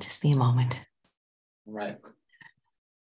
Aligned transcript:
just 0.00 0.22
be 0.22 0.32
a 0.32 0.36
moment. 0.36 0.78
Right. 1.66 1.98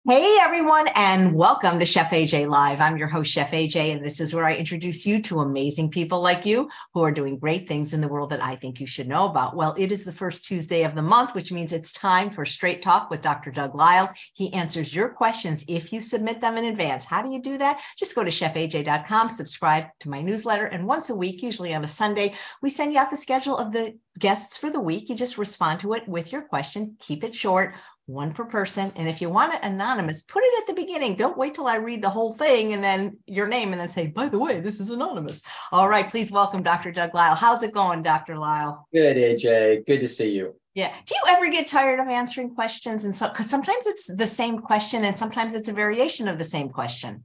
Hey, 0.09 0.39
everyone, 0.41 0.89
and 0.95 1.35
welcome 1.35 1.79
to 1.79 1.85
Chef 1.85 2.09
AJ 2.09 2.49
Live. 2.49 2.81
I'm 2.81 2.97
your 2.97 3.07
host, 3.07 3.31
Chef 3.31 3.51
AJ, 3.51 3.93
and 3.93 4.03
this 4.03 4.19
is 4.19 4.33
where 4.33 4.47
I 4.47 4.57
introduce 4.57 5.05
you 5.05 5.21
to 5.21 5.41
amazing 5.41 5.91
people 5.91 6.23
like 6.23 6.47
you 6.47 6.71
who 6.95 7.03
are 7.03 7.13
doing 7.13 7.39
great 7.39 7.69
things 7.69 7.93
in 7.93 8.01
the 8.01 8.09
world 8.09 8.31
that 8.31 8.43
I 8.43 8.57
think 8.57 8.81
you 8.81 8.87
should 8.87 9.09
know 9.09 9.27
about. 9.27 9.55
Well, 9.55 9.75
it 9.77 9.93
is 9.93 10.07
the 10.07 10.11
first 10.11 10.47
Tuesday 10.47 10.85
of 10.85 10.95
the 10.95 11.03
month, 11.03 11.35
which 11.35 11.53
means 11.53 11.71
it's 11.71 11.93
time 11.93 12.31
for 12.31 12.47
Straight 12.47 12.81
Talk 12.81 13.11
with 13.11 13.21
Dr. 13.21 13.51
Doug 13.51 13.75
Lisle. 13.75 14.09
He 14.33 14.51
answers 14.55 14.95
your 14.95 15.11
questions 15.11 15.67
if 15.69 15.93
you 15.93 16.01
submit 16.01 16.41
them 16.41 16.57
in 16.57 16.65
advance. 16.65 17.05
How 17.05 17.21
do 17.21 17.31
you 17.31 17.43
do 17.43 17.59
that? 17.59 17.79
Just 17.99 18.15
go 18.15 18.25
to 18.25 18.31
chefaj.com, 18.31 19.29
subscribe 19.29 19.85
to 20.01 20.09
my 20.09 20.23
newsletter, 20.23 20.65
and 20.65 20.87
once 20.87 21.11
a 21.11 21.15
week, 21.15 21.43
usually 21.43 21.75
on 21.75 21.85
a 21.85 21.89
Sunday, 21.89 22.33
we 22.63 22.71
send 22.71 22.95
you 22.95 22.99
out 22.99 23.11
the 23.11 23.19
schedule 23.19 23.59
of 23.59 23.71
the 23.71 23.99
guests 24.19 24.57
for 24.57 24.71
the 24.71 24.81
week. 24.81 25.11
You 25.11 25.15
just 25.15 25.37
respond 25.37 25.81
to 25.81 25.93
it 25.93 26.09
with 26.09 26.33
your 26.33 26.43
question, 26.43 26.97
keep 27.01 27.23
it 27.23 27.35
short 27.35 27.75
one 28.11 28.33
per 28.33 28.45
person. 28.45 28.93
And 28.97 29.09
if 29.09 29.21
you 29.21 29.31
want 29.31 29.55
it 29.55 29.61
anonymous, 29.63 30.23
put 30.23 30.43
it 30.43 30.63
at 30.63 30.67
the 30.67 30.81
beginning. 30.81 31.15
Don't 31.15 31.39
wait 31.39 31.55
till 31.55 31.67
I 31.67 31.77
read 31.77 32.03
the 32.03 32.11
whole 32.11 32.35
thing 32.35 32.73
and 32.73 32.83
then 32.83 33.19
your 33.27 33.47
name 33.47 33.73
and 33.73 33.81
then 33.81 33.89
say, 33.89 34.09
by 34.09 34.29
the 34.29 34.39
way, 34.39 34.61
this 34.61 34.81
is 34.81 34.91
anonymous. 34.91 35.43
All 35.71 35.89
right. 35.89 36.09
Please 36.09 36.33
welcome 36.33 36.63
Dr. 36.63 36.91
Doug 36.91 37.15
Lisle. 37.15 37.37
How's 37.37 37.63
it 37.63 37.73
going, 37.73 38.03
Dr. 38.03 38.37
Lisle? 38.37 38.87
Good, 38.93 39.17
AJ. 39.17 39.87
Good 39.87 40.01
to 40.01 40.09
see 40.09 40.31
you. 40.33 40.57
Yeah. 40.75 40.93
Do 41.07 41.15
you 41.15 41.23
ever 41.29 41.51
get 41.51 41.67
tired 41.67 42.01
of 42.01 42.09
answering 42.09 42.55
questions? 42.55 43.05
And 43.05 43.15
so, 43.15 43.29
because 43.29 43.49
sometimes 43.49 43.87
it's 43.87 44.15
the 44.15 44.27
same 44.27 44.59
question 44.59 45.05
and 45.05 45.17
sometimes 45.17 45.55
it's 45.55 45.69
a 45.69 45.73
variation 45.73 46.29
of 46.29 46.39
the 46.39 46.45
same 46.45 46.69
question. 46.69 47.25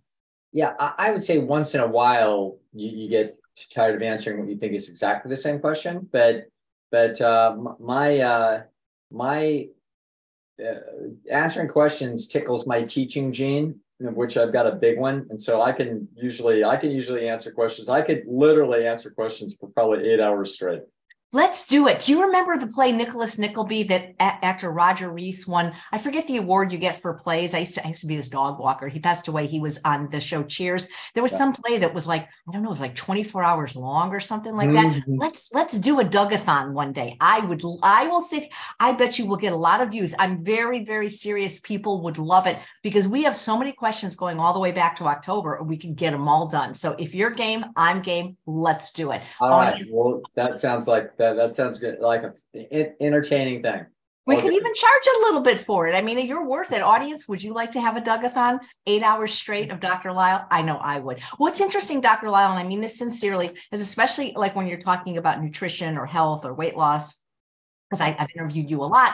Yeah. 0.51 0.73
I 0.79 1.11
would 1.11 1.23
say 1.23 1.39
once 1.39 1.73
in 1.75 1.81
a 1.81 1.87
while 1.87 2.57
you, 2.73 2.89
you 2.89 3.09
get 3.09 3.35
tired 3.73 3.95
of 3.95 4.01
answering 4.01 4.39
what 4.39 4.49
you 4.49 4.57
think 4.57 4.73
is 4.73 4.89
exactly 4.89 5.29
the 5.29 5.35
same 5.35 5.59
question. 5.59 6.07
But, 6.11 6.45
but 6.91 7.19
uh, 7.21 7.55
my, 7.79 8.19
uh, 8.19 8.63
my 9.11 9.67
uh, 10.63 10.79
answering 11.31 11.67
questions 11.67 12.27
tickles 12.27 12.67
my 12.67 12.83
teaching 12.83 13.33
gene 13.33 13.79
which 13.99 14.37
I've 14.37 14.53
got 14.53 14.67
a 14.67 14.75
big 14.75 14.99
one. 14.99 15.25
And 15.29 15.41
so 15.41 15.61
I 15.61 15.71
can 15.71 16.07
usually, 16.15 16.63
I 16.63 16.77
can 16.77 16.91
usually 16.91 17.29
answer 17.29 17.51
questions. 17.51 17.89
I 17.89 18.01
could 18.01 18.23
literally 18.27 18.85
answer 18.85 19.09
questions 19.09 19.55
for 19.57 19.69
probably 19.69 20.09
eight 20.09 20.19
hours 20.19 20.53
straight. 20.53 20.81
Let's 21.33 21.67
do 21.67 21.87
it. 21.87 21.99
Do 21.99 22.13
you 22.13 22.21
remember 22.23 22.57
the 22.57 22.67
play 22.67 22.91
Nicholas 22.91 23.37
Nickleby 23.37 23.83
that 23.83 24.13
a- 24.19 24.45
actor 24.45 24.71
Roger 24.71 25.11
Rees 25.11 25.45
won? 25.45 25.73
I 25.91 25.97
forget 25.97 26.27
the 26.27 26.37
award 26.37 26.71
you 26.71 26.77
get 26.77 27.01
for 27.01 27.15
plays. 27.15 27.53
I 27.53 27.59
used 27.59 27.73
to 27.75 27.83
I 27.83 27.89
used 27.89 28.01
to 28.01 28.07
be 28.07 28.15
his 28.15 28.29
dog 28.29 28.59
walker. 28.59 28.87
He 28.87 28.99
passed 28.99 29.27
away. 29.27 29.47
He 29.47 29.59
was 29.59 29.79
on 29.83 30.09
the 30.11 30.21
show 30.21 30.43
Cheers. 30.43 30.87
There 31.13 31.23
was 31.23 31.33
yeah. 31.33 31.39
some 31.39 31.53
play 31.53 31.79
that 31.79 31.93
was 31.93 32.07
like 32.07 32.23
I 32.23 32.51
don't 32.53 32.61
know, 32.61 32.69
it 32.69 32.77
was 32.77 32.79
like 32.79 32.95
24 32.95 33.43
hours 33.43 33.75
long 33.75 34.13
or 34.13 34.19
something 34.19 34.55
like 34.55 34.71
that. 34.71 34.85
Mm-hmm. 34.85 35.15
Let's 35.15 35.49
let's 35.51 35.77
do 35.77 35.99
a 35.99 36.05
Dougathon 36.05 36.71
one 36.71 36.93
day. 36.93 37.17
I 37.19 37.41
would 37.41 37.61
I 37.83 38.07
will 38.07 38.21
sit. 38.21 38.45
I 38.79 38.93
bet 38.93 39.19
you 39.19 39.25
will 39.25 39.35
get 39.35 39.51
a 39.51 39.57
lot 39.57 39.81
of 39.81 39.89
views. 39.89 40.15
I'm 40.17 40.43
very 40.43 40.85
very 40.85 41.09
serious. 41.09 41.59
People 41.59 42.01
would 42.03 42.17
love 42.17 42.47
it 42.47 42.59
because 42.81 43.07
we 43.07 43.23
have 43.23 43.35
so 43.35 43.57
many 43.57 43.73
questions 43.73 44.15
going 44.15 44.39
all 44.39 44.53
the 44.53 44.59
way 44.59 44.71
back 44.71 44.95
to 44.97 45.05
October. 45.05 45.61
We 45.63 45.75
can 45.75 45.95
get 45.95 46.11
them 46.11 46.29
all 46.29 46.47
done. 46.47 46.73
So 46.75 46.95
if 46.97 47.13
you're 47.13 47.31
game, 47.31 47.65
I'm 47.75 48.01
game. 48.01 48.37
Let's 48.45 48.91
do 48.91 49.11
it. 49.11 49.23
All 49.41 49.49
right. 49.49 49.83
Well, 49.89 50.21
that 50.35 50.59
sounds 50.59 50.87
like 50.87 51.14
that, 51.17 51.35
that 51.35 51.55
sounds 51.55 51.79
good. 51.79 51.99
Like 51.99 52.23
an 52.53 52.93
entertaining 52.99 53.61
thing. 53.61 53.85
We 54.27 54.37
could 54.37 54.53
even 54.53 54.73
charge 54.73 55.03
a 55.05 55.19
little 55.21 55.41
bit 55.41 55.59
for 55.59 55.87
it. 55.87 55.93
I 55.93 56.01
mean, 56.01 56.25
you're 56.27 56.47
worth 56.47 56.71
it. 56.71 56.81
Audience, 56.81 57.27
would 57.27 57.43
you 57.43 57.53
like 57.53 57.71
to 57.71 57.81
have 57.81 57.95
a 57.95 58.01
Dougathon, 58.01 58.57
eight 58.87 59.03
hours 59.03 59.31
straight 59.31 59.71
of 59.71 59.79
Dr. 59.79 60.11
Lisle? 60.11 60.47
I 60.49 60.63
know 60.63 60.77
I 60.77 60.99
would. 60.99 61.19
What's 61.37 61.61
interesting, 61.61 62.01
Dr. 62.01 62.31
Lisle, 62.31 62.49
and 62.51 62.59
I 62.59 62.63
mean 62.63 62.81
this 62.81 62.97
sincerely, 62.97 63.51
is 63.71 63.81
especially 63.81 64.33
like 64.35 64.55
when 64.55 64.65
you're 64.65 64.79
talking 64.79 65.17
about 65.17 65.43
nutrition 65.43 65.95
or 65.95 66.07
health 66.07 66.43
or 66.43 66.55
weight 66.55 66.75
loss, 66.75 67.21
because 67.87 68.01
I've 68.01 68.27
interviewed 68.35 68.71
you 68.71 68.83
a 68.83 68.85
lot. 68.85 69.13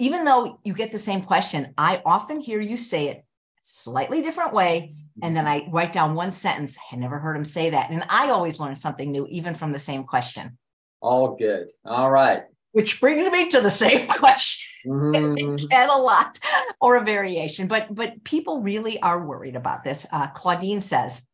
Even 0.00 0.24
though 0.24 0.58
you 0.64 0.74
get 0.74 0.90
the 0.90 0.98
same 0.98 1.20
question, 1.20 1.72
I 1.78 2.02
often 2.04 2.40
hear 2.40 2.60
you 2.60 2.76
say 2.76 3.10
it 3.10 3.24
slightly 3.64 4.20
different 4.20 4.52
way. 4.52 4.94
And 5.22 5.36
then 5.36 5.46
I 5.46 5.66
write 5.70 5.92
down 5.92 6.14
one 6.14 6.32
sentence. 6.32 6.76
I 6.92 6.96
never 6.96 7.18
heard 7.18 7.36
him 7.36 7.44
say 7.44 7.70
that. 7.70 7.90
And 7.90 8.04
I 8.08 8.30
always 8.30 8.60
learn 8.60 8.76
something 8.76 9.10
new, 9.10 9.26
even 9.28 9.54
from 9.54 9.72
the 9.72 9.78
same 9.78 10.04
question. 10.04 10.58
All 11.04 11.36
good. 11.36 11.70
All 11.84 12.10
right. 12.10 12.44
Which 12.72 12.98
brings 12.98 13.30
me 13.30 13.46
to 13.50 13.60
the 13.60 13.70
same 13.70 14.08
question. 14.20 14.66
Mm-hmm. 14.86 15.66
and 15.70 15.90
a 15.90 15.96
lot 15.96 16.38
or 16.80 16.96
a 16.96 17.04
variation, 17.04 17.68
but 17.68 17.94
but 17.94 18.24
people 18.24 18.62
really 18.62 18.98
are 19.00 19.24
worried 19.24 19.54
about 19.54 19.84
this. 19.84 20.06
Uh, 20.10 20.28
Claudine 20.28 20.80
says, 20.80 21.28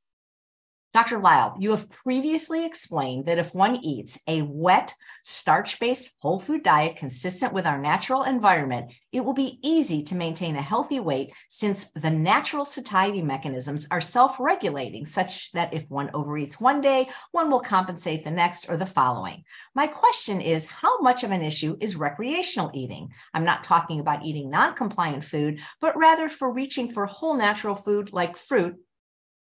Dr. 0.92 1.20
Lisle, 1.20 1.54
you 1.60 1.70
have 1.70 1.88
previously 1.88 2.66
explained 2.66 3.26
that 3.26 3.38
if 3.38 3.54
one 3.54 3.76
eats 3.76 4.20
a 4.26 4.42
wet, 4.42 4.92
starch 5.22 5.78
based 5.78 6.16
whole 6.18 6.40
food 6.40 6.64
diet 6.64 6.96
consistent 6.96 7.52
with 7.52 7.64
our 7.64 7.78
natural 7.78 8.24
environment, 8.24 8.92
it 9.12 9.24
will 9.24 9.32
be 9.32 9.60
easy 9.62 10.02
to 10.02 10.16
maintain 10.16 10.56
a 10.56 10.62
healthy 10.62 10.98
weight 10.98 11.30
since 11.48 11.92
the 11.92 12.10
natural 12.10 12.64
satiety 12.64 13.22
mechanisms 13.22 13.86
are 13.92 14.00
self 14.00 14.40
regulating, 14.40 15.06
such 15.06 15.52
that 15.52 15.72
if 15.72 15.88
one 15.88 16.10
overeats 16.12 16.60
one 16.60 16.80
day, 16.80 17.08
one 17.30 17.52
will 17.52 17.60
compensate 17.60 18.24
the 18.24 18.30
next 18.32 18.68
or 18.68 18.76
the 18.76 18.84
following. 18.84 19.44
My 19.76 19.86
question 19.86 20.40
is 20.40 20.66
how 20.66 21.00
much 21.00 21.22
of 21.22 21.30
an 21.30 21.42
issue 21.42 21.76
is 21.80 21.94
recreational 21.94 22.72
eating? 22.74 23.10
I'm 23.32 23.44
not 23.44 23.62
talking 23.62 24.00
about 24.00 24.24
eating 24.24 24.50
non 24.50 24.74
compliant 24.74 25.24
food, 25.24 25.60
but 25.80 25.96
rather 25.96 26.28
for 26.28 26.52
reaching 26.52 26.90
for 26.90 27.06
whole 27.06 27.36
natural 27.36 27.76
food 27.76 28.12
like 28.12 28.36
fruit 28.36 28.74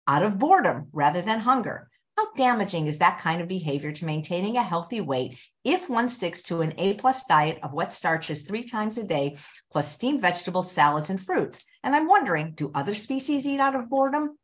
out 0.08 0.24
of 0.24 0.40
boredom 0.40 0.88
rather 0.92 1.22
than 1.22 1.40
hunger. 1.40 1.90
How 2.18 2.34
damaging 2.36 2.88
is 2.88 2.98
that 2.98 3.20
kind 3.20 3.42
of 3.42 3.48
behavior 3.48 3.92
to 3.92 4.06
maintaining 4.06 4.58
a 4.58 4.64
healthy 4.64 5.02
weight 5.02 5.38
if 5.64 5.88
one 5.88 6.08
sticks 6.08 6.42
to 6.44 6.62
an 6.62 6.74
A 6.80 6.96
plus 6.96 7.24
diet 7.26 7.60
of 7.62 7.74
wet 7.74 7.92
starches 7.92 8.42
three 8.42 8.64
times 8.64 8.98
a 8.98 9.04
day, 9.04 9.38
plus 9.72 9.92
steamed 9.92 10.22
vegetables, 10.22 10.72
salads, 10.72 11.12
and 11.12 11.22
fruits? 11.22 11.64
And 11.84 11.96
I'm 11.96 12.08
wondering, 12.08 12.54
do 12.54 12.72
other 12.74 12.96
species 12.96 13.48
eat 13.48 13.60
out 13.60 13.76
of 13.76 13.90
boredom? 13.90 14.36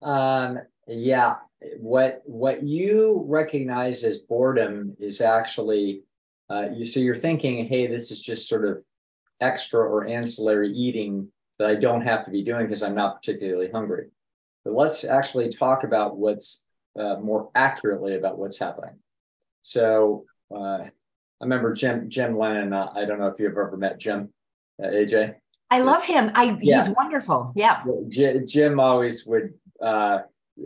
Um, 0.00 0.60
yeah. 0.86 1.36
What 1.76 2.22
what 2.24 2.62
you 2.62 3.24
recognize 3.28 4.04
as 4.04 4.20
boredom 4.20 4.96
is 4.98 5.20
actually 5.20 6.04
uh, 6.48 6.68
you 6.74 6.86
so 6.86 6.98
you're 6.98 7.14
thinking, 7.14 7.66
hey, 7.66 7.86
this 7.86 8.10
is 8.10 8.22
just 8.22 8.48
sort 8.48 8.64
of 8.64 8.82
extra 9.40 9.80
or 9.80 10.06
ancillary 10.06 10.72
eating 10.72 11.28
that 11.58 11.68
I 11.68 11.74
don't 11.74 12.00
have 12.00 12.24
to 12.24 12.30
be 12.30 12.42
doing 12.42 12.66
because 12.66 12.82
I'm 12.82 12.94
not 12.94 13.16
particularly 13.16 13.70
hungry. 13.70 14.08
But 14.64 14.74
let's 14.74 15.04
actually 15.04 15.48
talk 15.48 15.84
about 15.84 16.16
what's 16.16 16.64
uh, 16.98 17.16
more 17.16 17.50
accurately 17.54 18.16
about 18.16 18.38
what's 18.38 18.58
happening. 18.58 18.96
So 19.62 20.24
uh, 20.54 20.84
I 20.84 20.90
remember 21.40 21.72
Jim 21.72 22.08
Jim 22.08 22.36
Lennon. 22.36 22.72
Uh, 22.72 22.92
I 22.94 23.04
don't 23.04 23.18
know 23.18 23.28
if 23.28 23.38
you've 23.38 23.52
ever 23.52 23.76
met 23.76 23.98
Jim, 23.98 24.32
uh, 24.82 24.86
AJ. 24.86 25.36
I 25.70 25.80
love 25.80 26.04
him. 26.04 26.30
I 26.34 26.58
yeah. 26.60 26.84
he's 26.84 26.94
wonderful. 26.94 27.52
Yeah. 27.56 27.82
Jim 28.44 28.78
always 28.78 29.24
would 29.26 29.54
uh, 29.80 30.18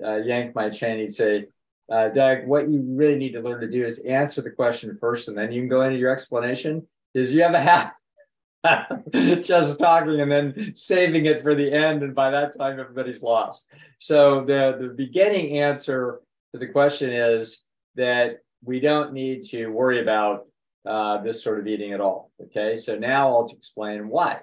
uh, 0.04 0.16
yank 0.16 0.54
my 0.54 0.68
chain. 0.68 0.98
He'd 0.98 1.12
say, 1.12 1.46
"Doug, 1.88 2.46
what 2.46 2.68
you 2.68 2.82
really 2.82 3.16
need 3.16 3.32
to 3.32 3.40
learn 3.40 3.60
to 3.60 3.70
do 3.70 3.84
is 3.84 4.00
answer 4.00 4.42
the 4.42 4.50
question 4.50 4.96
first, 5.00 5.28
and 5.28 5.38
then 5.38 5.52
you 5.52 5.60
can 5.60 5.68
go 5.68 5.82
into 5.82 5.98
your 5.98 6.10
explanation." 6.10 6.86
Is 7.14 7.32
you 7.32 7.42
have 7.44 7.54
a 7.54 7.60
habit 7.60 7.94
just 9.42 9.78
talking 9.78 10.20
and 10.20 10.30
then 10.30 10.72
saving 10.76 11.26
it 11.26 11.42
for 11.42 11.54
the 11.54 11.72
end. 11.72 12.02
And 12.02 12.14
by 12.14 12.30
that 12.30 12.56
time, 12.56 12.78
everybody's 12.80 13.22
lost. 13.22 13.68
So 13.98 14.44
the, 14.44 14.76
the 14.80 14.88
beginning 14.88 15.58
answer 15.58 16.20
to 16.52 16.58
the 16.58 16.66
question 16.66 17.12
is 17.12 17.62
that 17.94 18.38
we 18.64 18.80
don't 18.80 19.12
need 19.12 19.42
to 19.44 19.66
worry 19.68 20.00
about 20.00 20.46
uh, 20.86 21.22
this 21.22 21.42
sort 21.42 21.58
of 21.58 21.66
eating 21.66 21.92
at 21.92 22.00
all. 22.00 22.30
Okay, 22.40 22.76
so 22.76 22.96
now 22.96 23.28
I'll 23.28 23.46
explain 23.46 24.08
why. 24.08 24.40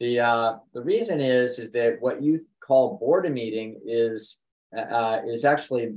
The 0.00 0.20
uh, 0.20 0.56
the 0.72 0.82
reason 0.82 1.20
is 1.20 1.58
is 1.58 1.70
that 1.72 1.98
what 2.00 2.22
you 2.22 2.46
call 2.60 2.98
boredom 2.98 3.36
eating 3.36 3.80
is 3.84 4.42
uh, 4.76 5.20
is 5.26 5.44
actually 5.44 5.94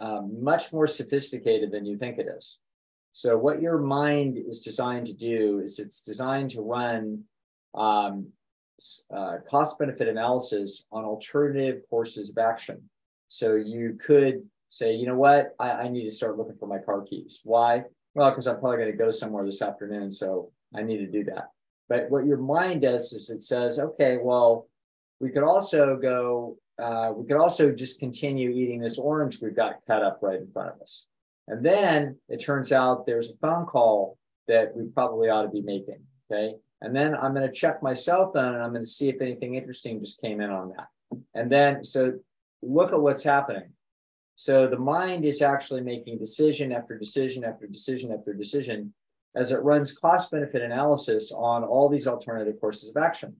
uh, 0.00 0.22
much 0.22 0.72
more 0.72 0.86
sophisticated 0.86 1.70
than 1.70 1.84
you 1.84 1.96
think 1.98 2.18
it 2.18 2.26
is. 2.26 2.58
So 3.12 3.36
what 3.36 3.60
your 3.60 3.78
mind 3.78 4.38
is 4.38 4.62
designed 4.62 5.06
to 5.06 5.14
do 5.14 5.60
is 5.62 5.78
it's 5.78 6.02
designed 6.02 6.50
to 6.50 6.62
run 6.62 7.24
um, 7.74 8.28
uh, 9.14 9.36
cost 9.48 9.78
benefit 9.78 10.08
analysis 10.08 10.86
on 10.90 11.04
alternative 11.04 11.82
courses 11.90 12.30
of 12.30 12.38
action. 12.38 12.82
So 13.28 13.54
you 13.54 13.98
could 14.04 14.42
say, 14.68 14.94
you 14.94 15.06
know 15.06 15.16
what, 15.16 15.54
I, 15.58 15.70
I 15.70 15.88
need 15.88 16.04
to 16.04 16.10
start 16.10 16.38
looking 16.38 16.56
for 16.56 16.66
my 16.66 16.78
car 16.78 17.02
keys. 17.02 17.42
Why? 17.44 17.84
Well, 18.14 18.30
because 18.30 18.46
I'm 18.46 18.58
probably 18.58 18.78
going 18.78 18.92
to 18.92 18.96
go 18.96 19.10
somewhere 19.10 19.44
this 19.44 19.62
afternoon, 19.62 20.10
so 20.10 20.50
I 20.74 20.82
need 20.82 20.98
to 20.98 21.06
do 21.06 21.24
that. 21.24 21.50
But 21.88 22.10
what 22.10 22.24
your 22.24 22.38
mind 22.38 22.82
does 22.82 23.12
is 23.12 23.30
it 23.30 23.42
says, 23.42 23.78
okay, 23.78 24.18
well, 24.22 24.68
we 25.20 25.30
could 25.30 25.42
also 25.42 25.96
go, 25.96 26.56
uh, 26.82 27.12
we 27.14 27.26
could 27.26 27.36
also 27.36 27.70
just 27.70 28.00
continue 28.00 28.50
eating 28.50 28.80
this 28.80 28.98
orange 28.98 29.40
we've 29.40 29.54
got 29.54 29.84
cut 29.86 30.02
up 30.02 30.18
right 30.22 30.40
in 30.40 30.50
front 30.50 30.74
of 30.74 30.80
us. 30.80 31.06
And 31.48 31.64
then 31.64 32.18
it 32.28 32.38
turns 32.38 32.72
out 32.72 33.06
there's 33.06 33.30
a 33.30 33.36
phone 33.40 33.66
call 33.66 34.18
that 34.48 34.76
we 34.76 34.84
probably 34.86 35.28
ought 35.28 35.42
to 35.42 35.48
be 35.48 35.62
making. 35.62 36.00
Okay. 36.30 36.54
And 36.80 36.94
then 36.94 37.14
I'm 37.14 37.34
going 37.34 37.46
to 37.46 37.52
check 37.52 37.82
my 37.82 37.94
cell 37.94 38.32
phone 38.32 38.54
and 38.54 38.62
I'm 38.62 38.70
going 38.70 38.82
to 38.82 38.88
see 38.88 39.08
if 39.08 39.20
anything 39.20 39.54
interesting 39.54 40.00
just 40.00 40.20
came 40.20 40.40
in 40.40 40.50
on 40.50 40.72
that. 40.76 40.88
And 41.34 41.50
then, 41.50 41.84
so 41.84 42.18
look 42.62 42.92
at 42.92 43.00
what's 43.00 43.22
happening. 43.22 43.70
So 44.34 44.66
the 44.66 44.78
mind 44.78 45.24
is 45.24 45.42
actually 45.42 45.82
making 45.82 46.18
decision 46.18 46.72
after 46.72 46.98
decision 46.98 47.44
after 47.44 47.66
decision 47.66 48.12
after 48.12 48.32
decision 48.32 48.92
as 49.36 49.52
it 49.52 49.62
runs 49.62 49.92
cost 49.92 50.30
benefit 50.30 50.62
analysis 50.62 51.32
on 51.32 51.64
all 51.64 51.88
these 51.88 52.06
alternative 52.06 52.60
courses 52.60 52.90
of 52.90 53.02
action. 53.02 53.36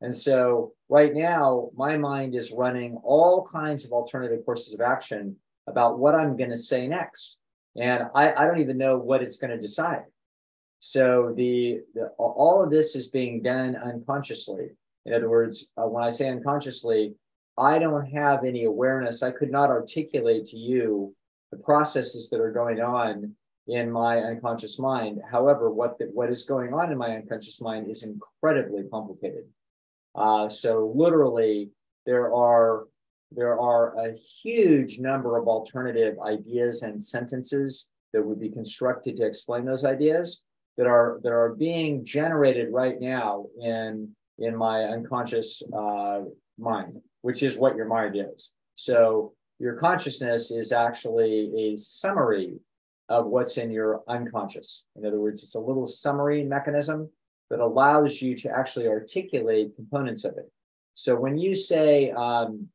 And 0.00 0.14
so 0.14 0.72
right 0.88 1.14
now, 1.14 1.70
my 1.76 1.96
mind 1.96 2.34
is 2.34 2.50
running 2.50 2.96
all 3.04 3.46
kinds 3.46 3.84
of 3.84 3.92
alternative 3.92 4.44
courses 4.44 4.74
of 4.74 4.80
action 4.80 5.36
about 5.66 5.98
what 5.98 6.14
I'm 6.14 6.36
going 6.36 6.50
to 6.50 6.56
say 6.56 6.86
next. 6.86 7.38
And 7.76 8.04
I, 8.14 8.32
I 8.32 8.46
don't 8.46 8.60
even 8.60 8.78
know 8.78 8.98
what 8.98 9.22
it's 9.22 9.36
going 9.36 9.50
to 9.50 9.60
decide. 9.60 10.04
So 10.80 11.32
the, 11.36 11.80
the, 11.94 12.08
all 12.18 12.62
of 12.62 12.70
this 12.70 12.96
is 12.96 13.08
being 13.08 13.42
done 13.42 13.76
unconsciously. 13.76 14.70
In 15.06 15.14
other 15.14 15.30
words, 15.30 15.72
uh, 15.76 15.86
when 15.86 16.02
I 16.02 16.10
say 16.10 16.28
unconsciously, 16.28 17.14
I 17.56 17.78
don't 17.78 18.06
have 18.06 18.44
any 18.44 18.64
awareness. 18.64 19.22
I 19.22 19.30
could 19.30 19.50
not 19.50 19.70
articulate 19.70 20.46
to 20.46 20.58
you 20.58 21.14
the 21.50 21.58
processes 21.58 22.30
that 22.30 22.40
are 22.40 22.52
going 22.52 22.80
on 22.80 23.34
in 23.68 23.90
my 23.90 24.18
unconscious 24.18 24.78
mind. 24.78 25.20
However, 25.30 25.70
what 25.70 25.98
the, 25.98 26.06
what 26.06 26.30
is 26.30 26.44
going 26.44 26.74
on 26.74 26.90
in 26.90 26.98
my 26.98 27.14
unconscious 27.14 27.60
mind 27.60 27.88
is 27.88 28.02
incredibly 28.02 28.84
complicated. 28.90 29.44
Uh, 30.14 30.48
so 30.48 30.92
literally, 30.94 31.70
there 32.06 32.34
are 32.34 32.84
there 33.34 33.58
are 33.58 33.98
a 33.98 34.14
huge 34.42 34.98
number 34.98 35.36
of 35.36 35.48
alternative 35.48 36.16
ideas 36.24 36.82
and 36.82 37.02
sentences 37.02 37.90
that 38.12 38.24
would 38.24 38.40
be 38.40 38.50
constructed 38.50 39.16
to 39.16 39.26
explain 39.26 39.64
those 39.64 39.84
ideas 39.84 40.44
that 40.76 40.86
are 40.86 41.20
that 41.22 41.32
are 41.32 41.54
being 41.54 42.04
generated 42.04 42.68
right 42.72 43.00
now 43.00 43.46
in 43.60 44.14
in 44.38 44.56
my 44.56 44.84
unconscious 44.84 45.62
uh, 45.76 46.20
mind, 46.58 47.00
which 47.20 47.42
is 47.42 47.56
what 47.56 47.76
your 47.76 47.86
mind 47.86 48.16
is. 48.16 48.52
So 48.74 49.34
your 49.58 49.76
consciousness 49.76 50.50
is 50.50 50.72
actually 50.72 51.52
a 51.56 51.76
summary 51.76 52.58
of 53.08 53.26
what's 53.26 53.58
in 53.58 53.70
your 53.70 54.02
unconscious. 54.08 54.88
In 54.96 55.06
other 55.06 55.20
words, 55.20 55.42
it's 55.42 55.54
a 55.54 55.60
little 55.60 55.86
summary 55.86 56.42
mechanism 56.42 57.10
that 57.50 57.60
allows 57.60 58.22
you 58.22 58.34
to 58.38 58.50
actually 58.50 58.88
articulate 58.88 59.76
components 59.76 60.24
of 60.24 60.36
it. 60.38 60.50
So 60.94 61.14
when 61.14 61.36
you 61.38 61.54
say, 61.54 62.10
um, 62.10 62.68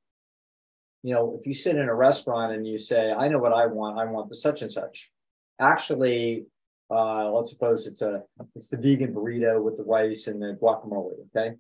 you 1.03 1.13
know, 1.13 1.37
if 1.39 1.45
you 1.45 1.53
sit 1.53 1.75
in 1.75 1.89
a 1.89 1.95
restaurant 1.95 2.53
and 2.53 2.67
you 2.67 2.77
say, 2.77 3.11
I 3.11 3.27
know 3.27 3.39
what 3.39 3.53
I 3.53 3.65
want, 3.67 3.99
I 3.99 4.05
want 4.05 4.29
the 4.29 4.35
such 4.35 4.61
and 4.61 4.71
such. 4.71 5.11
Actually, 5.59 6.45
uh, 6.89 7.29
let's 7.31 7.51
suppose 7.51 7.87
it's 7.87 8.01
a 8.01 8.23
it's 8.55 8.69
the 8.69 8.77
vegan 8.77 9.13
burrito 9.13 9.61
with 9.61 9.77
the 9.77 9.83
rice 9.83 10.27
and 10.27 10.41
the 10.41 10.57
guacamole, 10.61 11.13
okay? 11.35 11.55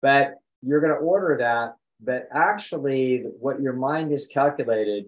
But 0.00 0.34
you're 0.62 0.80
going 0.80 0.92
to 0.92 0.98
order 0.98 1.36
that, 1.40 1.74
but 2.00 2.28
actually, 2.32 3.24
what 3.40 3.60
your 3.60 3.72
mind 3.72 4.12
is 4.12 4.26
calculated 4.26 5.06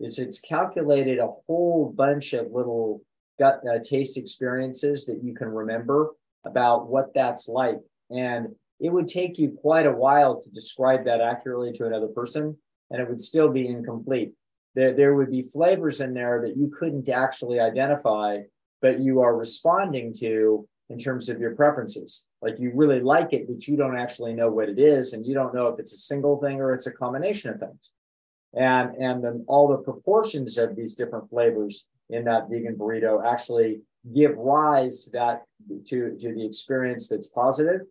is 0.00 0.18
it's 0.18 0.40
calculated 0.40 1.18
a 1.18 1.28
whole 1.46 1.92
bunch 1.94 2.32
of 2.32 2.50
little 2.52 3.02
gut 3.38 3.60
uh, 3.70 3.78
taste 3.82 4.16
experiences 4.16 5.06
that 5.06 5.22
you 5.22 5.34
can 5.34 5.48
remember 5.48 6.10
about 6.44 6.88
what 6.88 7.12
that's 7.14 7.48
like, 7.48 7.78
and 8.10 8.48
it 8.80 8.90
would 8.90 9.08
take 9.08 9.38
you 9.38 9.56
quite 9.60 9.86
a 9.86 9.92
while 9.92 10.40
to 10.40 10.50
describe 10.50 11.04
that 11.04 11.20
accurately 11.20 11.72
to 11.72 11.86
another 11.86 12.08
person, 12.08 12.56
and 12.90 13.00
it 13.00 13.08
would 13.08 13.20
still 13.20 13.48
be 13.48 13.66
incomplete. 13.66 14.32
There, 14.74 14.92
there 14.94 15.14
would 15.14 15.30
be 15.30 15.42
flavors 15.42 16.00
in 16.00 16.14
there 16.14 16.42
that 16.42 16.56
you 16.56 16.72
couldn't 16.78 17.08
actually 17.08 17.58
identify 17.60 18.40
but 18.80 19.00
you 19.00 19.20
are 19.20 19.36
responding 19.36 20.14
to 20.14 20.66
in 20.88 20.98
terms 20.98 21.28
of 21.28 21.40
your 21.40 21.54
preferences. 21.54 22.26
Like 22.42 22.58
you 22.58 22.72
really 22.74 23.00
like 23.00 23.32
it, 23.32 23.46
but 23.46 23.66
you 23.68 23.76
don't 23.76 23.98
actually 23.98 24.34
know 24.34 24.50
what 24.50 24.68
it 24.68 24.78
is, 24.78 25.12
and 25.12 25.24
you 25.24 25.34
don't 25.34 25.54
know 25.54 25.68
if 25.68 25.78
it's 25.78 25.92
a 25.92 25.98
single 25.98 26.40
thing 26.40 26.60
or 26.60 26.74
it's 26.74 26.86
a 26.86 26.92
combination 26.92 27.50
of 27.50 27.60
things. 27.60 27.92
And 28.54 28.96
and 28.96 29.22
then 29.22 29.44
all 29.46 29.68
the 29.68 29.78
proportions 29.78 30.58
of 30.58 30.74
these 30.74 30.94
different 30.94 31.30
flavors 31.30 31.86
in 32.08 32.24
that 32.24 32.48
vegan 32.50 32.76
burrito 32.76 33.24
actually 33.24 33.82
give 34.14 34.36
rise 34.36 35.04
to 35.04 35.10
that 35.10 35.42
to, 35.86 36.16
to 36.18 36.34
the 36.34 36.44
experience 36.44 37.08
that's 37.08 37.28
positive. 37.28 37.82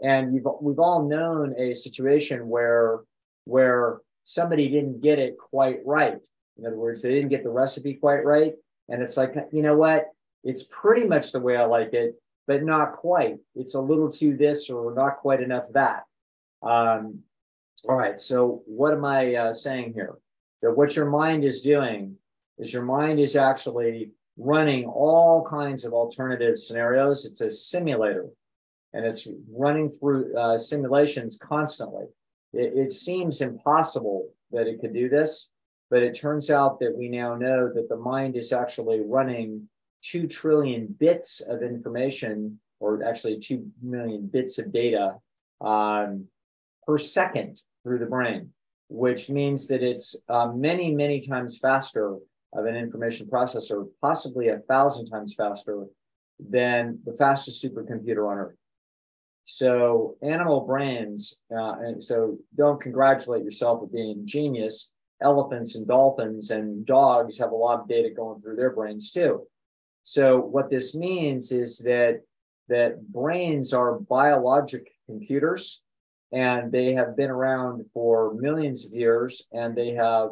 And 0.00 0.34
you've 0.34 0.46
we've 0.60 0.78
all 0.78 1.08
known 1.08 1.54
a 1.58 1.74
situation 1.74 2.48
where 2.48 3.00
where 3.44 4.00
somebody 4.24 4.68
didn't 4.68 5.00
get 5.00 5.18
it 5.18 5.36
quite 5.38 5.80
right. 5.84 6.18
In 6.58 6.66
other 6.66 6.76
words, 6.76 7.02
they 7.02 7.10
didn't 7.10 7.30
get 7.30 7.44
the 7.44 7.50
recipe 7.50 7.94
quite 7.94 8.24
right. 8.24 8.54
And 8.88 9.02
it's 9.02 9.16
like, 9.16 9.34
you 9.52 9.62
know 9.62 9.76
what? 9.76 10.06
It's 10.42 10.64
pretty 10.64 11.06
much 11.06 11.32
the 11.32 11.40
way 11.40 11.56
I 11.56 11.64
like 11.64 11.92
it, 11.94 12.14
but 12.46 12.62
not 12.62 12.92
quite. 12.92 13.38
It's 13.54 13.74
a 13.74 13.80
little 13.80 14.10
too 14.10 14.36
this 14.36 14.68
or 14.68 14.94
not 14.94 15.18
quite 15.18 15.42
enough 15.42 15.64
that. 15.72 16.04
Um, 16.62 17.20
all 17.88 17.96
right. 17.96 18.18
So 18.20 18.62
what 18.66 18.92
am 18.92 19.04
I 19.04 19.34
uh, 19.34 19.52
saying 19.52 19.94
here? 19.94 20.14
That 20.62 20.76
what 20.76 20.96
your 20.96 21.06
mind 21.06 21.44
is 21.44 21.60
doing 21.60 22.16
is 22.58 22.72
your 22.72 22.84
mind 22.84 23.20
is 23.20 23.36
actually 23.36 24.10
running 24.36 24.86
all 24.86 25.44
kinds 25.44 25.84
of 25.84 25.92
alternative 25.92 26.58
scenarios. 26.58 27.24
It's 27.24 27.40
a 27.40 27.50
simulator, 27.50 28.26
and 28.92 29.04
it's 29.04 29.28
running 29.50 29.90
through 29.90 30.36
uh, 30.36 30.56
simulations 30.56 31.38
constantly. 31.38 32.06
It, 32.54 32.72
it 32.76 32.92
seems 32.92 33.40
impossible 33.40 34.28
that 34.52 34.66
it 34.66 34.80
could 34.80 34.94
do 34.94 35.08
this, 35.08 35.52
but 35.90 36.02
it 36.02 36.14
turns 36.14 36.50
out 36.50 36.78
that 36.80 36.96
we 36.96 37.08
now 37.08 37.34
know 37.34 37.70
that 37.72 37.88
the 37.88 37.96
mind 37.96 38.36
is 38.36 38.52
actually 38.52 39.00
running 39.00 39.68
2 40.02 40.26
trillion 40.26 40.86
bits 40.98 41.40
of 41.40 41.62
information, 41.62 42.58
or 42.80 43.02
actually 43.04 43.38
2 43.38 43.66
million 43.82 44.26
bits 44.26 44.58
of 44.58 44.72
data 44.72 45.14
um, 45.60 46.26
per 46.86 46.98
second 46.98 47.60
through 47.82 47.98
the 47.98 48.06
brain, 48.06 48.50
which 48.88 49.30
means 49.30 49.66
that 49.68 49.82
it's 49.82 50.16
uh, 50.28 50.48
many, 50.48 50.94
many 50.94 51.20
times 51.20 51.58
faster 51.58 52.16
of 52.52 52.66
an 52.66 52.76
information 52.76 53.26
processor, 53.26 53.86
possibly 54.00 54.48
a 54.48 54.58
thousand 54.68 55.06
times 55.06 55.34
faster 55.34 55.86
than 56.38 56.98
the 57.04 57.12
fastest 57.12 57.64
supercomputer 57.64 58.30
on 58.30 58.38
Earth. 58.38 58.56
So 59.44 60.16
animal 60.22 60.60
brains, 60.60 61.40
uh, 61.54 61.74
and 61.80 62.02
so 62.02 62.38
don't 62.56 62.80
congratulate 62.80 63.44
yourself 63.44 63.80
for 63.80 63.86
being 63.86 64.26
genius. 64.26 64.92
Elephants 65.22 65.76
and 65.76 65.86
dolphins 65.86 66.50
and 66.50 66.84
dogs 66.86 67.38
have 67.38 67.52
a 67.52 67.56
lot 67.56 67.80
of 67.80 67.88
data 67.88 68.10
going 68.10 68.40
through 68.40 68.56
their 68.56 68.74
brains 68.74 69.10
too. 69.10 69.46
So 70.02 70.38
what 70.38 70.70
this 70.70 70.94
means 70.94 71.52
is 71.52 71.78
that 71.78 72.20
that 72.68 73.06
brains 73.12 73.72
are 73.74 73.98
biologic 73.98 74.88
computers 75.06 75.82
and 76.32 76.72
they 76.72 76.94
have 76.94 77.16
been 77.16 77.30
around 77.30 77.84
for 77.92 78.34
millions 78.34 78.86
of 78.86 78.92
years 78.92 79.46
and 79.52 79.76
they 79.76 79.90
have 79.90 80.30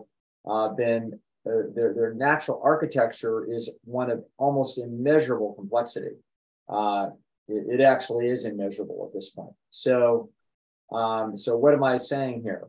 uh, 0.49 0.69
been 0.69 1.19
uh, 1.47 1.69
their, 1.75 1.93
their 1.93 2.15
natural 2.15 2.61
architecture 2.65 3.51
is 3.51 3.77
one 3.85 4.11
of 4.11 4.25
almost 4.39 4.79
immeasurable 4.79 5.55
complexity 5.55 6.17
uh, 6.69 7.09
it, 7.53 7.81
it, 7.81 7.81
actually 7.81 8.29
is 8.29 8.45
immeasurable 8.45 9.05
at 9.07 9.15
this 9.15 9.31
point 9.31 9.55
so 9.71 10.31
um, 10.93 11.37
so 11.37 11.57
what 11.57 11.75
am 11.75 11.85
i 11.85 11.97
saying 11.97 12.43
here 12.43 12.67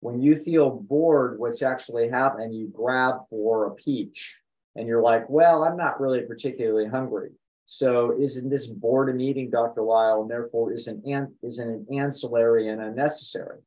when 0.00 0.20
you 0.20 0.36
feel 0.36 0.70
bored 0.70 1.38
what's 1.38 1.62
actually 1.62 2.08
happening 2.08 2.52
you 2.52 2.68
grab 2.68 3.16
for 3.30 3.66
a 3.66 3.74
peach 3.74 4.40
and 4.76 4.88
you're 4.88 5.02
like, 5.02 5.28
well, 5.28 5.64
I'm 5.64 5.76
not 5.76 6.00
really 6.00 6.22
particularly 6.22 6.88
hungry. 6.88 7.30
So 7.66 8.14
isn't 8.20 8.50
this 8.50 8.66
boredom 8.66 9.20
eating, 9.20 9.50
Dr. 9.50 9.82
Lisle, 9.82 10.22
and 10.22 10.30
therefore 10.30 10.72
isn't 10.72 11.04
an, 11.06 11.34
isn't 11.42 11.68
an 11.68 11.86
ancillary 11.98 12.68
and 12.68 12.80
unnecessary? 12.80 13.60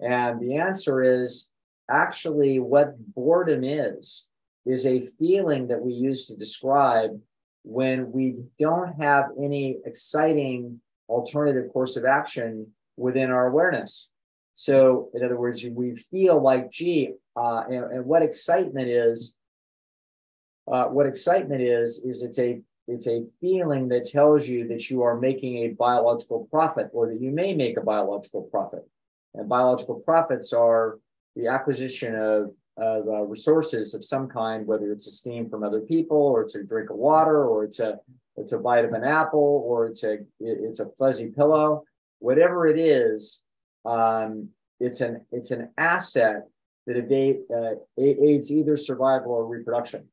And 0.00 0.40
the 0.40 0.56
answer 0.56 1.02
is 1.02 1.50
actually 1.90 2.60
what 2.60 2.96
boredom 3.14 3.64
is, 3.64 4.28
is 4.64 4.86
a 4.86 5.06
feeling 5.18 5.68
that 5.68 5.80
we 5.80 5.92
use 5.92 6.26
to 6.26 6.36
describe 6.36 7.20
when 7.66 8.12
we 8.12 8.36
don't 8.58 8.92
have 9.00 9.26
any 9.38 9.78
exciting 9.84 10.80
alternative 11.08 11.72
course 11.72 11.96
of 11.96 12.04
action 12.04 12.68
within 12.96 13.30
our 13.30 13.48
awareness. 13.48 14.08
So, 14.54 15.10
in 15.14 15.24
other 15.24 15.36
words, 15.36 15.64
we 15.64 15.96
feel 16.10 16.40
like, 16.40 16.70
gee, 16.70 17.12
uh, 17.36 17.64
and, 17.68 17.84
and 17.92 18.06
what 18.06 18.22
excitement 18.22 18.88
is 18.88 19.36
uh, 20.70 20.84
what 20.84 21.06
excitement 21.06 21.60
is 21.60 22.02
is 22.04 22.22
it's 22.22 22.38
a 22.38 22.60
it's 22.88 23.06
a 23.06 23.24
feeling 23.40 23.88
that 23.88 24.04
tells 24.04 24.46
you 24.46 24.66
that 24.68 24.90
you 24.90 25.02
are 25.02 25.18
making 25.18 25.58
a 25.58 25.68
biological 25.68 26.48
profit 26.50 26.88
or 26.92 27.08
that 27.08 27.20
you 27.20 27.30
may 27.30 27.52
make 27.52 27.76
a 27.76 27.82
biological 27.82 28.42
profit 28.42 28.88
and 29.36 29.48
biological 29.48 29.96
profits 29.96 30.52
are 30.52 30.98
the 31.34 31.48
acquisition 31.48 32.14
of, 32.14 32.50
of 32.76 33.08
uh, 33.08 33.22
resources 33.22 33.94
of 33.94 34.04
some 34.04 34.28
kind 34.28 34.66
whether 34.66 34.92
it's 34.92 35.06
a 35.06 35.10
steam 35.10 35.48
from 35.48 35.64
other 35.64 35.80
people 35.80 36.16
or 36.16 36.42
it's 36.42 36.54
a 36.54 36.62
drink 36.62 36.90
of 36.90 36.96
water 36.96 37.44
or 37.44 37.64
it's 37.64 37.80
a 37.80 37.98
it's 38.36 38.52
a 38.52 38.58
bite 38.58 38.84
of 38.84 38.92
an 38.92 39.04
apple 39.04 39.64
or 39.66 39.86
it's 39.86 40.04
a 40.04 40.18
it's 40.40 40.80
a 40.80 40.90
fuzzy 40.98 41.30
pillow 41.30 41.84
whatever 42.18 42.66
it 42.66 42.78
is 42.78 43.42
um, 43.84 44.48
it's 44.80 45.00
an 45.00 45.24
it's 45.32 45.50
an 45.50 45.70
asset 45.78 46.42
that 46.86 46.96
uh, 47.50 48.02
aids 48.02 48.52
either 48.52 48.76
survival 48.76 49.32
or 49.32 49.46
reproduction 49.46 50.06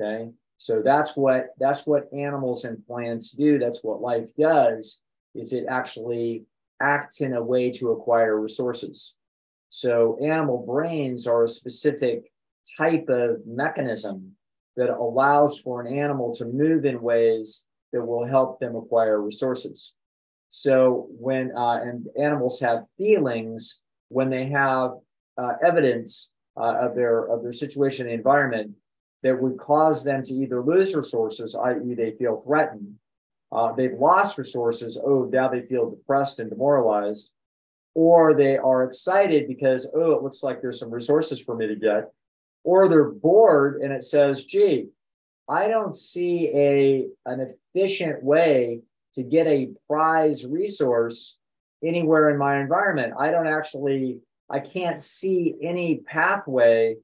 Okay. 0.00 0.30
So 0.58 0.82
that's 0.82 1.16
what 1.16 1.48
that's 1.58 1.86
what 1.86 2.12
animals 2.12 2.64
and 2.64 2.84
plants 2.86 3.30
do. 3.30 3.58
That's 3.58 3.84
what 3.84 4.00
life 4.00 4.26
does, 4.38 5.02
is 5.34 5.52
it 5.52 5.66
actually 5.68 6.44
acts 6.80 7.20
in 7.20 7.34
a 7.34 7.42
way 7.42 7.70
to 7.72 7.92
acquire 7.92 8.40
resources. 8.40 9.16
So 9.68 10.18
animal 10.22 10.64
brains 10.66 11.26
are 11.26 11.44
a 11.44 11.48
specific 11.48 12.30
type 12.76 13.08
of 13.08 13.46
mechanism 13.46 14.32
that 14.76 14.90
allows 14.90 15.58
for 15.58 15.80
an 15.80 15.92
animal 15.92 16.34
to 16.34 16.44
move 16.44 16.84
in 16.84 17.00
ways 17.00 17.66
that 17.92 18.04
will 18.04 18.26
help 18.26 18.60
them 18.60 18.76
acquire 18.76 19.20
resources. 19.20 19.96
So 20.48 21.08
when 21.18 21.52
uh, 21.56 21.80
and 21.82 22.06
animals 22.18 22.60
have 22.60 22.84
feelings 22.98 23.82
when 24.08 24.30
they 24.30 24.46
have 24.46 24.92
uh, 25.36 25.52
evidence 25.64 26.32
uh, 26.56 26.76
of 26.86 26.94
their 26.94 27.24
of 27.26 27.42
their 27.42 27.52
situation 27.52 28.06
the 28.06 28.12
environment 28.12 28.72
that 29.22 29.40
would 29.40 29.58
cause 29.58 30.04
them 30.04 30.22
to 30.22 30.34
either 30.34 30.62
lose 30.62 30.94
resources, 30.94 31.54
i.e., 31.56 31.94
they 31.94 32.12
feel 32.12 32.42
threatened, 32.46 32.94
uh, 33.50 33.72
they've 33.72 33.98
lost 33.98 34.38
resources, 34.38 35.00
oh, 35.02 35.28
now 35.32 35.48
they 35.48 35.62
feel 35.62 35.90
depressed 35.90 36.38
and 36.38 36.50
demoralized, 36.50 37.32
or 37.96 38.34
they 38.34 38.58
are 38.58 38.84
excited 38.84 39.48
because 39.48 39.90
oh, 39.96 40.12
it 40.12 40.22
looks 40.22 40.42
like 40.42 40.60
there's 40.60 40.78
some 40.78 40.90
resources 40.90 41.40
for 41.40 41.56
me 41.56 41.66
to 41.66 41.74
get, 41.74 42.12
or 42.62 42.90
they're 42.90 43.10
bored 43.10 43.80
and 43.80 43.90
it 43.90 44.04
says, 44.04 44.44
gee, 44.44 44.88
I 45.48 45.68
don't 45.68 45.96
see 45.96 46.50
a 46.54 47.06
an 47.24 47.54
efficient 47.74 48.22
way 48.22 48.82
to 49.14 49.22
get 49.22 49.46
a 49.46 49.70
prize 49.88 50.44
resource 50.44 51.38
anywhere 51.82 52.28
in 52.28 52.36
my 52.36 52.60
environment. 52.60 53.14
I 53.18 53.30
don't 53.30 53.46
actually, 53.46 54.18
I 54.50 54.58
can't 54.60 55.00
see 55.00 55.54
any 55.62 56.00
pathway 56.06 56.96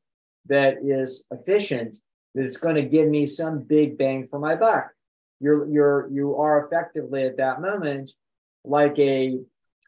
that 0.46 0.74
is 0.84 1.26
efficient 1.30 1.96
that 2.34 2.44
it's 2.44 2.58
going 2.58 2.74
to 2.74 2.82
give 2.82 3.08
me 3.08 3.24
some 3.24 3.62
big 3.62 3.96
bang 3.96 4.28
for 4.28 4.38
my 4.38 4.56
buck. 4.56 4.90
You're 5.40 5.66
you're 5.68 6.08
you 6.12 6.36
are 6.36 6.66
effectively 6.66 7.24
at 7.24 7.38
that 7.38 7.62
moment 7.62 8.12
like 8.62 8.98
a 8.98 9.38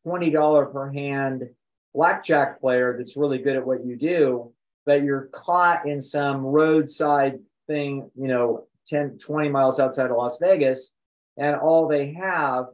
$20 0.07 0.73
per 0.73 0.91
hand 0.93 1.49
blackjack 1.95 2.61
player 2.61 2.97
that's 2.99 3.17
really 3.17 3.39
good 3.39 3.57
at 3.57 3.67
what 3.67 3.85
you 3.85 3.97
do, 3.97 4.53
but 4.85 5.03
you're 5.03 5.29
caught 5.33 5.87
in 5.87 6.01
some 6.01 6.39
roadside 6.43 7.39
thing, 7.67 8.11
you 8.17 8.29
know, 8.29 8.67
10, 8.87 9.19
20 9.19 9.49
miles 9.49 9.81
outside 9.81 10.11
of 10.11 10.17
Las 10.17 10.39
Vegas, 10.39 10.95
and 11.37 11.57
all 11.57 11.89
they 11.89 12.13
have, 12.13 12.67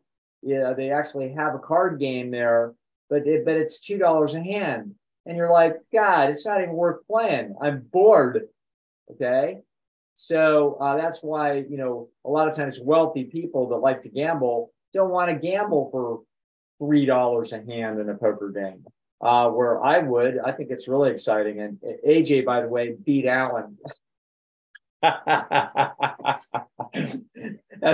yeah, 0.43 0.73
they 0.73 0.91
actually 0.91 1.33
have 1.33 1.55
a 1.55 1.59
card 1.59 2.01
game 2.01 2.31
there, 2.31 2.75
but 3.09 3.27
it, 3.27 3.45
but 3.45 3.55
it's 3.55 3.81
two 3.81 3.99
dollars 3.99 4.35
a 4.35 4.43
hand, 4.43 4.95
and 5.27 5.37
you're 5.37 5.53
like, 5.53 5.77
God, 5.93 6.31
it's 6.31 6.47
not 6.47 6.61
even 6.61 6.75
worth 6.75 7.07
playing. 7.07 7.55
I'm 7.61 7.87
bored. 7.93 8.49
Okay, 9.13 9.59
so 10.15 10.77
uh, 10.81 10.97
that's 10.97 11.23
why 11.23 11.65
you 11.69 11.77
know 11.77 12.09
a 12.25 12.31
lot 12.31 12.49
of 12.49 12.57
times 12.57 12.81
wealthy 12.81 13.25
people 13.25 13.69
that 13.69 13.77
like 13.77 14.03
to 14.03 14.09
gamble 14.09 14.73
don't 14.93 15.11
want 15.11 15.31
to 15.31 15.37
gamble 15.37 15.91
for 15.91 16.23
three 16.81 17.07
dollars 17.07 17.53
a 17.53 17.63
hand 17.63 18.01
in 18.01 18.09
a 18.09 18.15
poker 18.15 18.51
game. 18.51 18.85
Uh, 19.21 19.51
where 19.51 19.85
I 19.85 19.99
would, 19.99 20.39
I 20.39 20.53
think 20.53 20.71
it's 20.71 20.89
really 20.89 21.11
exciting. 21.11 21.61
And 21.61 21.79
AJ, 22.09 22.47
by 22.47 22.63
the 22.63 22.69
way, 22.69 22.97
beat 23.05 23.27
Alan 23.27 23.77
at 25.03 25.23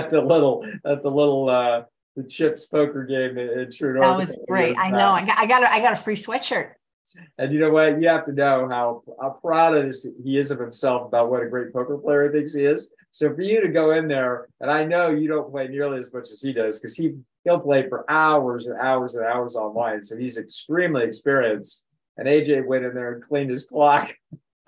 the 0.09 0.21
little 0.21 0.65
at 0.85 1.03
the 1.03 1.11
little 1.11 1.49
uh 1.49 1.83
the 2.15 2.23
chips 2.23 2.65
poker 2.65 3.03
game 3.03 3.37
in 3.37 3.71
True 3.71 3.93
North. 3.93 4.05
That 4.05 4.17
was 4.17 4.35
great. 4.47 4.77
I 4.77 4.89
know. 4.89 5.11
I 5.11 5.25
got 5.25 5.37
I 5.37 5.45
got 5.45 5.63
a, 5.63 5.71
I 5.71 5.79
got 5.81 5.93
a 5.93 5.97
free 5.97 6.15
sweatshirt. 6.15 6.71
And 7.37 7.53
you 7.53 7.59
know 7.59 7.71
what? 7.71 8.01
You 8.01 8.07
have 8.09 8.25
to 8.25 8.33
know 8.33 8.67
how, 8.69 9.03
how 9.21 9.29
proud 9.41 9.77
of 9.77 9.95
he 10.23 10.37
is 10.37 10.51
of 10.51 10.59
himself 10.59 11.07
about 11.07 11.29
what 11.29 11.43
a 11.43 11.47
great 11.47 11.71
poker 11.71 11.97
player 11.97 12.25
he 12.25 12.37
thinks 12.37 12.53
he 12.53 12.65
is. 12.65 12.93
So 13.11 13.33
for 13.33 13.41
you 13.41 13.61
to 13.61 13.69
go 13.69 13.91
in 13.91 14.07
there, 14.07 14.47
and 14.59 14.69
I 14.69 14.83
know 14.83 15.09
you 15.09 15.27
don't 15.27 15.49
play 15.49 15.67
nearly 15.67 15.99
as 15.99 16.13
much 16.13 16.29
as 16.31 16.41
he 16.41 16.51
does, 16.51 16.79
because 16.79 16.95
he 16.95 17.15
he'll 17.47 17.59
play 17.59 17.87
for 17.87 18.09
hours 18.11 18.67
and 18.67 18.77
hours 18.77 19.15
and 19.15 19.25
hours 19.25 19.55
online. 19.55 20.03
So 20.03 20.17
he's 20.17 20.37
extremely 20.37 21.05
experienced. 21.05 21.85
And 22.17 22.27
AJ 22.27 22.65
went 22.65 22.83
in 22.83 22.93
there 22.93 23.13
and 23.13 23.23
cleaned 23.23 23.51
his 23.51 23.65
clock. 23.65 24.13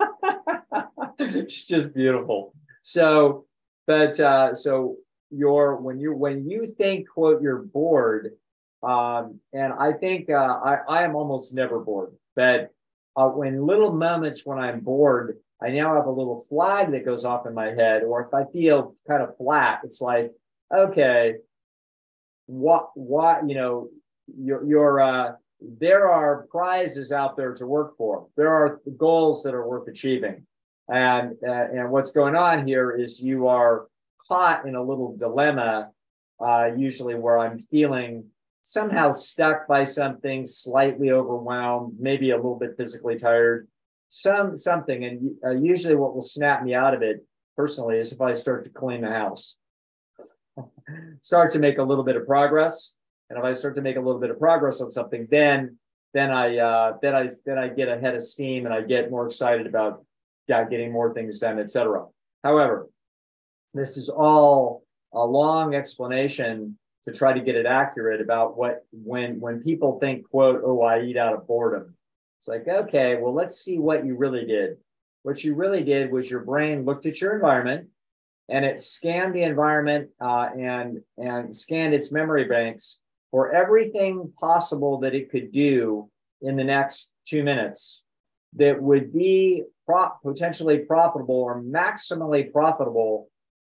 it's 1.18 1.66
just 1.66 1.92
beautiful. 1.92 2.54
So, 2.80 3.44
but 3.86 4.18
uh, 4.18 4.54
so 4.54 4.96
you're 5.30 5.76
when 5.76 5.98
you 5.98 6.14
when 6.14 6.48
you 6.48 6.74
think 6.78 7.08
quote 7.08 7.42
you're 7.42 7.62
bored, 7.62 8.30
um, 8.82 9.40
and 9.52 9.72
I 9.72 9.92
think 9.92 10.30
uh, 10.30 10.34
I 10.64 10.78
I 10.88 11.02
am 11.02 11.16
almost 11.16 11.54
never 11.54 11.80
bored. 11.80 12.12
But 12.36 12.70
uh, 13.16 13.28
when 13.28 13.66
little 13.66 13.92
moments 13.92 14.46
when 14.46 14.58
I'm 14.58 14.80
bored, 14.80 15.38
I 15.60 15.70
now 15.70 15.96
have 15.96 16.06
a 16.06 16.10
little 16.10 16.46
flag 16.48 16.92
that 16.92 17.04
goes 17.04 17.24
off 17.24 17.46
in 17.46 17.52
my 17.52 17.74
head, 17.74 18.04
or 18.04 18.22
if 18.22 18.32
I 18.32 18.50
feel 18.50 18.94
kind 19.06 19.22
of 19.22 19.36
flat, 19.36 19.80
it's 19.84 20.00
like 20.00 20.30
okay, 20.72 21.34
what 22.50 22.90
what 22.94 23.48
you 23.48 23.54
know 23.54 23.88
your 24.36 24.64
your 24.66 25.00
uh, 25.00 25.32
there 25.60 26.10
are 26.10 26.46
prizes 26.50 27.12
out 27.12 27.36
there 27.36 27.54
to 27.54 27.66
work 27.66 27.96
for. 27.96 28.26
There 28.36 28.48
are 28.48 28.80
goals 28.96 29.42
that 29.42 29.54
are 29.54 29.66
worth 29.66 29.88
achieving. 29.88 30.46
And, 30.88 31.36
uh, 31.46 31.66
and 31.72 31.90
what's 31.90 32.12
going 32.12 32.34
on 32.34 32.66
here 32.66 32.90
is 32.90 33.22
you 33.22 33.46
are 33.46 33.86
caught 34.26 34.66
in 34.66 34.74
a 34.74 34.82
little 34.82 35.16
dilemma, 35.16 35.90
uh, 36.40 36.70
usually 36.76 37.14
where 37.14 37.38
I'm 37.38 37.58
feeling 37.58 38.24
somehow 38.62 39.12
stuck 39.12 39.68
by 39.68 39.84
something, 39.84 40.46
slightly 40.46 41.10
overwhelmed, 41.10 41.94
maybe 42.00 42.30
a 42.30 42.36
little 42.36 42.58
bit 42.58 42.76
physically 42.76 43.16
tired, 43.16 43.68
some 44.08 44.56
something. 44.56 45.04
And 45.04 45.30
uh, 45.44 45.50
usually, 45.50 45.94
what 45.94 46.14
will 46.14 46.22
snap 46.22 46.64
me 46.64 46.74
out 46.74 46.94
of 46.94 47.02
it 47.02 47.24
personally 47.56 47.98
is 47.98 48.12
if 48.12 48.20
I 48.20 48.32
start 48.32 48.64
to 48.64 48.70
clean 48.70 49.02
the 49.02 49.10
house, 49.10 49.56
start 51.22 51.52
to 51.52 51.58
make 51.58 51.78
a 51.78 51.82
little 51.82 52.04
bit 52.04 52.16
of 52.16 52.26
progress, 52.26 52.96
and 53.28 53.38
if 53.38 53.44
I 53.44 53.52
start 53.52 53.76
to 53.76 53.82
make 53.82 53.96
a 53.96 54.00
little 54.00 54.20
bit 54.20 54.30
of 54.30 54.38
progress 54.38 54.80
on 54.80 54.90
something, 54.90 55.26
then 55.30 55.78
then 56.12 56.30
I 56.30 56.58
uh, 56.58 56.92
then 57.00 57.14
I 57.14 57.28
then 57.46 57.58
I 57.58 57.68
get 57.68 57.88
ahead 57.88 58.14
of 58.14 58.22
steam 58.22 58.66
and 58.66 58.74
I 58.74 58.82
get 58.82 59.10
more 59.10 59.26
excited 59.26 59.66
about 59.66 60.04
yeah, 60.48 60.64
getting 60.68 60.90
more 60.92 61.14
things 61.14 61.38
done, 61.38 61.58
etc. 61.60 62.06
However, 62.42 62.88
this 63.74 63.96
is 63.96 64.08
all 64.08 64.84
a 65.12 65.24
long 65.24 65.74
explanation 65.74 66.76
to 67.04 67.12
try 67.12 67.32
to 67.32 67.40
get 67.40 67.54
it 67.54 67.66
accurate 67.66 68.20
about 68.20 68.56
what 68.56 68.84
when 68.92 69.40
when 69.40 69.62
people 69.62 69.98
think 70.00 70.28
quote 70.28 70.60
oh 70.64 70.82
I 70.82 71.02
eat 71.02 71.16
out 71.16 71.34
of 71.34 71.46
boredom. 71.46 71.94
It's 72.38 72.48
like 72.48 72.66
okay, 72.66 73.16
well 73.20 73.32
let's 73.32 73.60
see 73.60 73.78
what 73.78 74.04
you 74.04 74.16
really 74.16 74.44
did. 74.44 74.78
What 75.22 75.44
you 75.44 75.54
really 75.54 75.84
did 75.84 76.10
was 76.10 76.30
your 76.30 76.40
brain 76.40 76.84
looked 76.84 77.06
at 77.06 77.20
your 77.20 77.34
environment 77.34 77.88
and 78.50 78.64
it 78.64 78.80
scanned 78.80 79.34
the 79.34 79.42
environment 79.42 80.10
uh, 80.20 80.48
and 80.58 81.00
and 81.16 81.54
scanned 81.54 81.94
its 81.94 82.12
memory 82.12 82.44
banks 82.44 83.00
for 83.30 83.52
everything 83.52 84.32
possible 84.38 84.98
that 85.00 85.14
it 85.14 85.30
could 85.30 85.52
do 85.52 86.10
in 86.42 86.56
the 86.56 86.64
next 86.64 87.14
two 87.26 87.42
minutes 87.44 88.04
that 88.56 88.80
would 88.82 89.12
be 89.12 89.62
pro- 89.86 90.10
potentially 90.22 90.78
profitable 90.78 91.36
or 91.36 91.62
maximally 91.62 92.52
profitable 92.52 93.28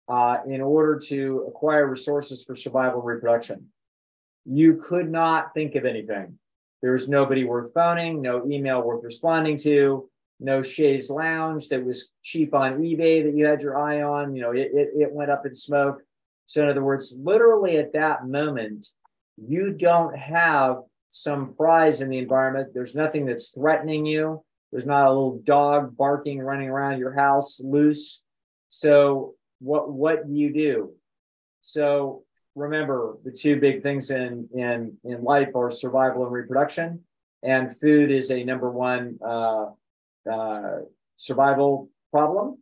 uh, 0.08 0.38
in 0.48 0.60
order 0.60 0.98
to 0.98 1.44
acquire 1.48 1.86
resources 1.86 2.42
for 2.42 2.56
survival 2.56 3.02
reproduction. 3.02 3.66
You 4.44 4.76
could 4.76 5.10
not 5.10 5.54
think 5.54 5.74
of 5.74 5.84
anything. 5.84 6.38
There 6.82 6.92
was 6.92 7.08
nobody 7.08 7.44
worth 7.44 7.74
phoning, 7.74 8.22
no 8.22 8.46
email 8.50 8.82
worth 8.82 9.04
responding 9.04 9.58
to, 9.58 10.09
no 10.40 10.62
Chaise 10.62 11.10
Lounge 11.10 11.68
that 11.68 11.84
was 11.84 12.12
cheap 12.22 12.54
on 12.54 12.80
eBay 12.80 13.22
that 13.24 13.34
you 13.34 13.44
had 13.44 13.60
your 13.60 13.78
eye 13.78 14.02
on. 14.02 14.34
You 14.34 14.42
know, 14.42 14.52
it, 14.52 14.70
it, 14.72 14.88
it 14.98 15.12
went 15.12 15.30
up 15.30 15.44
in 15.46 15.54
smoke. 15.54 16.02
So, 16.46 16.62
in 16.62 16.68
other 16.68 16.82
words, 16.82 17.16
literally 17.22 17.76
at 17.76 17.92
that 17.92 18.26
moment, 18.26 18.86
you 19.36 19.72
don't 19.72 20.16
have 20.16 20.78
some 21.10 21.54
prize 21.54 22.00
in 22.00 22.08
the 22.08 22.18
environment. 22.18 22.72
There's 22.72 22.94
nothing 22.94 23.26
that's 23.26 23.50
threatening 23.50 24.06
you. 24.06 24.42
There's 24.72 24.86
not 24.86 25.06
a 25.06 25.10
little 25.10 25.40
dog 25.44 25.96
barking, 25.96 26.40
running 26.40 26.68
around 26.68 26.98
your 26.98 27.12
house 27.12 27.60
loose. 27.62 28.22
So 28.68 29.34
what 29.58 29.92
what 29.92 30.26
do 30.26 30.32
you 30.32 30.52
do? 30.52 30.92
So 31.60 32.24
remember 32.54 33.18
the 33.24 33.32
two 33.32 33.60
big 33.60 33.82
things 33.82 34.10
in 34.10 34.48
in 34.54 34.96
in 35.04 35.22
life 35.22 35.54
are 35.54 35.70
survival 35.70 36.24
and 36.24 36.32
reproduction, 36.32 37.00
and 37.42 37.76
food 37.78 38.10
is 38.10 38.30
a 38.30 38.44
number 38.44 38.70
one 38.70 39.18
uh, 39.24 39.66
uh, 40.30 40.78
survival 41.16 41.90
problem. 42.10 42.58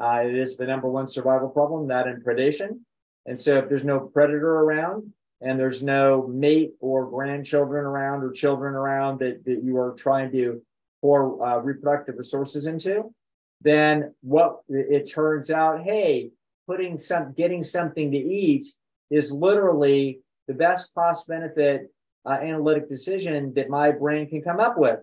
Uh, 0.00 0.22
it 0.24 0.34
is 0.34 0.56
the 0.56 0.66
number 0.66 0.88
one 0.88 1.06
survival 1.06 1.48
problem, 1.48 1.88
that 1.88 2.06
and 2.06 2.24
predation. 2.24 2.80
And 3.26 3.38
so 3.38 3.58
if 3.58 3.68
there's 3.68 3.84
no 3.84 4.00
predator 4.00 4.60
around 4.60 5.12
and 5.40 5.58
there's 5.58 5.82
no 5.82 6.26
mate 6.26 6.72
or 6.80 7.06
grandchildren 7.06 7.84
around 7.84 8.22
or 8.22 8.32
children 8.32 8.74
around 8.74 9.20
that, 9.20 9.44
that 9.44 9.62
you 9.62 9.78
are 9.78 9.92
trying 9.92 10.32
to 10.32 10.62
pour 11.00 11.44
uh, 11.44 11.58
reproductive 11.58 12.16
resources 12.18 12.66
into, 12.66 13.14
then 13.60 14.14
what 14.20 14.60
it 14.68 15.10
turns 15.10 15.50
out, 15.50 15.82
hey, 15.82 16.30
putting 16.66 16.98
some, 16.98 17.32
getting 17.32 17.62
something 17.62 18.10
to 18.10 18.18
eat 18.18 18.64
is 19.10 19.32
literally 19.32 20.20
the 20.48 20.54
best 20.54 20.92
cost 20.94 21.28
benefit 21.28 21.90
uh, 22.26 22.32
analytic 22.32 22.88
decision 22.88 23.52
that 23.54 23.68
my 23.68 23.90
brain 23.90 24.28
can 24.28 24.42
come 24.42 24.60
up 24.60 24.76
with. 24.78 25.00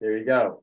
There 0.00 0.16
you 0.16 0.24
go. 0.24 0.62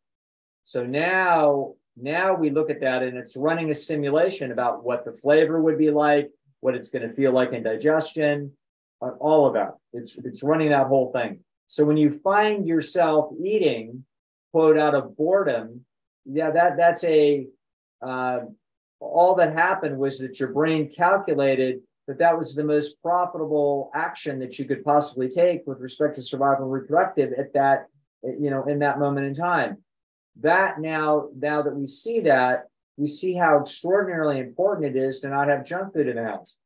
So 0.66 0.84
now, 0.84 1.76
now 1.96 2.34
we 2.34 2.50
look 2.50 2.70
at 2.72 2.82
that 2.82 3.04
and 3.04 3.18
it's 3.18 3.38
running 3.38 3.70
a 3.70 3.74
simulation 3.74 4.52
about 4.52 4.84
what 4.84 5.06
the 5.06 5.14
flavor 5.14 5.62
would 5.62 5.78
be 5.78 5.92
like, 5.92 6.32
what 6.60 6.76
it's 6.76 6.90
going 6.90 7.08
to 7.08 7.14
feel 7.14 7.32
like 7.32 7.54
in 7.54 7.62
digestion, 7.62 8.52
uh, 9.02 9.12
all 9.20 9.46
of 9.46 9.54
that. 9.54 9.76
It's 9.94 10.18
it's 10.18 10.44
running 10.44 10.70
that 10.70 10.88
whole 10.88 11.12
thing. 11.12 11.40
So 11.68 11.86
when 11.86 11.98
you 11.98 12.20
find 12.20 12.68
yourself 12.68 13.32
eating 13.40 14.06
quote 14.52 14.78
out 14.78 14.96
of 14.96 15.16
boredom, 15.16 15.86
yeah, 16.26 16.50
that 16.50 16.78
that's 16.78 17.04
a 17.04 17.48
uh, 18.02 18.40
all 19.00 19.36
that 19.36 19.54
happened 19.54 19.98
was 20.00 20.18
that 20.20 20.40
your 20.40 20.52
brain 20.52 20.92
calculated 20.92 21.82
that 22.08 22.18
that 22.18 22.36
was 22.36 22.56
the 22.56 22.64
most 22.64 23.02
profitable 23.04 23.92
action 23.94 24.40
that 24.40 24.58
you 24.58 24.66
could 24.66 24.84
possibly 24.84 25.30
take 25.30 25.62
with 25.68 25.80
respect 25.80 26.16
to 26.16 26.24
survival 26.24 26.66
and 26.66 26.74
reproductive 26.74 27.34
at 27.34 27.54
that, 27.54 27.86
you 28.24 28.50
know, 28.50 28.64
in 28.64 28.80
that 28.80 28.98
moment 28.98 29.28
in 29.28 29.34
time. 29.34 29.78
That 30.42 30.80
now, 30.80 31.30
now 31.38 31.62
that 31.62 31.76
we 31.76 31.86
see 31.86 32.20
that, 32.22 32.66
we 32.98 33.08
see 33.08 33.34
how 33.34 33.60
extraordinarily 33.60 34.40
important 34.40 34.96
it 34.96 35.00
is 35.00 35.20
to 35.20 35.30
not 35.30 35.50
have 35.50 35.66
junk 35.66 35.94
food 35.94 36.08
in 36.08 36.16
the 36.16 36.24
house. 36.24 36.58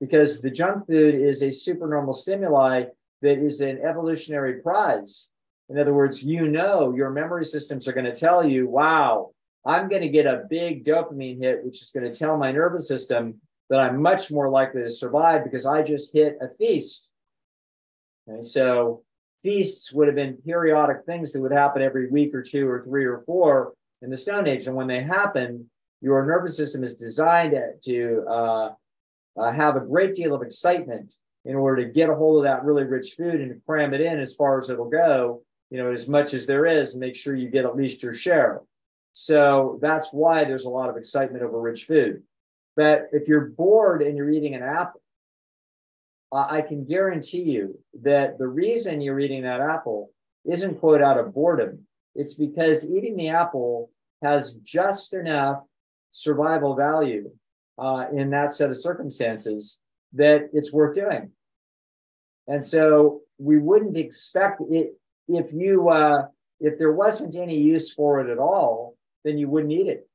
Because 0.00 0.40
the 0.40 0.50
junk 0.50 0.86
food 0.86 1.14
is 1.14 1.42
a 1.42 1.50
supernormal 1.50 2.12
stimuli 2.12 2.84
that 3.22 3.38
is 3.38 3.60
an 3.60 3.80
evolutionary 3.82 4.60
prize. 4.60 5.28
In 5.68 5.78
other 5.78 5.94
words, 5.94 6.22
you 6.22 6.48
know 6.48 6.94
your 6.94 7.10
memory 7.10 7.44
systems 7.44 7.88
are 7.88 7.92
going 7.92 8.04
to 8.04 8.14
tell 8.14 8.46
you, 8.46 8.68
wow, 8.68 9.30
I'm 9.64 9.88
going 9.88 10.02
to 10.02 10.08
get 10.08 10.26
a 10.26 10.44
big 10.48 10.84
dopamine 10.84 11.40
hit, 11.40 11.64
which 11.64 11.82
is 11.82 11.90
going 11.90 12.10
to 12.10 12.16
tell 12.16 12.36
my 12.36 12.52
nervous 12.52 12.86
system 12.86 13.40
that 13.68 13.80
I'm 13.80 14.00
much 14.00 14.30
more 14.30 14.48
likely 14.48 14.82
to 14.82 14.90
survive 14.90 15.42
because 15.42 15.66
I 15.66 15.82
just 15.82 16.12
hit 16.12 16.38
a 16.40 16.48
feast. 16.56 17.10
So 18.42 19.02
feasts 19.46 19.92
would 19.92 20.08
have 20.08 20.16
been 20.16 20.36
periodic 20.44 21.06
things 21.06 21.30
that 21.30 21.40
would 21.40 21.52
happen 21.52 21.80
every 21.80 22.10
week 22.10 22.34
or 22.34 22.42
two 22.42 22.68
or 22.68 22.82
three 22.82 23.04
or 23.04 23.22
four 23.26 23.74
in 24.02 24.10
the 24.10 24.16
Stone 24.16 24.48
Age. 24.48 24.66
And 24.66 24.74
when 24.74 24.88
they 24.88 25.04
happen, 25.04 25.70
your 26.00 26.26
nervous 26.26 26.56
system 26.56 26.82
is 26.82 26.96
designed 26.96 27.54
to 27.84 28.24
uh, 28.28 28.70
uh, 29.38 29.52
have 29.52 29.76
a 29.76 29.80
great 29.80 30.14
deal 30.14 30.34
of 30.34 30.42
excitement 30.42 31.14
in 31.44 31.54
order 31.54 31.84
to 31.84 31.92
get 31.92 32.10
a 32.10 32.14
hold 32.16 32.38
of 32.38 32.42
that 32.42 32.64
really 32.64 32.82
rich 32.82 33.14
food 33.16 33.40
and 33.40 33.62
cram 33.64 33.94
it 33.94 34.00
in 34.00 34.18
as 34.18 34.34
far 34.34 34.58
as 34.58 34.68
it'll 34.68 34.90
go, 34.90 35.42
you 35.70 35.78
know, 35.78 35.92
as 35.92 36.08
much 36.08 36.34
as 36.34 36.44
there 36.44 36.66
is, 36.66 36.94
and 36.94 37.00
make 37.00 37.14
sure 37.14 37.36
you 37.36 37.48
get 37.48 37.64
at 37.64 37.76
least 37.76 38.02
your 38.02 38.14
share. 38.14 38.62
So 39.12 39.78
that's 39.80 40.12
why 40.12 40.42
there's 40.42 40.64
a 40.64 40.70
lot 40.70 40.90
of 40.90 40.96
excitement 40.96 41.44
over 41.44 41.60
rich 41.60 41.84
food. 41.84 42.24
But 42.74 43.10
if 43.12 43.28
you're 43.28 43.46
bored 43.46 44.02
and 44.02 44.16
you're 44.16 44.28
eating 44.28 44.56
an 44.56 44.64
apple, 44.64 45.00
I 46.32 46.60
can 46.60 46.84
guarantee 46.84 47.42
you 47.42 47.78
that 48.02 48.38
the 48.38 48.48
reason 48.48 49.00
you're 49.00 49.20
eating 49.20 49.42
that 49.42 49.60
apple 49.60 50.10
isn't 50.44 50.80
quote 50.80 51.00
out 51.02 51.18
of 51.18 51.32
boredom. 51.32 51.86
It's 52.14 52.34
because 52.34 52.90
eating 52.90 53.16
the 53.16 53.28
apple 53.28 53.90
has 54.22 54.54
just 54.54 55.14
enough 55.14 55.62
survival 56.10 56.74
value 56.74 57.30
uh, 57.78 58.06
in 58.12 58.30
that 58.30 58.52
set 58.52 58.70
of 58.70 58.76
circumstances 58.76 59.80
that 60.14 60.48
it's 60.52 60.72
worth 60.72 60.94
doing. 60.94 61.30
And 62.48 62.64
so 62.64 63.20
we 63.38 63.58
wouldn't 63.58 63.96
expect 63.96 64.60
it 64.70 64.94
if 65.28 65.52
you 65.52 65.88
uh, 65.88 66.26
if 66.60 66.78
there 66.78 66.92
wasn't 66.92 67.36
any 67.36 67.58
use 67.58 67.92
for 67.92 68.20
it 68.20 68.30
at 68.30 68.38
all, 68.38 68.96
then 69.24 69.36
you 69.38 69.48
wouldn't 69.48 69.72
eat 69.72 69.88
it. 69.88 70.08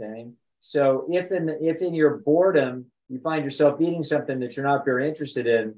Okay. 0.00 0.28
So 0.58 1.06
if 1.10 1.32
in 1.32 1.46
the, 1.46 1.64
if 1.64 1.80
in 1.80 1.94
your 1.94 2.18
boredom 2.18 2.86
you 3.10 3.18
find 3.18 3.44
yourself 3.44 3.80
eating 3.80 4.02
something 4.02 4.38
that 4.40 4.56
you're 4.56 4.66
not 4.66 4.84
very 4.84 5.08
interested 5.08 5.46
in, 5.46 5.74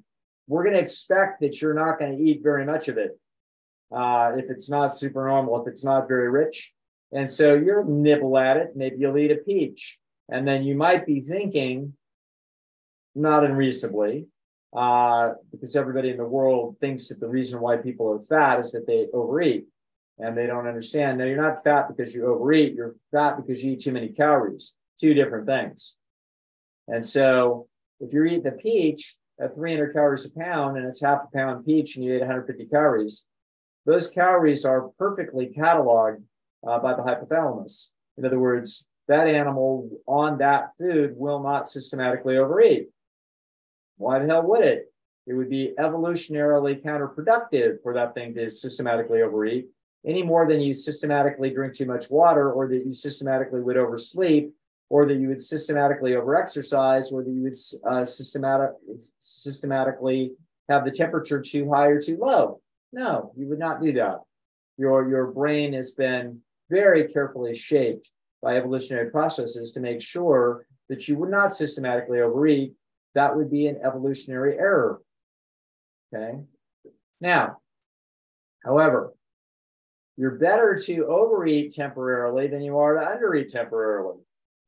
we're 0.46 0.62
going 0.62 0.74
to 0.74 0.80
expect 0.80 1.40
that 1.40 1.60
you're 1.60 1.74
not 1.74 1.98
going 1.98 2.16
to 2.16 2.22
eat 2.22 2.42
very 2.42 2.64
much 2.64 2.88
of 2.88 2.98
it. 2.98 3.18
Uh, 3.90 4.32
if 4.36 4.50
it's 4.50 4.70
not 4.70 4.94
super 4.94 5.26
normal, 5.26 5.60
if 5.60 5.66
it's 5.66 5.84
not 5.84 6.08
very 6.08 6.30
rich. 6.30 6.72
And 7.10 7.30
so 7.30 7.54
you'll 7.54 7.84
nibble 7.84 8.38
at 8.38 8.56
it. 8.58 8.72
Maybe 8.76 8.96
you'll 8.98 9.18
eat 9.18 9.30
a 9.30 9.36
peach. 9.36 9.98
And 10.30 10.46
then 10.46 10.62
you 10.62 10.74
might 10.74 11.06
be 11.06 11.20
thinking, 11.20 11.94
not 13.14 13.44
unreasonably, 13.44 14.26
uh, 14.74 15.32
because 15.50 15.76
everybody 15.76 16.10
in 16.10 16.16
the 16.16 16.24
world 16.24 16.76
thinks 16.80 17.08
that 17.08 17.20
the 17.20 17.28
reason 17.28 17.60
why 17.60 17.76
people 17.76 18.10
are 18.10 18.24
fat 18.28 18.60
is 18.60 18.72
that 18.72 18.86
they 18.86 19.06
overeat 19.12 19.66
and 20.18 20.36
they 20.36 20.46
don't 20.46 20.66
understand. 20.66 21.18
No, 21.18 21.24
you're 21.24 21.42
not 21.42 21.64
fat 21.64 21.88
because 21.88 22.14
you 22.14 22.26
overeat. 22.26 22.74
You're 22.74 22.94
fat 23.10 23.36
because 23.36 23.62
you 23.62 23.72
eat 23.72 23.80
too 23.80 23.92
many 23.92 24.08
calories. 24.08 24.74
Two 24.98 25.12
different 25.14 25.46
things. 25.46 25.96
And 26.88 27.04
so 27.04 27.68
if 28.00 28.12
you're 28.12 28.26
eating 28.26 28.46
a 28.46 28.52
peach 28.52 29.16
at 29.40 29.54
300 29.54 29.92
calories 29.92 30.26
a 30.26 30.38
pound 30.38 30.76
and 30.76 30.86
it's 30.86 31.00
half 31.00 31.22
a 31.24 31.36
pound 31.36 31.64
peach 31.64 31.96
and 31.96 32.04
you 32.04 32.14
ate 32.14 32.20
150 32.20 32.66
calories, 32.66 33.26
those 33.86 34.08
calories 34.08 34.64
are 34.64 34.90
perfectly 34.98 35.52
cataloged 35.56 36.22
uh, 36.66 36.78
by 36.78 36.94
the 36.94 37.02
hypothalamus. 37.02 37.88
In 38.16 38.24
other 38.24 38.38
words, 38.38 38.88
that 39.08 39.26
animal 39.26 39.90
on 40.06 40.38
that 40.38 40.70
food 40.78 41.14
will 41.16 41.42
not 41.42 41.68
systematically 41.68 42.36
overeat. 42.36 42.90
Why 43.96 44.18
the 44.18 44.26
hell 44.26 44.46
would 44.46 44.64
it? 44.64 44.92
It 45.26 45.34
would 45.34 45.50
be 45.50 45.74
evolutionarily 45.78 46.82
counterproductive 46.82 47.82
for 47.82 47.94
that 47.94 48.14
thing 48.14 48.34
to 48.34 48.48
systematically 48.48 49.22
overeat 49.22 49.68
any 50.04 50.22
more 50.22 50.48
than 50.48 50.60
you 50.60 50.74
systematically 50.74 51.50
drink 51.50 51.74
too 51.74 51.86
much 51.86 52.10
water 52.10 52.50
or 52.52 52.66
that 52.68 52.84
you 52.84 52.92
systematically 52.92 53.60
would 53.60 53.76
oversleep 53.76 54.52
or 54.92 55.06
that 55.06 55.14
you 55.14 55.28
would 55.28 55.40
systematically 55.40 56.10
overexercise 56.10 57.10
or 57.10 57.24
that 57.24 57.30
you 57.30 57.42
would 57.42 57.54
uh, 57.90 58.04
systematic, 58.04 58.72
systematically 59.18 60.32
have 60.68 60.84
the 60.84 60.90
temperature 60.90 61.40
too 61.40 61.70
high 61.72 61.86
or 61.86 61.98
too 61.98 62.18
low. 62.20 62.60
No, 62.92 63.32
you 63.34 63.48
would 63.48 63.58
not 63.58 63.80
do 63.80 63.94
that. 63.94 64.18
Your, 64.76 65.08
your 65.08 65.28
brain 65.28 65.72
has 65.72 65.92
been 65.92 66.40
very 66.68 67.10
carefully 67.10 67.56
shaped 67.56 68.10
by 68.42 68.58
evolutionary 68.58 69.10
processes 69.10 69.72
to 69.72 69.80
make 69.80 70.02
sure 70.02 70.66
that 70.90 71.08
you 71.08 71.16
would 71.16 71.30
not 71.30 71.54
systematically 71.54 72.20
overeat. 72.20 72.74
That 73.14 73.34
would 73.34 73.50
be 73.50 73.68
an 73.68 73.80
evolutionary 73.82 74.58
error. 74.58 75.00
Okay. 76.14 76.40
Now, 77.18 77.60
however, 78.62 79.14
you're 80.18 80.32
better 80.32 80.78
to 80.84 81.06
overeat 81.06 81.72
temporarily 81.72 82.46
than 82.48 82.60
you 82.60 82.76
are 82.76 82.92
to 82.92 83.00
undereat 83.00 83.50
temporarily, 83.50 84.18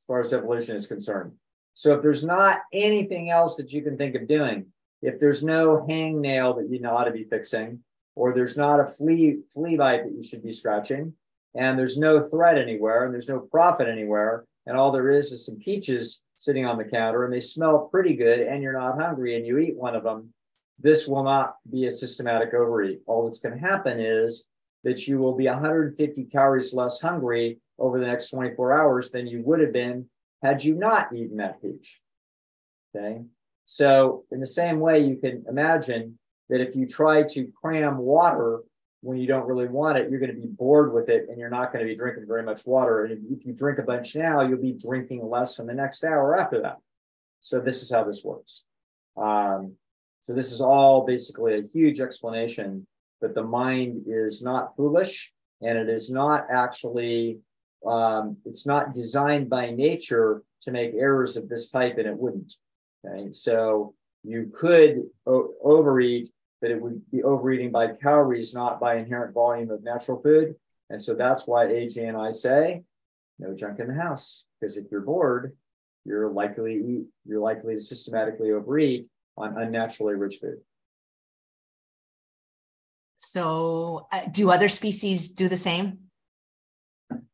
far 0.07 0.21
as 0.21 0.33
evolution 0.33 0.77
is 0.77 0.87
concerned. 0.87 1.33
So 1.75 1.95
if 1.95 2.03
there's 2.03 2.25
not 2.25 2.61
anything 2.73 3.31
else 3.31 3.57
that 3.57 3.73
you 3.73 3.83
can 3.83 3.97
think 3.97 4.15
of 4.15 4.29
doing, 4.29 4.67
if 5.03 5.19
there's 5.19 5.45
no 5.45 5.85
hangnail 5.89 6.57
that 6.57 6.71
you 6.71 6.81
know 6.81 6.97
how 6.97 7.05
to 7.05 7.11
be 7.11 7.25
fixing, 7.25 7.81
or 8.17 8.33
there's 8.33 8.57
not 8.57 8.81
a 8.81 8.87
flea 8.87 9.39
flea 9.53 9.77
bite 9.77 10.05
that 10.05 10.15
you 10.15 10.23
should 10.23 10.43
be 10.43 10.53
scratching, 10.53 11.13
and 11.55 11.79
there's 11.79 11.99
no 11.99 12.23
threat 12.23 12.59
anywhere, 12.59 13.05
and 13.05 13.13
there's 13.13 13.29
no 13.29 13.41
profit 13.41 13.89
anywhere, 13.89 14.45
and 14.67 14.77
all 14.77 14.93
there 14.93 15.11
is 15.11 15.33
is 15.33 15.45
some 15.45 15.59
peaches 15.59 16.23
sitting 16.37 16.65
on 16.65 16.79
the 16.79 16.85
counter, 16.85 17.25
and 17.25 17.33
they 17.33 17.41
smell 17.41 17.89
pretty 17.91 18.15
good, 18.15 18.41
and 18.41 18.63
you're 18.63 18.79
not 18.79 19.01
hungry, 19.01 19.37
and 19.37 19.47
you 19.47 19.59
eat 19.59 19.77
one 19.77 19.95
of 19.95 20.05
them, 20.05 20.33
this 20.79 21.07
will 21.07 21.23
not 21.23 21.57
be 21.71 21.87
a 21.87 21.91
systematic 21.91 22.55
overeat. 22.55 23.01
All 23.07 23.25
that's 23.25 23.41
going 23.41 23.59
to 23.59 23.67
happen 23.67 24.01
is 24.01 24.49
that 24.85 25.09
you 25.09 25.19
will 25.19 25.35
be 25.35 25.47
150 25.47 26.25
calories 26.25 26.73
less 26.75 27.01
hungry 27.01 27.59
over 27.79 27.99
the 27.99 28.07
next 28.07 28.31
24 28.31 28.79
hours 28.79 29.11
than 29.11 29.27
you 29.27 29.43
would 29.43 29.61
have 29.61 29.73
been 29.73 30.07
had 30.43 30.63
you 30.63 30.75
not 30.75 31.13
eaten 31.15 31.39
that 31.39 31.61
peach. 31.61 32.01
Okay. 32.95 33.23
So, 33.67 34.25
in 34.31 34.41
the 34.41 34.47
same 34.47 34.79
way, 34.79 35.01
you 35.01 35.17
can 35.17 35.45
imagine 35.49 36.19
that 36.51 36.61
if 36.61 36.77
you 36.77 36.87
try 36.87 37.23
to 37.23 37.51
cram 37.61 37.97
water 37.97 38.61
when 39.01 39.19
you 39.19 39.27
don't 39.27 39.47
really 39.47 39.67
want 39.67 39.99
it, 39.99 40.11
you're 40.11 40.21
going 40.21 40.35
to 40.35 40.41
be 40.41 40.47
bored 40.47 40.93
with 40.93 41.09
it 41.09 41.27
and 41.29 41.39
you're 41.39 41.51
not 41.51 41.73
going 41.73 41.85
to 41.85 41.91
be 41.91 41.97
drinking 41.97 42.27
very 42.27 42.43
much 42.43 42.67
water. 42.67 43.05
And 43.05 43.27
if 43.31 43.45
you 43.45 43.55
drink 43.55 43.79
a 43.79 43.83
bunch 43.83 44.15
now, 44.15 44.43
you'll 44.43 44.61
be 44.61 44.79
drinking 44.79 45.27
less 45.29 45.59
in 45.59 45.67
the 45.67 45.75
next 45.75 46.05
hour 46.05 46.39
after 46.39 46.61
that. 46.63 46.77
So, 47.41 47.59
this 47.59 47.83
is 47.83 47.91
how 47.91 48.05
this 48.05 48.23
works. 48.23 48.67
Um, 49.17 49.75
so, 50.21 50.35
this 50.35 50.53
is 50.53 50.61
all 50.61 51.07
basically 51.07 51.59
a 51.59 51.63
huge 51.63 52.01
explanation 52.01 52.87
that 53.25 53.35
the 53.35 53.43
mind 53.43 54.05
is 54.07 54.43
not 54.43 54.77
foolish 54.77 55.33
and 55.63 55.79
it 55.79 55.89
is 55.89 56.11
not 56.11 56.47
actually 56.51 57.39
um, 57.87 58.37
it's 58.45 58.67
not 58.67 58.95
designed 58.95 59.49
by 59.49 59.71
nature 59.71 60.43
to 60.63 60.71
make 60.71 60.93
errors 60.95 61.37
of 61.37 61.49
this 61.49 61.71
type 61.71 61.97
and 61.97 62.07
it 62.07 62.19
wouldn't 62.19 62.53
okay? 63.05 63.33
So 63.33 63.95
you 64.23 64.53
could 64.55 65.05
o- 65.27 65.55
overeat 65.63 66.29
but 66.61 66.71
it 66.71 66.81
would 66.81 67.01
be 67.11 67.23
overeating 67.23 67.71
by 67.71 67.89
calories 67.89 68.55
not 68.55 68.79
by 68.79 68.97
inherent 68.97 69.35
volume 69.35 69.71
of 69.71 69.83
natural 69.83 70.21
food. 70.23 70.55
And 70.91 71.01
so 71.01 71.15
that's 71.15 71.47
why 71.47 71.67
aj 71.67 71.97
and 71.97 72.17
i 72.17 72.31
say 72.31 72.83
no 73.39 73.55
junk 73.55 73.81
in 73.81 73.89
the 73.89 73.95
house 73.95 74.45
because 74.61 74.77
if 74.77 74.85
you're 74.91 75.01
bored 75.01 75.57
you're 76.05 76.31
likely 76.31 76.75
eat 76.75 77.07
you're 77.27 77.41
likely 77.41 77.75
to 77.75 77.81
systematically 77.81 78.53
overeat 78.53 79.09
on 79.37 79.57
unnaturally 79.59 80.15
rich 80.15 80.37
food 80.41 80.59
so, 83.25 84.07
uh, 84.13 84.23
do 84.31 84.51
other 84.51 84.69
species 84.69 85.31
do 85.31 85.49
the 85.49 85.57
same? 85.57 85.99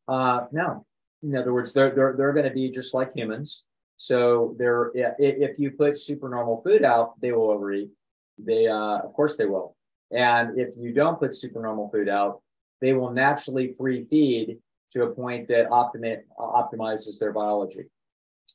Uh, 0.08 0.46
no. 0.52 0.86
In 1.22 1.36
other 1.36 1.52
words, 1.52 1.72
they're 1.72 1.90
they're 1.90 2.14
they're 2.16 2.32
going 2.32 2.48
to 2.48 2.54
be 2.54 2.70
just 2.70 2.94
like 2.94 3.12
humans. 3.14 3.64
So 3.96 4.54
they're 4.58 4.90
if 4.94 5.58
you 5.58 5.72
put 5.72 5.98
supernormal 5.98 6.62
food 6.62 6.84
out, 6.84 7.20
they 7.20 7.32
will 7.32 7.50
overeat. 7.50 7.90
They 8.38 8.66
uh, 8.66 8.98
of 8.98 9.12
course 9.12 9.36
they 9.36 9.46
will. 9.46 9.76
And 10.10 10.58
if 10.58 10.70
you 10.78 10.92
don't 10.92 11.18
put 11.18 11.34
supernormal 11.34 11.90
food 11.90 12.08
out, 12.08 12.40
they 12.80 12.94
will 12.94 13.10
naturally 13.10 13.74
free 13.78 14.06
feed 14.08 14.58
to 14.92 15.04
a 15.04 15.14
point 15.14 15.48
that 15.48 15.68
optimi- 15.70 16.22
optimizes 16.38 17.18
their 17.18 17.32
biology. 17.32 17.84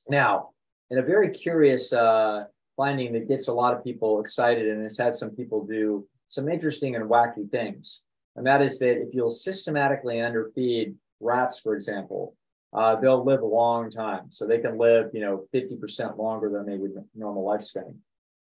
Now, 0.09 0.49
in 0.89 0.97
a 0.97 1.03
very 1.03 1.29
curious 1.29 1.93
uh, 1.93 2.45
finding 2.75 3.13
that 3.13 3.27
gets 3.27 3.47
a 3.47 3.53
lot 3.53 3.73
of 3.73 3.83
people 3.83 4.19
excited 4.19 4.67
and 4.67 4.83
has 4.83 4.97
had 4.97 5.15
some 5.15 5.31
people 5.31 5.65
do 5.65 6.07
some 6.27 6.49
interesting 6.49 6.95
and 6.95 7.09
wacky 7.09 7.49
things. 7.49 8.03
And 8.35 8.45
that 8.45 8.61
is 8.61 8.79
that 8.79 9.01
if 9.01 9.13
you'll 9.13 9.29
systematically 9.29 10.15
underfeed 10.15 10.95
rats, 11.19 11.59
for 11.59 11.75
example, 11.75 12.35
uh, 12.73 12.95
they'll 12.97 13.23
live 13.23 13.41
a 13.41 13.45
long 13.45 13.89
time. 13.89 14.31
So 14.31 14.45
they 14.45 14.59
can 14.59 14.77
live, 14.77 15.11
you 15.13 15.21
know, 15.21 15.47
50% 15.53 16.17
longer 16.17 16.49
than 16.49 16.65
they 16.65 16.77
would 16.77 16.93
normal 17.15 17.45
lifespan. 17.45 17.95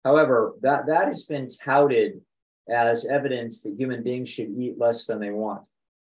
However, 0.05 0.53
that, 0.61 0.85
that 0.87 1.05
has 1.05 1.25
been 1.25 1.49
touted 1.49 2.21
as 2.69 3.05
evidence 3.05 3.61
that 3.61 3.75
human 3.77 4.03
beings 4.03 4.29
should 4.29 4.49
eat 4.57 4.77
less 4.77 5.05
than 5.05 5.19
they 5.19 5.31
want. 5.31 5.67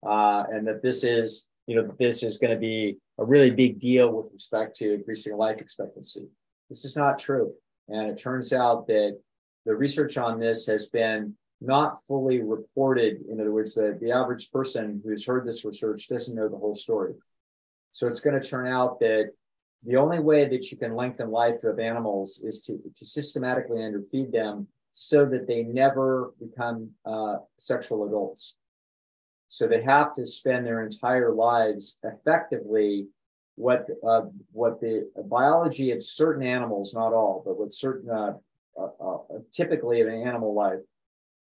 Uh, 0.05 0.43
and 0.51 0.65
that 0.67 0.81
this 0.81 1.03
is, 1.03 1.47
you 1.67 1.75
know, 1.75 1.93
this 1.99 2.23
is 2.23 2.37
going 2.37 2.53
to 2.53 2.59
be 2.59 2.97
a 3.19 3.25
really 3.25 3.51
big 3.51 3.79
deal 3.79 4.11
with 4.11 4.33
respect 4.33 4.75
to 4.77 4.93
increasing 4.93 5.35
life 5.37 5.61
expectancy. 5.61 6.27
This 6.69 6.85
is 6.85 6.95
not 6.95 7.19
true. 7.19 7.53
And 7.89 8.09
it 8.09 8.17
turns 8.17 8.53
out 8.53 8.87
that 8.87 9.19
the 9.65 9.75
research 9.75 10.17
on 10.17 10.39
this 10.39 10.65
has 10.67 10.87
been 10.87 11.35
not 11.61 11.99
fully 12.07 12.41
reported. 12.41 13.21
In 13.29 13.39
other 13.39 13.51
words, 13.51 13.75
the, 13.75 13.97
the 14.01 14.11
average 14.11 14.51
person 14.51 15.01
who's 15.03 15.25
heard 15.25 15.45
this 15.45 15.65
research 15.65 16.07
doesn't 16.07 16.35
know 16.35 16.47
the 16.47 16.57
whole 16.57 16.75
story. 16.75 17.13
So 17.91 18.07
it's 18.07 18.19
going 18.21 18.39
to 18.39 18.47
turn 18.47 18.67
out 18.67 18.99
that 18.99 19.31
the 19.83 19.97
only 19.97 20.19
way 20.19 20.47
that 20.47 20.71
you 20.71 20.77
can 20.77 20.95
lengthen 20.95 21.31
life 21.31 21.63
of 21.63 21.79
animals 21.79 22.41
is 22.43 22.61
to, 22.65 22.77
to 22.95 23.05
systematically 23.05 23.79
underfeed 23.79 24.31
them 24.31 24.67
so 24.91 25.25
that 25.25 25.47
they 25.47 25.63
never 25.63 26.33
become 26.39 26.91
uh, 27.05 27.37
sexual 27.57 28.07
adults. 28.07 28.57
So 29.47 29.67
they 29.67 29.81
have 29.81 30.13
to 30.15 30.25
spend 30.25 30.65
their 30.65 30.83
entire 30.83 31.33
lives 31.33 31.99
effectively 32.03 33.07
what 33.55 33.87
uh, 34.07 34.21
what 34.53 34.79
the 34.79 35.09
biology 35.25 35.91
of 35.91 36.03
certain 36.03 36.45
animals, 36.45 36.93
not 36.93 37.13
all, 37.13 37.43
but 37.45 37.59
what 37.59 37.73
certain 37.73 38.09
uh, 38.09 38.33
uh, 38.79 38.87
uh, 39.01 39.17
typically 39.51 39.99
of 40.01 40.07
an 40.07 40.21
animal 40.21 40.53
life, 40.53 40.79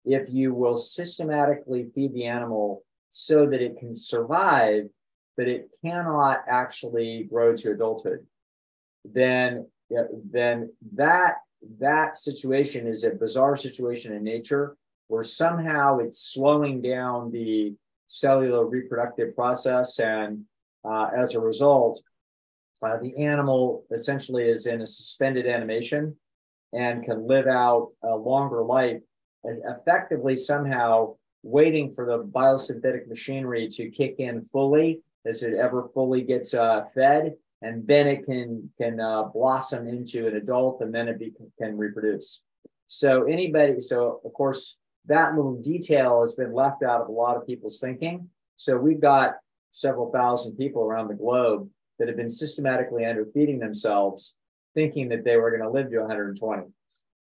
if 0.07 0.29
you 0.29 0.53
will 0.53 0.75
systematically 0.75 1.89
feed 1.93 2.13
the 2.13 2.25
animal 2.25 2.83
so 3.09 3.45
that 3.45 3.61
it 3.61 3.77
can 3.77 3.93
survive, 3.93 4.83
but 5.35 5.47
it 5.47 5.69
cannot 5.83 6.39
actually 6.47 7.27
grow 7.29 7.55
to 7.55 7.71
adulthood, 7.71 8.25
then 9.05 9.67
then 10.31 10.71
that 10.95 11.35
that 11.79 12.17
situation 12.17 12.87
is 12.87 13.03
a 13.03 13.15
bizarre 13.15 13.55
situation 13.55 14.13
in 14.13 14.23
nature 14.23 14.75
where 15.07 15.23
somehow 15.23 15.99
it's 15.99 16.33
slowing 16.33 16.81
down 16.81 17.31
the 17.31 17.73
cellular 18.05 18.65
reproductive 18.65 19.33
process. 19.35 19.97
And 19.99 20.43
uh, 20.83 21.09
as 21.17 21.35
a 21.35 21.39
result 21.39 22.01
uh, 22.81 22.97
the 23.01 23.25
animal 23.25 23.85
essentially 23.91 24.47
is 24.47 24.67
in 24.67 24.81
a 24.81 24.85
suspended 24.85 25.47
animation 25.47 26.15
and 26.73 27.03
can 27.03 27.25
live 27.27 27.47
out 27.47 27.89
a 28.03 28.15
longer 28.15 28.63
life 28.63 29.01
effectively 29.43 30.35
somehow 30.35 31.15
waiting 31.43 31.93
for 31.93 32.05
the 32.05 32.23
biosynthetic 32.23 33.07
machinery 33.07 33.67
to 33.69 33.89
kick 33.89 34.15
in 34.19 34.43
fully 34.45 35.01
as 35.25 35.43
it 35.43 35.53
ever 35.53 35.89
fully 35.93 36.21
gets 36.21 36.53
uh, 36.53 36.83
fed 36.93 37.35
and 37.61 37.87
then 37.87 38.07
it 38.07 38.25
can 38.25 38.69
can 38.77 38.99
uh, 38.99 39.23
blossom 39.23 39.87
into 39.87 40.27
an 40.27 40.35
adult 40.35 40.81
and 40.81 40.93
then 40.93 41.07
it 41.07 41.19
be, 41.19 41.33
can 41.57 41.77
reproduce. 41.77 42.43
So 42.87 43.23
anybody 43.23 43.79
so 43.79 44.21
of 44.23 44.33
course 44.33 44.77
that 45.05 45.35
little 45.35 45.61
detail 45.61 46.21
has 46.21 46.35
been 46.35 46.53
left 46.53 46.83
out 46.83 47.01
of 47.01 47.07
a 47.07 47.11
lot 47.11 47.37
of 47.37 47.47
people's 47.47 47.79
thinking. 47.79 48.29
So 48.57 48.77
we've 48.77 49.01
got 49.01 49.35
several 49.71 50.11
thousand 50.11 50.57
people 50.57 50.83
around 50.83 51.07
the 51.07 51.13
globe 51.13 51.69
that 51.99 52.07
have 52.07 52.17
been 52.17 52.29
systematically 52.29 53.05
underfeeding 53.05 53.59
themselves 53.59 54.37
thinking 54.73 55.09
that 55.09 55.23
they 55.23 55.37
were 55.37 55.49
going 55.49 55.63
to 55.63 55.69
live 55.69 55.89
to 55.89 55.99
120 55.99 56.67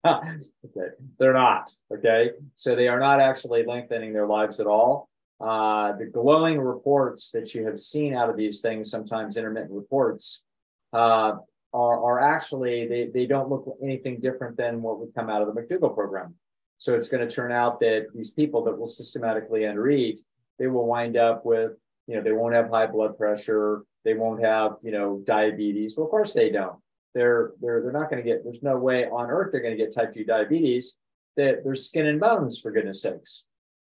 okay 0.06 0.90
they're 1.18 1.34
not 1.34 1.70
okay 1.94 2.32
so 2.56 2.76
they 2.76 2.88
are 2.88 3.00
not 3.00 3.20
actually 3.20 3.66
lengthening 3.66 4.14
their 4.14 4.28
lives 4.28 4.60
at 4.60 4.68
all 4.68 5.10
uh, 5.42 5.94
the 5.94 6.06
glowing 6.06 6.60
reports 6.60 7.32
that 7.32 7.54
you 7.56 7.66
have 7.66 7.80
seen 7.80 8.14
out 8.14 8.30
of 8.30 8.36
these 8.36 8.60
things, 8.60 8.92
sometimes 8.92 9.38
intermittent 9.38 9.72
reports, 9.72 10.44
uh, 10.92 11.34
are, 11.72 12.04
are 12.04 12.20
actually, 12.20 12.88
they, 12.88 13.08
they 13.14 13.26
don't 13.26 13.50
look 13.50 13.66
anything 13.82 14.20
different 14.20 14.58
than 14.58 14.82
what 14.82 15.00
would 15.00 15.14
come 15.16 15.30
out 15.30 15.42
of 15.42 15.54
the 15.54 15.62
McDougall 15.62 15.94
program. 15.94 16.36
So 16.78 16.96
it's 16.96 17.10
going 17.10 17.26
to 17.26 17.34
turn 17.34 17.52
out 17.52 17.80
that 17.80 18.08
these 18.14 18.32
people 18.32 18.64
that 18.66 18.78
will 18.78 18.88
systematically 18.88 19.62
undereat, 19.62 20.20
they 20.58 20.68
will 20.68 20.86
wind 20.86 21.16
up 21.16 21.46
with, 21.46 21.74
you 22.08 22.16
know, 22.16 22.22
they 22.22 22.32
won't 22.32 22.56
have 22.56 22.70
high 22.70 22.88
blood 22.88 23.18
pressure, 23.18 23.84
they 24.04 24.16
won't 24.16 24.44
have, 24.44 24.74
you 24.82 24.92
know, 24.92 25.22
diabetes. 25.26 25.96
Well, 25.96 26.06
of 26.06 26.12
course 26.12 26.34
they 26.34 26.50
don't. 26.50 26.80
They're 27.13 27.52
they're 27.62 27.82
they're 27.82 27.91
not 27.91 28.10
going 28.10 28.24
to 28.24 28.30
get. 28.30 28.43
There's 28.43 28.63
no 28.63 28.78
way 28.78 29.06
on 29.06 29.30
earth 29.30 29.52
they're 29.52 29.62
going 29.62 29.78
to 29.78 29.84
get 29.84 29.93
type 29.93 30.13
two 30.13 30.26
diabetes. 30.26 30.98
That 31.38 31.63
they're 31.63 31.76
skin 31.76 32.08
and 32.08 32.19
bones 32.19 32.60
for 32.60 32.72
goodness 32.72 33.02
sakes. 33.02 33.45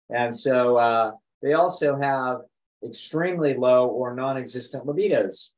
And 0.10 0.36
so 0.36 0.78
uh, 0.78 1.12
they 1.42 1.54
also 1.54 1.98
have 2.00 2.42
extremely 2.86 3.56
low 3.56 3.88
or 3.88 4.16
non-existent 4.16 4.86
libidos. 4.86 5.52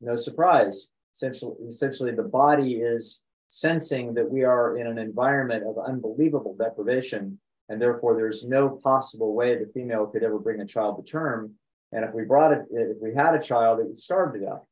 No 0.00 0.16
surprise. 0.16 0.90
Essentially, 1.14 1.54
essentially, 1.66 2.12
the 2.12 2.22
body 2.22 2.74
is 2.74 3.24
sensing 3.48 4.14
that 4.14 4.30
we 4.30 4.44
are 4.44 4.76
in 4.76 4.86
an 4.86 4.98
environment 4.98 5.64
of 5.66 5.78
unbelievable 5.78 6.54
deprivation, 6.56 7.38
and 7.68 7.80
therefore 7.80 8.14
there's 8.14 8.46
no 8.46 8.68
possible 8.68 9.34
way 9.34 9.56
the 9.56 9.70
female 9.72 10.06
could 10.06 10.22
ever 10.22 10.38
bring 10.38 10.60
a 10.60 10.66
child 10.66 10.96
to 10.96 11.10
term. 11.10 11.54
And 11.92 12.04
if 12.04 12.14
we 12.14 12.24
brought 12.24 12.52
it, 12.52 12.62
if 12.70 12.98
we 13.00 13.14
had 13.14 13.34
a 13.34 13.42
child, 13.42 13.80
it 13.80 13.86
would 13.86 13.98
starve 13.98 14.34
to 14.34 14.40
death 14.40 14.62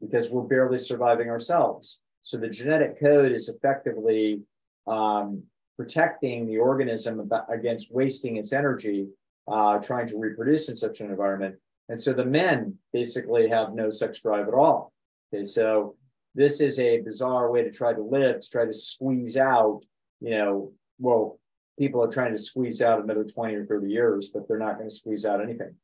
because 0.00 0.30
we're 0.30 0.42
barely 0.42 0.78
surviving 0.78 1.30
ourselves. 1.30 2.00
So 2.22 2.36
the 2.36 2.48
genetic 2.48 3.00
code 3.00 3.32
is 3.32 3.48
effectively 3.48 4.40
um, 4.86 5.42
protecting 5.76 6.46
the 6.46 6.58
organism 6.58 7.30
against 7.50 7.94
wasting 7.94 8.36
its 8.36 8.52
energy 8.52 9.08
uh, 9.46 9.78
trying 9.78 10.06
to 10.06 10.18
reproduce 10.18 10.68
in 10.68 10.76
such 10.76 11.00
an 11.00 11.10
environment. 11.10 11.56
And 11.88 12.00
so 12.00 12.12
the 12.12 12.24
men 12.24 12.78
basically 12.92 13.48
have 13.48 13.74
no 13.74 13.90
sex 13.90 14.20
drive 14.20 14.48
at 14.48 14.54
all. 14.54 14.92
Okay, 15.32 15.44
so 15.44 15.96
this 16.34 16.60
is 16.60 16.78
a 16.78 17.00
bizarre 17.00 17.50
way 17.50 17.62
to 17.62 17.70
try 17.70 17.92
to 17.92 18.02
live, 18.02 18.40
to 18.40 18.50
try 18.50 18.64
to 18.64 18.72
squeeze 18.72 19.36
out, 19.36 19.82
you 20.20 20.30
know, 20.30 20.72
well, 20.98 21.38
people 21.78 22.02
are 22.02 22.10
trying 22.10 22.32
to 22.32 22.38
squeeze 22.38 22.80
out 22.80 23.02
another 23.02 23.24
20 23.24 23.54
or 23.54 23.66
30 23.66 23.90
years, 23.90 24.30
but 24.32 24.48
they're 24.48 24.58
not 24.58 24.78
going 24.78 24.88
to 24.88 24.94
squeeze 24.94 25.24
out 25.24 25.42
anything 25.42 25.74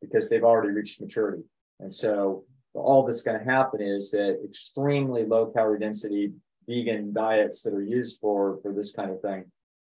because 0.00 0.28
they've 0.28 0.44
already 0.44 0.70
reached 0.70 1.00
maturity. 1.00 1.42
And 1.80 1.92
so 1.92 2.44
all 2.74 3.04
that's 3.04 3.22
going 3.22 3.38
to 3.38 3.44
happen 3.44 3.80
is 3.80 4.10
that 4.12 4.40
extremely 4.44 5.24
low 5.24 5.46
calorie 5.46 5.78
density 5.78 6.32
vegan 6.68 7.12
diets 7.12 7.62
that 7.62 7.74
are 7.74 7.82
used 7.82 8.20
for, 8.20 8.58
for 8.62 8.72
this 8.72 8.92
kind 8.92 9.10
of 9.10 9.20
thing. 9.20 9.44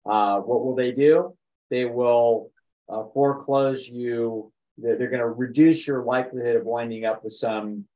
Uh, 0.04 0.40
what 0.40 0.64
will 0.64 0.74
they 0.74 0.92
do? 0.92 1.36
They 1.70 1.84
will 1.84 2.50
uh, 2.88 3.04
foreclose 3.14 3.88
you. 3.88 4.52
They're, 4.78 4.96
they're 4.96 5.10
going 5.10 5.20
to 5.20 5.28
reduce 5.28 5.86
your 5.86 6.04
likelihood 6.04 6.56
of 6.56 6.64
winding 6.64 7.04
up 7.04 7.24
with 7.24 7.32
some 7.32 7.86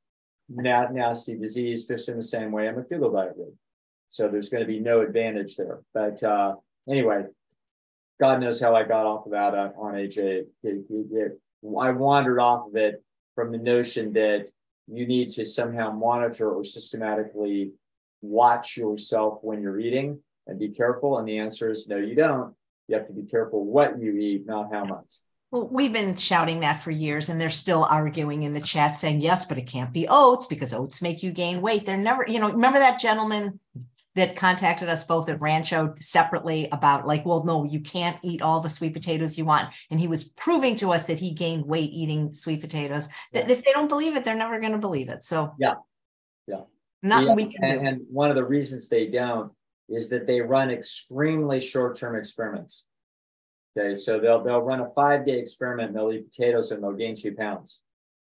na- 0.49 0.91
nasty 0.91 1.37
disease 1.37 1.87
just 1.87 2.09
in 2.09 2.17
the 2.17 2.23
same 2.23 2.51
way 2.51 2.69
I'm 2.69 2.79
a 2.79 2.83
McDougall 2.83 3.13
diet 3.15 3.37
would. 3.37 3.57
So 4.09 4.29
there's 4.29 4.49
going 4.49 4.63
to 4.63 4.67
be 4.67 4.81
no 4.81 5.03
advantage 5.03 5.57
there. 5.57 5.81
But 5.95 6.23
uh, 6.23 6.55
anyway, 6.89 7.25
God 8.19 8.41
knows 8.41 8.61
how 8.61 8.75
I 8.75 8.83
got 8.83 9.07
off 9.07 9.27
of 9.27 9.33
that 9.33 9.55
on, 9.55 9.73
on 9.77 9.95
AJ. 9.95 10.47
I 10.67 11.91
wandered 11.91 12.41
off 12.41 12.69
of 12.69 12.77
it 12.77 13.03
from 13.35 13.53
the 13.53 13.59
notion 13.59 14.13
that 14.15 14.51
you 14.93 15.07
need 15.07 15.29
to 15.31 15.45
somehow 15.45 15.93
monitor 15.93 16.51
or 16.51 16.65
systematically 16.65 17.73
watch 18.23 18.77
yourself 18.77 19.39
when 19.43 19.63
you're 19.63 19.81
eating 19.81 20.21
and 20.47 20.59
be 20.59 20.69
careful. 20.69 21.19
And 21.19 21.29
the 21.29 21.39
answer 21.39 21.71
is 21.71 21.89
no, 21.89 21.97
you 21.97 22.15
don't 22.15 22.55
you 22.91 22.97
have 22.97 23.07
to 23.07 23.13
be 23.13 23.23
careful 23.23 23.65
what 23.65 24.01
you 24.01 24.17
eat, 24.17 24.47
not 24.47 24.73
how 24.73 24.85
much. 24.85 25.07
Well, 25.53 25.69
we've 25.69 25.93
been 25.93 26.17
shouting 26.17 26.61
that 26.61 26.83
for 26.83 26.91
years, 26.91 27.29
and 27.29 27.41
they're 27.41 27.51
still 27.51 27.85
arguing 27.85 28.45
in 28.45 28.53
the 28.53 28.61
chat 28.61 28.95
saying, 28.95 29.21
yes, 29.21 29.47
but 29.47 29.59
it 29.59 29.67
can't 29.67 29.93
be 29.93 30.07
oats 30.09 30.47
because 30.47 30.73
oats 30.73 31.03
make 31.03 31.23
you 31.23 31.33
gain 31.33 31.61
weight. 31.61 31.87
They're 31.87 31.97
never, 31.97 32.25
you 32.27 32.39
know, 32.39 32.51
remember 32.51 32.79
that 32.79 33.01
gentleman 33.01 33.59
that 34.17 34.37
contacted 34.37 34.89
us 34.89 35.05
both 35.05 35.29
at 35.29 35.41
Rancho 35.41 35.95
separately 35.97 36.69
about, 36.73 37.07
like, 37.07 37.25
well, 37.25 37.45
no, 37.45 37.65
you 37.65 37.81
can't 37.81 38.19
eat 38.25 38.43
all 38.43 38.61
the 38.61 38.69
sweet 38.69 38.93
potatoes 38.93 39.39
you 39.39 39.45
want. 39.45 39.69
And 39.91 40.01
he 40.01 40.09
was 40.09 40.25
proving 40.25 40.75
to 40.77 40.93
us 40.93 41.07
that 41.07 41.21
he 41.21 41.31
gained 41.31 41.65
weight 41.65 41.91
eating 41.93 42.35
sweet 42.35 42.61
potatoes. 42.61 43.09
That 43.33 43.51
if 43.51 43.65
they 43.65 43.73
don't 43.73 43.89
believe 43.89 44.17
it, 44.17 44.25
they're 44.25 44.35
never 44.35 44.59
going 44.59 44.73
to 44.73 44.79
believe 44.79 45.09
it. 45.09 45.23
So, 45.23 45.55
yeah. 45.59 45.75
Yeah. 46.49 46.63
Nothing 47.03 47.29
yeah. 47.29 47.35
we 47.35 47.45
can 47.47 47.65
and, 47.65 47.81
do. 47.81 47.87
And 47.87 48.01
one 48.11 48.31
of 48.31 48.37
the 48.37 48.45
reasons 48.45 48.89
they 48.89 49.07
don't 49.07 49.53
is 49.89 50.11
that 50.11 50.27
they 50.27 50.41
run 50.41 50.71
extremely 50.71 51.61
short-term 51.61 52.17
experiments. 52.17 52.85
Okay, 53.79 53.95
so 53.95 54.19
they'll 54.19 54.43
they'll 54.43 54.61
run 54.61 54.81
a 54.81 54.91
five-day 54.91 55.39
experiment 55.39 55.91
and 55.91 55.97
they'll 55.97 56.13
eat 56.13 56.29
potatoes 56.31 56.73
and 56.73 56.83
they'll 56.83 56.93
gain 56.93 57.15
two 57.15 57.35
pounds. 57.37 57.83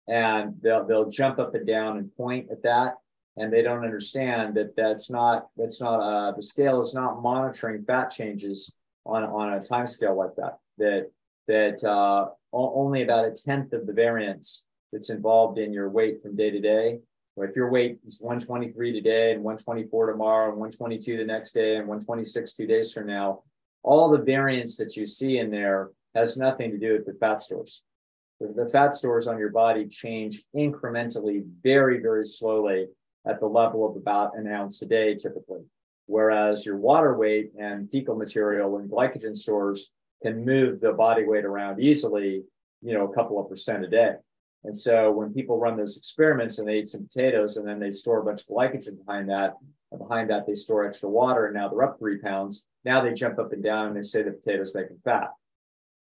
And 0.07 0.57
they'll 0.61 0.87
they'll 0.87 1.09
jump 1.09 1.39
up 1.39 1.55
and 1.55 1.67
down 1.67 1.97
and 1.97 2.15
point 2.15 2.49
at 2.51 2.63
that. 2.65 2.97
And 3.41 3.53
they 3.53 3.63
don't 3.63 3.85
understand 3.85 4.55
that 4.57 4.77
that's 4.77 5.11
not 5.11 5.49
that's 5.57 5.81
not 5.81 6.01
uh, 6.01 6.33
the 6.37 6.43
scale 6.43 6.81
is 6.81 6.95
not 6.95 7.23
monitoring 7.23 7.85
fat 7.85 8.11
changes 8.11 8.77
on 9.07 9.25
on 9.25 9.55
a 9.55 9.65
time 9.65 9.87
scale 9.87 10.17
like 10.17 10.37
that. 10.37 10.59
That 10.79 11.11
that 11.49 11.83
uh, 11.89 12.29
only 12.53 13.03
about 13.03 13.25
a 13.25 13.33
tenth 13.33 13.73
of 13.73 13.87
the 13.87 13.93
variance 13.93 14.67
that's 14.93 15.11
involved 15.11 15.59
in 15.59 15.73
your 15.73 15.89
weight 15.89 16.23
from 16.23 16.37
day 16.37 16.51
to 16.51 16.61
day 16.61 17.01
if 17.45 17.57
your 17.57 17.71
weight 17.71 17.99
is 18.05 18.21
123 18.21 18.93
today 18.93 19.33
and 19.33 19.43
124 19.43 20.13
tomorrow 20.13 20.51
and 20.51 20.59
122 20.59 21.17
the 21.17 21.25
next 21.25 21.53
day 21.53 21.77
and 21.77 21.87
126 21.87 22.53
two 22.53 22.67
days 22.67 22.93
from 22.93 23.07
now, 23.07 23.43
all 23.83 24.11
the 24.11 24.19
variance 24.19 24.77
that 24.77 24.97
you 24.97 25.07
see 25.07 25.39
in 25.39 25.51
there 25.51 25.91
has 26.15 26.37
nothing 26.37 26.71
to 26.71 26.79
do 26.79 26.93
with 26.93 27.07
the 27.07 27.15
fat 27.15 27.41
stores. 27.41 27.83
The 28.41 28.69
fat 28.73 28.95
stores 28.95 29.27
on 29.27 29.39
your 29.39 29.51
body 29.51 29.87
change 29.87 30.45
incrementally, 30.57 31.45
very, 31.63 32.01
very 32.01 32.25
slowly 32.25 32.87
at 33.27 33.41
the 33.41 33.47
level 33.47 33.89
of 33.89 33.97
about 33.97 34.37
an 34.37 34.47
ounce 34.47 34.83
a 34.83 34.87
day, 34.87 35.15
typically. 35.15 35.63
Whereas 36.07 36.67
your 36.67 36.77
water 36.77 37.17
weight 37.17 37.53
and 37.59 37.91
fecal 37.91 38.17
material 38.17 38.79
and 38.79 38.91
glycogen 38.91 39.37
stores 39.37 39.93
can 40.23 40.45
move 40.45 40.81
the 40.81 40.93
body 40.93 41.25
weight 41.25 41.45
around 41.45 41.81
easily, 41.81 42.43
you 42.83 42.95
know, 42.95 43.11
a 43.11 43.15
couple 43.15 43.39
of 43.39 43.49
percent 43.49 43.85
a 43.85 43.89
day. 43.89 44.15
And 44.65 44.77
so 44.77 45.11
when 45.11 45.33
people 45.33 45.59
run 45.59 45.77
those 45.77 45.97
experiments 45.97 46.59
and 46.59 46.69
they 46.69 46.79
eat 46.79 46.87
some 46.87 47.07
potatoes 47.07 47.57
and 47.57 47.67
then 47.67 47.79
they 47.79 47.91
store 47.91 48.21
a 48.21 48.25
bunch 48.25 48.43
of 48.43 48.49
glycogen 48.49 49.05
behind 49.05 49.29
that, 49.31 49.55
and 49.91 49.99
behind 49.99 50.31
that 50.31 50.47
they 50.47 50.55
store 50.55 50.85
extra 50.85 51.09
water, 51.09 51.47
and 51.47 51.55
now 51.55 51.69
they're 51.69 51.83
up 51.83 51.99
three 51.99 52.19
pounds. 52.19 52.67
Now 52.85 53.03
they 53.03 53.13
jump 53.13 53.39
up 53.39 53.53
and 53.53 53.63
down 53.63 53.89
and 53.89 53.97
they 53.97 54.03
say 54.03 54.23
the 54.23 54.33
potatoes 54.33 54.75
make 54.75 54.89
them 54.89 55.01
fat. 55.05 55.31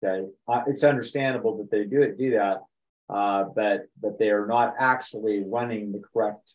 Okay, 0.02 0.28
uh, 0.48 0.62
it's 0.66 0.84
understandable 0.84 1.56
that 1.58 1.70
they 1.70 1.84
do 1.84 2.02
it, 2.02 2.18
do 2.18 2.32
that, 2.32 2.62
uh, 3.08 3.44
but 3.54 3.86
but 4.00 4.18
they 4.18 4.30
are 4.30 4.46
not 4.46 4.74
actually 4.78 5.42
running 5.46 5.92
the 5.92 6.02
correct 6.12 6.54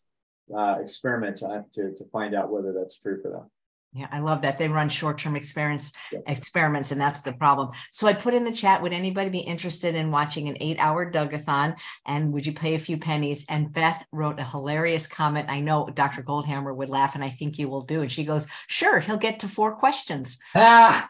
uh, 0.56 0.78
experiment 0.80 1.38
to, 1.38 1.66
to 1.74 1.94
to 1.96 2.06
find 2.12 2.36
out 2.36 2.52
whether 2.52 2.74
that's 2.74 3.00
true 3.00 3.22
for 3.22 3.30
them. 3.32 3.50
Yeah, 3.92 4.08
I 4.12 4.20
love 4.20 4.44
that. 4.44 4.60
They 4.60 4.68
run 4.68 4.88
short-term 4.88 5.36
experience 5.36 5.94
yeah. 6.12 6.20
experiments, 6.28 6.92
and 6.92 7.02
that's 7.02 7.22
the 7.22 7.34
problem. 7.34 7.72
So 7.92 8.08
I 8.08 8.14
put 8.14 8.36
in 8.36 8.44
the 8.44 8.52
chat, 8.52 8.84
would 8.84 8.94
anybody 8.94 9.32
be 9.32 9.40
interested 9.40 9.96
in 9.96 10.12
watching 10.12 10.48
an 10.48 10.58
eight-hour 10.60 11.12
Dougathon? 11.12 11.76
And 12.06 12.32
would 12.32 12.46
you 12.46 12.54
pay 12.54 12.76
a 12.76 12.80
few 12.80 13.00
pennies? 13.00 13.46
And 13.50 13.74
Beth 13.74 14.06
wrote 14.12 14.40
a 14.40 14.44
hilarious 14.44 15.08
comment. 15.08 15.50
I 15.50 15.60
know 15.60 15.90
Dr. 15.92 16.22
Goldhamer 16.22 16.76
would 16.76 16.90
laugh, 16.90 17.16
and 17.16 17.24
I 17.24 17.30
think 17.30 17.58
you 17.58 17.68
will 17.68 17.82
do. 17.82 18.02
And 18.02 18.12
she 18.12 18.24
goes, 18.24 18.46
sure, 18.68 19.00
he'll 19.00 19.18
get 19.18 19.40
to 19.40 19.48
four 19.48 19.76
questions. 19.76 20.38
Ah. 20.54 21.10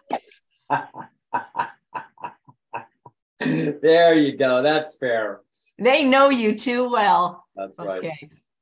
there 3.41 4.15
you 4.15 4.37
go. 4.37 4.61
That's 4.63 4.95
fair. 4.97 5.41
They 5.77 6.05
know 6.05 6.29
you 6.29 6.55
too 6.55 6.89
well. 6.89 7.45
That's 7.57 7.77
right. 7.77 8.09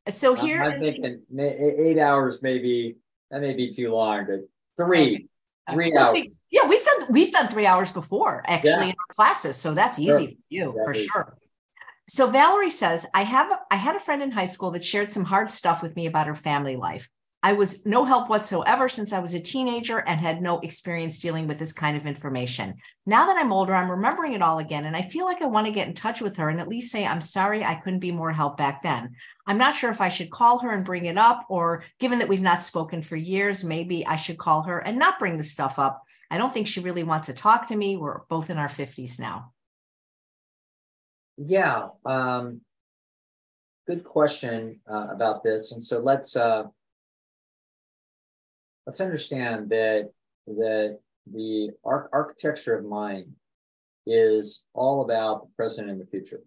So 0.10 0.36
here 0.36 0.64
I'm, 0.64 0.74
I'm 0.74 0.80
thinking 0.80 1.22
eight 1.40 2.00
hours 2.00 2.42
maybe 2.42 2.98
that 3.32 3.42
may 3.42 3.54
be 3.54 3.70
too 3.70 3.92
long, 3.92 4.26
but 4.26 4.42
three, 4.78 5.16
okay. 5.16 5.28
Uh, 5.68 5.74
three 5.74 5.98
hours. 5.98 6.14
Think, 6.14 6.34
yeah, 6.50 6.68
we've 6.68 6.84
done 6.84 7.00
we've 7.10 7.32
done 7.32 7.48
three 7.48 7.66
hours 7.66 7.92
before 7.92 8.44
actually 8.48 8.72
yeah. 8.72 8.84
in 8.84 8.90
our 8.90 9.14
classes, 9.14 9.56
so 9.56 9.74
that's 9.74 10.00
easy 10.00 10.10
sure. 10.10 10.28
for 10.28 10.34
you 10.50 10.72
for 10.86 10.94
sure. 10.94 11.38
So 12.10 12.30
Valerie 12.32 12.72
says, 12.72 13.06
I 13.14 13.24
have 13.24 13.52
I 13.70 13.76
had 13.76 13.96
a 13.96 14.00
friend 14.00 14.24
in 14.24 14.32
high 14.32 14.46
school 14.46 14.72
that 14.72 14.84
shared 14.84 15.12
some 15.12 15.26
hard 15.26 15.52
stuff 15.52 15.82
with 15.82 15.96
me 15.96 16.06
about 16.06 16.28
her 16.28 16.36
family 16.36 16.78
life. 16.78 17.10
I 17.48 17.54
was 17.54 17.86
no 17.86 18.04
help 18.04 18.28
whatsoever 18.28 18.90
since 18.90 19.14
I 19.14 19.20
was 19.20 19.34
a 19.34 19.40
teenager 19.40 20.00
and 20.00 20.20
had 20.20 20.42
no 20.42 20.60
experience 20.60 21.18
dealing 21.18 21.48
with 21.48 21.58
this 21.58 21.72
kind 21.72 21.96
of 21.96 22.06
information. 22.06 22.76
Now 23.06 23.26
that 23.28 23.38
I'm 23.38 23.54
older, 23.54 23.74
I'm 23.74 23.90
remembering 23.90 24.34
it 24.34 24.42
all 24.42 24.60
again, 24.60 24.84
and 24.84 24.98
I 24.98 25.02
feel 25.02 25.24
like 25.24 25.42
I 25.42 25.46
want 25.46 25.66
to 25.66 25.72
get 25.72 25.88
in 25.88 25.94
touch 25.94 26.20
with 26.20 26.36
her 26.36 26.50
and 26.50 26.60
at 26.60 26.68
least 26.68 26.92
say, 26.92 27.06
I'm 27.06 27.22
sorry 27.22 27.64
I 27.64 27.76
couldn't 27.76 28.02
be 28.02 28.12
more 28.12 28.34
help 28.34 28.58
back 28.58 28.84
then. 28.84 29.16
I'm 29.48 29.58
not 29.58 29.76
sure 29.76 29.90
if 29.90 30.02
I 30.02 30.10
should 30.10 30.30
call 30.30 30.60
her 30.60 30.72
and 30.72 30.84
bring 30.84 31.06
it 31.06 31.18
up, 31.18 31.46
or 31.48 31.86
given 32.00 32.20
that 32.20 32.28
we've 32.28 32.42
not 32.42 32.62
spoken 32.62 33.02
for 33.02 33.16
years, 33.16 33.64
maybe 33.64 34.06
I 34.06 34.18
should 34.18 34.38
call 34.38 34.64
her 34.64 34.80
and 34.80 35.00
not 35.00 35.18
bring 35.18 35.38
the 35.38 35.46
stuff 35.46 35.80
up. 35.80 36.04
I 36.30 36.38
don't 36.38 36.52
think 36.52 36.68
she 36.68 36.82
really 36.82 37.04
wants 37.04 37.28
to 37.28 37.34
talk 37.34 37.70
to 37.70 37.78
me. 37.78 37.96
We're 37.96 38.24
both 38.28 38.50
in 38.50 38.58
our 38.58 38.68
50s 38.68 39.22
now. 39.22 39.54
Yeah. 41.38 41.92
Um, 42.06 42.60
good 43.88 44.04
question 44.04 44.82
uh, 44.86 45.08
about 45.12 45.46
this. 45.46 45.72
And 45.72 45.82
so 45.82 46.00
let's. 46.00 46.36
Uh, 46.36 46.66
let's 48.88 49.02
understand 49.02 49.70
that 49.70 50.10
that 50.48 50.98
the 51.30 51.70
arch- 51.84 52.10
architecture 52.14 52.78
of 52.78 52.86
mind 52.86 53.34
is 54.08 54.66
all 54.74 55.02
about 55.02 55.42
the 55.42 55.50
present 55.58 55.90
and 55.90 56.00
the 56.00 56.06
future. 56.06 56.42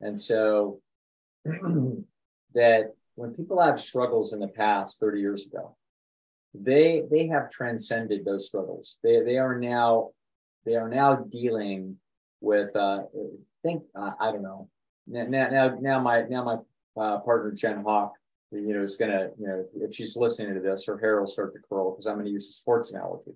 And 0.00 0.18
so 0.18 0.80
that 1.44 2.94
when 3.16 3.34
people 3.34 3.60
have 3.60 3.80
struggles 3.80 4.32
in 4.32 4.38
the 4.38 4.48
past 4.48 5.00
30 5.00 5.20
years 5.20 5.46
ago, 5.46 5.76
they 6.54 7.02
they 7.10 7.26
have 7.26 7.50
transcended 7.50 8.24
those 8.24 8.46
struggles. 8.46 8.98
They 9.02 9.20
they 9.22 9.38
are 9.38 9.58
now 9.58 10.10
they 10.64 10.76
are 10.76 10.88
now 10.88 11.16
dealing 11.16 11.96
with 12.40 12.74
uh 12.76 13.02
think 13.64 13.82
uh, 13.96 14.12
I 14.20 14.30
don't 14.30 14.42
know 14.42 14.68
now 15.08 15.48
now 15.48 15.76
now 15.80 16.00
my 16.00 16.22
now 16.22 16.44
my 16.44 16.56
uh, 17.02 17.18
partner 17.20 17.50
Jen 17.50 17.82
Howk 17.84 18.12
you 18.50 18.74
know, 18.74 18.82
is 18.82 18.96
going 18.96 19.10
to, 19.10 19.30
you 19.38 19.46
know, 19.46 19.64
if 19.76 19.94
she's 19.94 20.16
listening 20.16 20.54
to 20.54 20.60
this, 20.60 20.86
her 20.86 20.98
hair 20.98 21.18
will 21.18 21.26
start 21.26 21.52
to 21.54 21.60
curl 21.68 21.92
because 21.92 22.06
I'm 22.06 22.14
going 22.14 22.26
to 22.26 22.32
use 22.32 22.48
a 22.48 22.52
sports 22.52 22.92
analogy. 22.92 23.32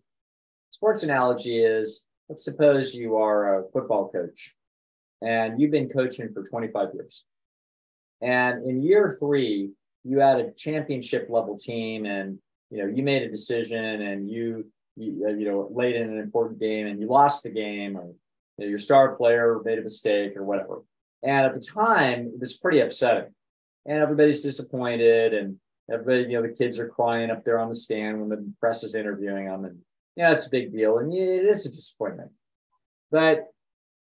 Sports 0.70 1.02
analogy 1.02 1.64
is 1.64 2.06
let's 2.28 2.44
suppose 2.44 2.94
you 2.94 3.16
are 3.16 3.60
a 3.60 3.70
football 3.70 4.10
coach 4.10 4.54
and 5.22 5.60
you've 5.60 5.70
been 5.70 5.88
coaching 5.88 6.32
for 6.32 6.46
25 6.46 6.88
years. 6.94 7.24
And 8.20 8.68
in 8.68 8.82
year 8.82 9.16
three, 9.18 9.70
you 10.04 10.20
had 10.20 10.40
a 10.40 10.52
championship 10.52 11.28
level 11.28 11.56
team 11.56 12.06
and, 12.06 12.38
you 12.70 12.78
know, 12.78 12.86
you 12.86 13.02
made 13.02 13.22
a 13.22 13.30
decision 13.30 13.84
and 13.84 14.28
you, 14.28 14.70
you, 14.96 15.24
uh, 15.26 15.32
you 15.32 15.50
know, 15.50 15.68
late 15.72 15.96
in 15.96 16.10
an 16.10 16.18
important 16.18 16.60
game 16.60 16.86
and 16.86 17.00
you 17.00 17.08
lost 17.08 17.42
the 17.42 17.50
game 17.50 17.96
or 17.96 18.06
you 18.58 18.64
know, 18.64 18.66
your 18.66 18.78
star 18.78 19.16
player 19.16 19.60
made 19.64 19.78
a 19.78 19.82
mistake 19.82 20.36
or 20.36 20.44
whatever. 20.44 20.82
And 21.22 21.46
at 21.46 21.54
the 21.54 21.60
time, 21.60 22.30
it 22.34 22.40
was 22.40 22.58
pretty 22.58 22.80
upsetting 22.80 23.32
and 23.88 23.98
everybody's 23.98 24.42
disappointed 24.42 25.32
and 25.32 25.56
everybody, 25.90 26.30
you 26.30 26.40
know, 26.40 26.42
the 26.42 26.54
kids 26.54 26.78
are 26.78 26.88
crying 26.88 27.30
up 27.30 27.42
there 27.42 27.58
on 27.58 27.70
the 27.70 27.74
stand 27.74 28.20
when 28.20 28.28
the 28.28 28.52
press 28.60 28.84
is 28.84 28.94
interviewing 28.94 29.46
them. 29.46 29.64
And 29.64 29.78
yeah, 30.14 30.30
it's 30.30 30.46
a 30.46 30.50
big 30.50 30.72
deal. 30.72 30.98
And 30.98 31.12
it 31.12 31.46
is 31.46 31.64
a 31.64 31.70
disappointment. 31.70 32.30
But 33.10 33.46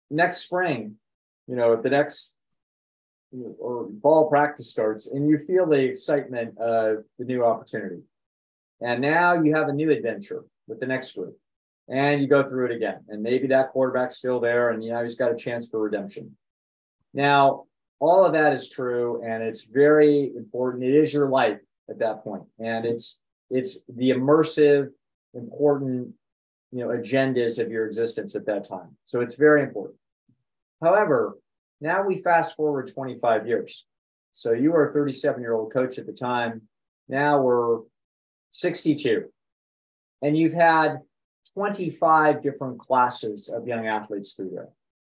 next 0.09 0.37
spring, 0.37 0.95
you 1.47 1.55
know, 1.55 1.79
the 1.79 1.91
next 1.91 2.35
or 3.59 3.87
ball 3.89 4.27
practice 4.27 4.71
starts 4.71 5.11
and 5.11 5.29
you 5.29 5.37
feel 5.37 5.67
the 5.67 5.77
excitement 5.77 6.57
of 6.57 7.03
the 7.19 7.25
new 7.25 7.45
opportunity. 7.45 8.01
And 8.81 9.01
now 9.01 9.33
you 9.33 9.53
have 9.53 9.67
a 9.67 9.73
new 9.73 9.91
adventure 9.91 10.45
with 10.67 10.79
the 10.79 10.87
next 10.87 11.15
group. 11.15 11.37
And 11.87 12.21
you 12.21 12.27
go 12.27 12.47
through 12.47 12.65
it 12.65 12.75
again. 12.75 13.05
And 13.09 13.21
maybe 13.21 13.47
that 13.47 13.69
quarterback's 13.69 14.17
still 14.17 14.39
there 14.39 14.71
and 14.71 14.83
you 14.83 14.91
know 14.91 15.03
he's 15.03 15.15
got 15.15 15.31
a 15.31 15.35
chance 15.35 15.69
for 15.69 15.79
redemption. 15.79 16.35
Now, 17.13 17.65
all 17.99 18.25
of 18.25 18.33
that 18.33 18.53
is 18.53 18.69
true 18.69 19.21
and 19.25 19.41
it's 19.43 19.65
very 19.65 20.31
important. 20.35 20.83
It 20.83 20.95
is 20.95 21.13
your 21.13 21.29
life 21.29 21.59
at 21.89 21.99
that 21.99 22.23
point 22.23 22.43
and 22.59 22.85
it's 22.85 23.19
it's 23.49 23.83
the 23.87 24.09
immersive 24.09 24.89
important 25.33 26.13
you 26.71 26.79
know 26.79 26.87
agendas 26.87 27.59
of 27.63 27.71
your 27.71 27.85
existence 27.85 28.35
at 28.35 28.45
that 28.47 28.67
time. 28.67 28.97
So 29.05 29.21
it's 29.21 29.35
very 29.35 29.63
important. 29.63 29.97
However 30.81 31.37
now 31.81 32.03
we 32.03 32.21
fast 32.21 32.55
forward 32.55 32.91
25 32.93 33.47
years. 33.47 33.85
So 34.33 34.53
you 34.53 34.71
were 34.71 34.89
a 34.89 34.93
37 34.93 35.41
year 35.41 35.53
old 35.53 35.71
coach 35.71 35.97
at 35.97 36.05
the 36.05 36.13
time. 36.13 36.63
Now 37.07 37.41
we're 37.41 37.81
62 38.51 39.25
and 40.21 40.37
you've 40.37 40.53
had 40.53 41.01
25 41.53 42.41
different 42.41 42.79
classes 42.79 43.49
of 43.49 43.67
young 43.67 43.87
athletes 43.87 44.33
through 44.33 44.51
there. 44.51 44.69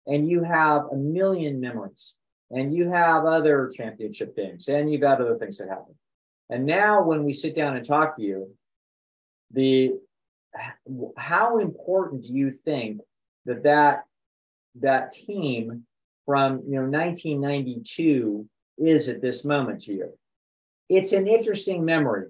And 0.08 0.28
you 0.28 0.44
have 0.44 0.86
a 0.92 0.96
million 0.96 1.60
memories 1.60 2.18
and 2.52 2.74
you 2.74 2.90
have 2.90 3.26
other 3.26 3.70
championship 3.74 4.36
games 4.36 4.68
and 4.68 4.92
you've 4.92 5.02
got 5.02 5.22
other 5.22 5.38
things 5.38 5.58
that 5.58 5.70
happen. 5.70 5.96
And 6.50 6.66
now 6.66 7.02
when 7.02 7.24
we 7.24 7.32
sit 7.34 7.56
down 7.56 7.78
and 7.78 7.86
talk 7.86 8.18
to 8.18 8.22
you, 8.22 8.54
the 9.52 9.94
how 11.18 11.60
important 11.60 12.24
do 12.24 12.28
you 12.28 12.52
think 12.52 13.00
that 13.46 13.64
that 13.64 14.04
that 14.76 15.14
team 15.14 15.86
from 16.26 16.62
you 16.68 16.76
know 16.76 16.84
1992 16.84 18.48
is 18.78 19.08
at 19.08 19.22
this 19.22 19.46
moment 19.46 19.82
to 19.82 19.94
you? 19.94 20.14
It's 20.90 21.14
an 21.14 21.28
interesting 21.28 21.86
memory. 21.86 22.28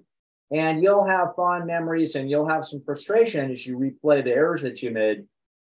And 0.52 0.82
you'll 0.82 1.06
have 1.06 1.34
fond 1.34 1.66
memories 1.66 2.14
and 2.14 2.30
you'll 2.30 2.48
have 2.48 2.66
some 2.66 2.82
frustration 2.84 3.50
as 3.50 3.66
you 3.66 3.78
replay 3.78 4.22
the 4.22 4.32
errors 4.32 4.60
that 4.62 4.82
you 4.82 4.90
made 4.90 5.24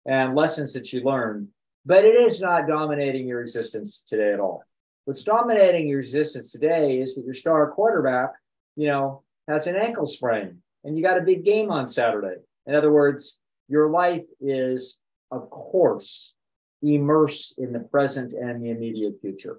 and 0.06 0.36
lessons 0.36 0.72
that 0.72 0.92
you 0.92 1.02
learned 1.02 1.48
but 1.88 2.04
it 2.04 2.14
is 2.14 2.38
not 2.38 2.68
dominating 2.68 3.26
your 3.26 3.40
existence 3.40 4.04
today 4.06 4.34
at 4.34 4.40
all. 4.40 4.62
What's 5.06 5.24
dominating 5.24 5.88
your 5.88 6.00
existence 6.00 6.52
today 6.52 6.98
is 6.98 7.14
that 7.14 7.24
your 7.24 7.32
star 7.32 7.70
quarterback, 7.70 8.32
you 8.76 8.88
know, 8.88 9.22
has 9.48 9.66
an 9.66 9.74
ankle 9.74 10.04
sprain 10.04 10.58
and 10.84 10.98
you 10.98 11.02
got 11.02 11.16
a 11.16 11.22
big 11.22 11.46
game 11.46 11.70
on 11.70 11.88
Saturday. 11.88 12.42
In 12.66 12.74
other 12.74 12.92
words, 12.92 13.40
your 13.68 13.88
life 13.88 14.26
is, 14.38 14.98
of 15.30 15.48
course, 15.48 16.34
immersed 16.82 17.58
in 17.58 17.72
the 17.72 17.80
present 17.80 18.34
and 18.34 18.62
the 18.62 18.68
immediate 18.68 19.14
future. 19.22 19.58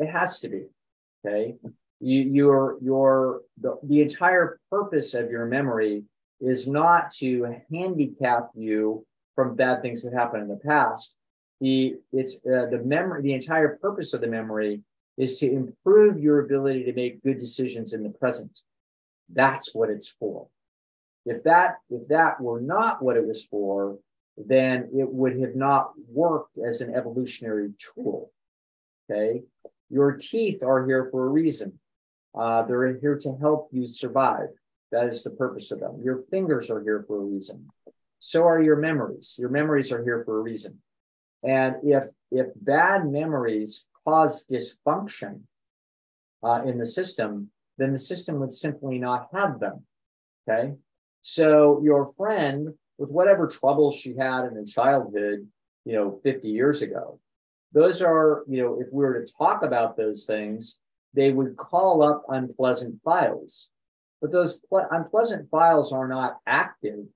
It 0.00 0.10
has 0.10 0.40
to 0.40 0.48
be. 0.48 0.64
Okay. 1.24 1.54
You, 2.00 2.20
your 2.20 2.78
your 2.82 3.42
the, 3.60 3.78
the 3.84 4.02
entire 4.02 4.58
purpose 4.70 5.14
of 5.14 5.30
your 5.30 5.46
memory 5.46 6.02
is 6.40 6.66
not 6.66 7.12
to 7.18 7.54
handicap 7.72 8.48
you 8.56 9.06
from 9.36 9.54
bad 9.54 9.82
things 9.82 10.02
that 10.02 10.12
happened 10.12 10.42
in 10.42 10.48
the 10.48 10.56
past, 10.56 11.16
the 11.60 11.96
it's 12.12 12.36
uh, 12.46 12.66
the 12.70 12.82
memory 12.84 13.22
the 13.22 13.32
entire 13.32 13.76
purpose 13.76 14.12
of 14.14 14.20
the 14.20 14.26
memory 14.26 14.80
is 15.16 15.38
to 15.38 15.50
improve 15.50 16.18
your 16.18 16.40
ability 16.40 16.84
to 16.84 16.92
make 16.92 17.22
good 17.22 17.38
decisions 17.38 17.92
in 17.92 18.02
the 18.02 18.10
present 18.10 18.60
that's 19.32 19.74
what 19.74 19.90
it's 19.90 20.08
for 20.08 20.48
if 21.24 21.42
that 21.44 21.76
if 21.90 22.06
that 22.08 22.40
were 22.40 22.60
not 22.60 23.02
what 23.02 23.16
it 23.16 23.26
was 23.26 23.44
for 23.44 23.98
then 24.36 24.90
it 24.94 25.08
would 25.08 25.38
have 25.40 25.54
not 25.54 25.92
worked 26.08 26.58
as 26.58 26.80
an 26.80 26.94
evolutionary 26.94 27.72
tool. 27.78 28.32
Okay. 29.10 29.42
Your 29.90 30.12
teeth 30.12 30.62
are 30.62 30.86
here 30.86 31.08
for 31.10 31.26
a 31.26 31.30
reason. 31.30 31.78
Uh, 32.36 32.62
they're 32.62 32.98
here 32.98 33.16
to 33.16 33.36
help 33.40 33.68
you 33.70 33.86
survive. 33.86 34.48
That 34.90 35.08
is 35.08 35.22
the 35.22 35.30
purpose 35.30 35.70
of 35.70 35.80
them. 35.80 36.00
Your 36.02 36.22
fingers 36.30 36.70
are 36.70 36.82
here 36.82 37.04
for 37.06 37.18
a 37.18 37.24
reason. 37.24 37.68
So 38.18 38.46
are 38.46 38.62
your 38.62 38.76
memories. 38.76 39.36
Your 39.38 39.50
memories 39.50 39.92
are 39.92 40.02
here 40.02 40.24
for 40.24 40.38
a 40.38 40.42
reason. 40.42 40.80
And 41.46 41.76
if 41.82 42.08
if 42.30 42.46
bad 42.56 43.06
memories 43.10 43.86
cause 44.04 44.46
dysfunction 44.46 45.42
uh, 46.42 46.62
in 46.64 46.78
the 46.78 46.86
system, 46.86 47.50
then 47.78 47.92
the 47.92 47.98
system 47.98 48.40
would 48.40 48.52
simply 48.52 48.98
not 48.98 49.28
have 49.32 49.60
them. 49.60 49.84
Okay. 50.48 50.74
So 51.20 51.80
your 51.82 52.12
friend, 52.12 52.74
with 52.98 53.10
whatever 53.10 53.46
trouble 53.46 53.90
she 53.90 54.14
had 54.16 54.44
in 54.44 54.54
her 54.54 54.64
childhood, 54.64 55.48
you 55.84 55.92
know, 55.92 56.20
50 56.22 56.48
years 56.48 56.82
ago, 56.82 57.20
those 57.72 58.02
are, 58.02 58.44
you 58.48 58.62
know, 58.62 58.80
if 58.80 58.86
we 58.92 59.04
were 59.04 59.20
to 59.20 59.32
talk 59.32 59.62
about 59.62 59.96
those 59.96 60.26
things, 60.26 60.78
they 61.14 61.32
would 61.32 61.56
call 61.56 62.02
up 62.02 62.24
unpleasant 62.28 63.00
files. 63.04 63.70
But 64.20 64.32
those 64.32 64.58
ple- 64.68 64.86
unpleasant 64.90 65.50
files 65.50 65.92
are 65.92 66.08
not 66.08 66.38
active. 66.46 67.06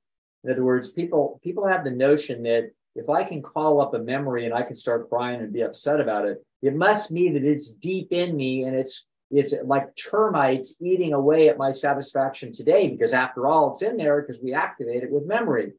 In 0.45 0.51
other 0.51 0.65
words, 0.65 0.93
people 0.93 1.41
people 1.43 1.67
have 1.67 1.85
the 1.85 1.91
notion 1.91 2.43
that 2.45 2.71
if 2.95 3.09
I 3.09 3.25
can 3.25 3.43
call 3.43 3.81
up 3.81 3.95
a 3.95 3.99
memory 3.99 4.45
and 4.45 4.55
I 4.55 4.63
can 4.63 4.75
start 4.75 5.09
crying 5.09 5.41
and 5.41 5.53
be 5.53 5.63
upset 5.63 6.01
about 6.01 6.27
it, 6.27 6.45
it 6.63 6.75
must 6.75 7.13
mean 7.13 7.35
that 7.35 7.45
it's 7.45 7.71
deep 7.71 8.13
in 8.13 8.37
me 8.37 8.65
and 8.65 8.77
it's 8.77 9.07
it's 9.31 9.55
like 9.65 9.95
termites 9.95 10.81
eating 10.81 11.13
away 11.13 11.51
at 11.51 11.59
my 11.59 11.71
satisfaction 11.71 12.51
today 12.51 12.89
because 12.89 13.13
after 13.13 13.47
all 13.47 13.71
it's 13.71 13.83
in 13.83 13.99
there 13.99 14.23
because 14.23 14.41
we 14.43 14.55
activate 14.55 15.03
it 15.03 15.11
with 15.11 15.27
memory. 15.27 15.73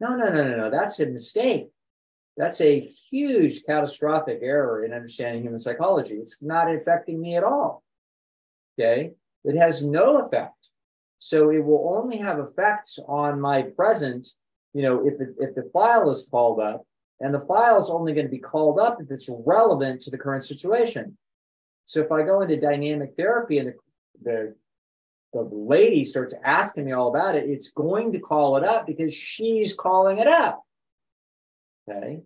No 0.00 0.16
no 0.16 0.30
no 0.30 0.48
no 0.48 0.56
no. 0.56 0.70
That's 0.70 0.98
a 1.00 1.06
mistake. 1.06 1.68
That's 2.36 2.60
a 2.60 2.80
huge 2.80 3.64
catastrophic 3.64 4.40
error 4.42 4.84
in 4.84 4.92
understanding 4.92 5.42
human 5.42 5.58
psychology. 5.58 6.14
It's 6.14 6.42
not 6.42 6.74
affecting 6.74 7.20
me 7.20 7.36
at 7.36 7.44
all. 7.44 7.84
Okay? 8.78 9.12
It 9.44 9.56
has 9.56 9.86
no 9.86 10.18
effect. 10.18 10.70
So 11.18 11.50
it 11.50 11.64
will 11.64 11.96
only 11.96 12.18
have 12.18 12.38
effects 12.38 12.98
on 13.06 13.40
my 13.40 13.62
present 13.62 14.26
you 14.74 14.82
know 14.82 15.06
if, 15.06 15.14
it, 15.20 15.34
if 15.38 15.54
the 15.54 15.70
file 15.72 16.10
is 16.10 16.28
called 16.30 16.60
up 16.60 16.86
and 17.20 17.32
the 17.32 17.40
file 17.40 17.78
is 17.78 17.88
only 17.88 18.12
going 18.12 18.26
to 18.26 18.30
be 18.30 18.38
called 18.38 18.78
up 18.78 18.98
if 19.00 19.10
it's 19.10 19.30
relevant 19.46 20.00
to 20.02 20.10
the 20.10 20.18
current 20.18 20.44
situation 20.44 21.16
so 21.84 22.00
if 22.00 22.10
I 22.10 22.22
go 22.22 22.40
into 22.40 22.60
dynamic 22.60 23.14
therapy 23.16 23.58
and 23.58 23.68
the, 23.68 23.74
the, 24.22 24.54
the 25.32 25.42
lady 25.42 26.04
starts 26.04 26.34
asking 26.44 26.86
me 26.86 26.92
all 26.92 27.08
about 27.08 27.34
it, 27.34 27.48
it's 27.48 27.70
going 27.70 28.12
to 28.12 28.20
call 28.20 28.56
it 28.56 28.64
up 28.64 28.86
because 28.86 29.12
she's 29.12 29.74
calling 29.74 30.18
it 30.18 30.26
up. 30.26 30.62
Okay. 31.88 32.22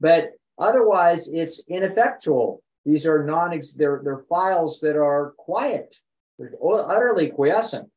But 0.00 0.32
otherwise, 0.58 1.28
it's 1.32 1.64
ineffectual. 1.68 2.62
These 2.84 3.06
are 3.06 3.24
non 3.24 3.58
they're, 3.76 4.02
they're 4.04 4.24
files 4.28 4.80
that 4.80 4.96
are 4.96 5.34
quiet, 5.38 5.96
they're 6.38 6.52
utterly 6.62 7.28
quiescent. 7.28 7.88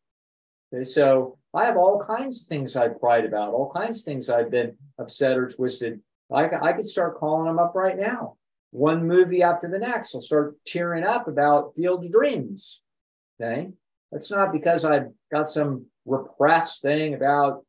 Okay, 0.74 0.84
so 0.84 1.38
I 1.58 1.66
have 1.66 1.78
all 1.78 2.00
kinds 2.00 2.42
of 2.42 2.48
things 2.48 2.76
I've 2.76 3.00
cried 3.00 3.26
about, 3.26 3.54
all 3.54 3.72
kinds 3.76 4.00
of 4.00 4.06
things 4.06 4.30
I've 4.30 4.52
been 4.52 4.76
upset 5.00 5.38
or 5.38 5.48
twisted. 5.48 6.00
I, 6.32 6.46
I 6.62 6.74
could 6.74 6.86
start 6.86 7.18
calling 7.18 7.48
them 7.48 7.60
up 7.60 7.74
right 7.74 7.98
now 7.98 8.38
one 8.72 9.08
movie 9.08 9.42
after 9.42 9.68
the 9.70 9.80
next. 9.80 10.14
I'll 10.14 10.22
start 10.22 10.56
tearing 10.66 11.04
up 11.04 11.28
about 11.28 11.74
Field 11.76 12.06
of 12.06 12.12
Dreams. 12.12 12.82
Okay. 13.42 13.70
That's 14.12 14.32
not 14.32 14.54
because 14.54 14.86
I've 14.86 15.08
got 15.32 15.50
some 15.50 15.86
repressed 16.06 16.82
thing 16.82 17.14
about 17.14 17.66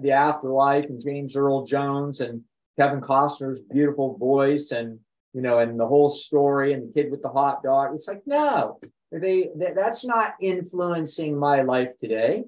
the 0.00 0.12
afterlife 0.12 0.84
and 0.84 1.02
James 1.02 1.34
Earl 1.34 1.64
Jones 1.64 2.20
and 2.20 2.42
Kevin 2.78 3.00
Costner's 3.00 3.60
beautiful 3.60 4.16
voice 4.18 4.70
and 4.70 4.98
you 5.32 5.40
know 5.40 5.58
and 5.58 5.78
the 5.78 5.86
whole 5.86 6.10
story 6.10 6.72
and 6.72 6.88
the 6.88 6.92
kid 6.92 7.10
with 7.10 7.22
the 7.22 7.28
hot 7.28 7.62
dog. 7.62 7.94
It's 7.94 8.06
like 8.06 8.22
no, 8.26 8.78
they, 9.10 9.48
they 9.56 9.72
that's 9.74 10.04
not 10.04 10.34
influencing 10.40 11.38
my 11.38 11.62
life 11.62 11.96
today. 11.98 12.44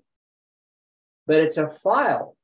But 1.27 1.37
it's 1.37 1.57
a 1.57 1.69
file. 1.69 2.37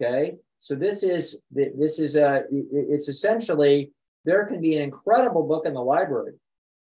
Okay. 0.00 0.36
So 0.58 0.74
this 0.74 1.02
is 1.02 1.40
this 1.50 1.98
is 1.98 2.16
a 2.16 2.44
it's 2.50 3.08
essentially 3.08 3.92
there 4.24 4.44
can 4.46 4.60
be 4.60 4.76
an 4.76 4.82
incredible 4.82 5.46
book 5.46 5.66
in 5.66 5.74
the 5.74 5.82
library. 5.82 6.32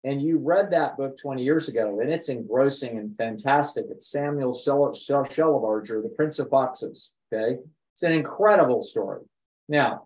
And 0.04 0.22
you 0.22 0.38
read 0.38 0.70
that 0.70 0.98
book 0.98 1.18
20 1.18 1.44
years 1.44 1.68
ago, 1.68 2.00
and 2.00 2.12
it's 2.12 2.30
engrossing 2.30 3.00
and 3.00 3.18
fantastic. 3.18 3.86
It's 3.90 4.12
Samuel 4.12 4.54
Shellabarger, 4.54 6.04
The 6.04 6.14
Prince 6.16 6.38
of 6.38 6.50
Foxes. 6.50 7.16
Okay. 7.34 7.60
It's 7.94 8.04
an 8.04 8.12
incredible 8.12 8.84
story. 8.84 9.22
Now, 9.68 10.06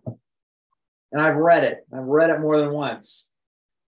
and 1.12 1.20
I've 1.20 1.36
read 1.36 1.64
it, 1.64 1.86
I've 1.92 2.04
read 2.04 2.30
it 2.30 2.40
more 2.40 2.58
than 2.60 2.72
once. 2.72 3.28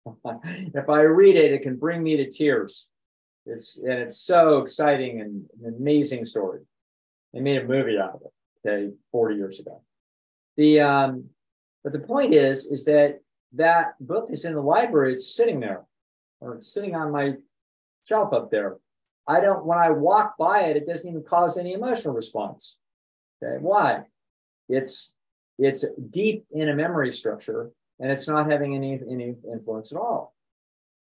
if 0.25 0.89
I 0.89 1.01
read 1.01 1.35
it, 1.35 1.51
it 1.51 1.61
can 1.61 1.75
bring 1.75 2.01
me 2.01 2.17
to 2.17 2.29
tears. 2.29 2.89
It's 3.45 3.79
and 3.79 3.93
it's 3.93 4.17
so 4.17 4.59
exciting 4.59 5.21
and 5.21 5.45
an 5.63 5.75
amazing 5.77 6.25
story. 6.25 6.61
They 7.33 7.39
made 7.39 7.61
a 7.61 7.67
movie 7.67 7.97
out 7.97 8.15
of 8.15 8.21
it, 8.21 8.67
okay, 8.67 8.93
40 9.11 9.35
years 9.35 9.59
ago. 9.59 9.81
The 10.57 10.81
um, 10.81 11.29
but 11.83 11.93
the 11.93 11.99
point 11.99 12.33
is, 12.33 12.65
is 12.65 12.85
that 12.85 13.19
that 13.53 13.95
book 13.99 14.27
is 14.29 14.45
in 14.45 14.53
the 14.53 14.61
library, 14.61 15.13
it's 15.13 15.35
sitting 15.35 15.59
there 15.59 15.85
or 16.39 16.55
it's 16.55 16.73
sitting 16.73 16.95
on 16.95 17.11
my 17.11 17.33
shelf 18.05 18.33
up 18.33 18.51
there. 18.51 18.77
I 19.27 19.39
don't, 19.39 19.65
when 19.65 19.77
I 19.77 19.91
walk 19.91 20.35
by 20.37 20.63
it, 20.63 20.77
it 20.77 20.87
doesn't 20.87 21.09
even 21.09 21.23
cause 21.23 21.57
any 21.57 21.73
emotional 21.73 22.13
response. 22.13 22.79
Okay. 23.41 23.61
Why? 23.61 24.03
It's 24.69 25.13
it's 25.57 25.85
deep 26.09 26.45
in 26.51 26.69
a 26.69 26.75
memory 26.75 27.11
structure 27.11 27.71
and 27.99 28.11
it's 28.11 28.27
not 28.27 28.49
having 28.49 28.75
any, 28.75 28.99
any 29.09 29.35
influence 29.51 29.91
at 29.91 29.97
all. 29.97 30.33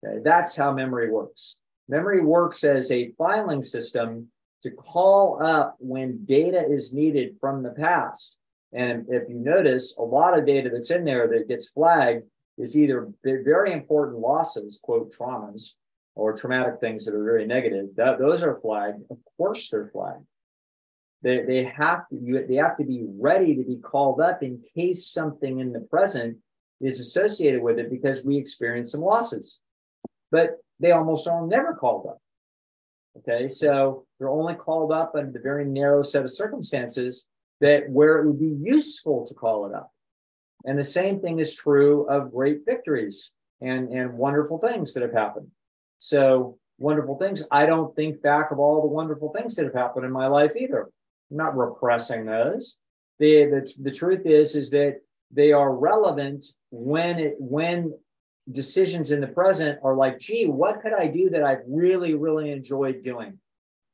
Okay. 0.05 0.19
That's 0.23 0.55
how 0.55 0.73
memory 0.73 1.11
works. 1.11 1.61
Memory 1.89 2.23
works 2.23 2.65
as 2.65 2.91
a 2.91 3.13
filing 3.17 3.63
system 3.63 4.29
to 4.65 4.71
call 4.71 5.43
up 5.43 5.77
when 5.79 6.25
data 6.25 6.65
is 6.69 6.93
needed 6.93 7.37
from 7.41 7.63
the 7.63 7.71
past. 7.71 8.39
And 8.73 9.07
if 9.09 9.29
you 9.29 9.37
notice, 9.37 9.97
a 9.99 10.03
lot 10.03 10.37
of 10.37 10.47
data 10.47 10.71
that's 10.73 10.91
in 10.91 11.05
there 11.05 11.29
that 11.29 11.49
gets 11.49 11.69
flagged 11.69 12.25
is 12.59 12.77
either 12.77 13.09
very 13.23 13.73
important 13.73 14.19
losses, 14.19 14.81
quote, 14.83 15.15
traumas, 15.15 15.75
or 16.17 16.35
traumatic 16.35 16.81
things 16.81 17.05
that 17.05 17.15
are 17.15 17.25
very 17.25 17.47
negative. 17.47 17.87
That, 17.97 18.19
those 18.19 18.43
are 18.43 18.59
flagged. 18.61 19.03
Of 19.11 19.19
course, 19.37 19.69
they're 19.71 19.91
flagged. 19.93 20.25
They, 21.23 21.43
they 21.43 21.65
have 21.65 22.09
to 22.09 22.17
you, 22.17 22.47
they 22.47 22.57
have 22.57 22.77
to 22.79 22.85
be 22.85 23.05
ready 23.19 23.55
to 23.57 23.65
be 23.65 23.77
called 23.77 24.21
up 24.21 24.43
in 24.43 24.63
case 24.75 25.07
something 25.07 25.61
in 25.61 25.73
the 25.73 25.81
present 25.81 26.39
is 26.81 27.01
associated 27.01 27.63
with 27.63 27.79
it 27.79 27.91
because 27.91 28.25
we 28.25 28.37
experience 28.37 28.93
some 28.93 29.01
losses. 29.01 29.61
But 30.31 30.59
they 30.81 30.91
almost 30.91 31.27
are 31.29 31.47
never 31.47 31.75
called 31.75 32.07
up. 32.07 32.19
Okay, 33.19 33.47
so 33.47 34.07
they're 34.19 34.29
only 34.29 34.55
called 34.55 34.91
up 34.91 35.13
under 35.17 35.31
the 35.31 35.39
very 35.39 35.65
narrow 35.65 36.03
set 36.03 36.25
of 36.25 36.31
circumstances 36.31 37.29
that 37.61 37.89
where 37.89 38.19
it 38.19 38.27
would 38.27 38.41
be 38.41 38.59
useful 38.61 39.25
to 39.27 39.35
call 39.35 39.67
it 39.67 39.75
up. 39.75 39.91
And 40.65 40.79
the 40.79 40.85
same 40.85 41.21
thing 41.21 41.39
is 41.39 41.55
true 41.55 42.09
of 42.09 42.33
great 42.33 42.61
victories 42.67 43.33
and, 43.61 43.91
and 43.91 44.15
wonderful 44.15 44.59
things 44.59 44.95
that 44.95 45.03
have 45.03 45.13
happened. 45.13 45.49
So, 45.99 46.59
wonderful 46.79 47.17
things. 47.19 47.43
I 47.53 47.67
don't 47.67 47.95
think 47.95 48.21
back 48.21 48.51
of 48.51 48.59
all 48.59 48.83
the 48.83 48.89
wonderful 48.89 49.33
things 49.33 49.55
that 49.55 49.65
have 49.65 49.75
happened 49.75 50.05
in 50.05 50.11
my 50.11 50.27
life 50.27 50.53
either. 50.57 50.89
I'm 51.31 51.37
not 51.37 51.57
repressing 51.57 52.27
those. 52.27 52.79
The, 53.21 53.45
the, 53.45 53.73
the 53.83 53.91
truth 53.93 54.27
is, 54.27 54.57
is 54.57 54.71
that 54.71 55.01
they 55.31 55.53
are 55.53 55.75
relevant 55.75 56.45
when 56.71 57.19
it 57.19 57.37
when 57.39 57.93
decisions 58.51 59.11
in 59.11 59.21
the 59.21 59.27
present 59.27 59.79
are 59.83 59.95
like, 59.95 60.19
gee, 60.19 60.47
what 60.47 60.81
could 60.83 60.93
I 60.93 61.07
do 61.07 61.31
that 61.31 61.43
I've 61.43 61.63
really, 61.67 62.15
really 62.15 62.51
enjoyed 62.51 63.03
doing? 63.03 63.39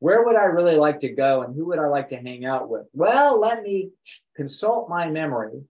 where 0.01 0.25
would 0.25 0.35
I 0.35 0.45
really 0.45 0.77
like 0.77 0.99
to 1.01 1.09
go 1.09 1.43
and 1.43 1.55
who 1.55 1.67
would 1.67 1.77
I 1.77 1.85
like 1.85 2.07
to 2.07 2.17
hang 2.17 2.43
out 2.43 2.69
with? 2.69 2.87
Well, 2.91 3.39
let 3.39 3.61
me 3.61 3.91
consult 4.35 4.89
my 4.89 5.07
memory 5.11 5.61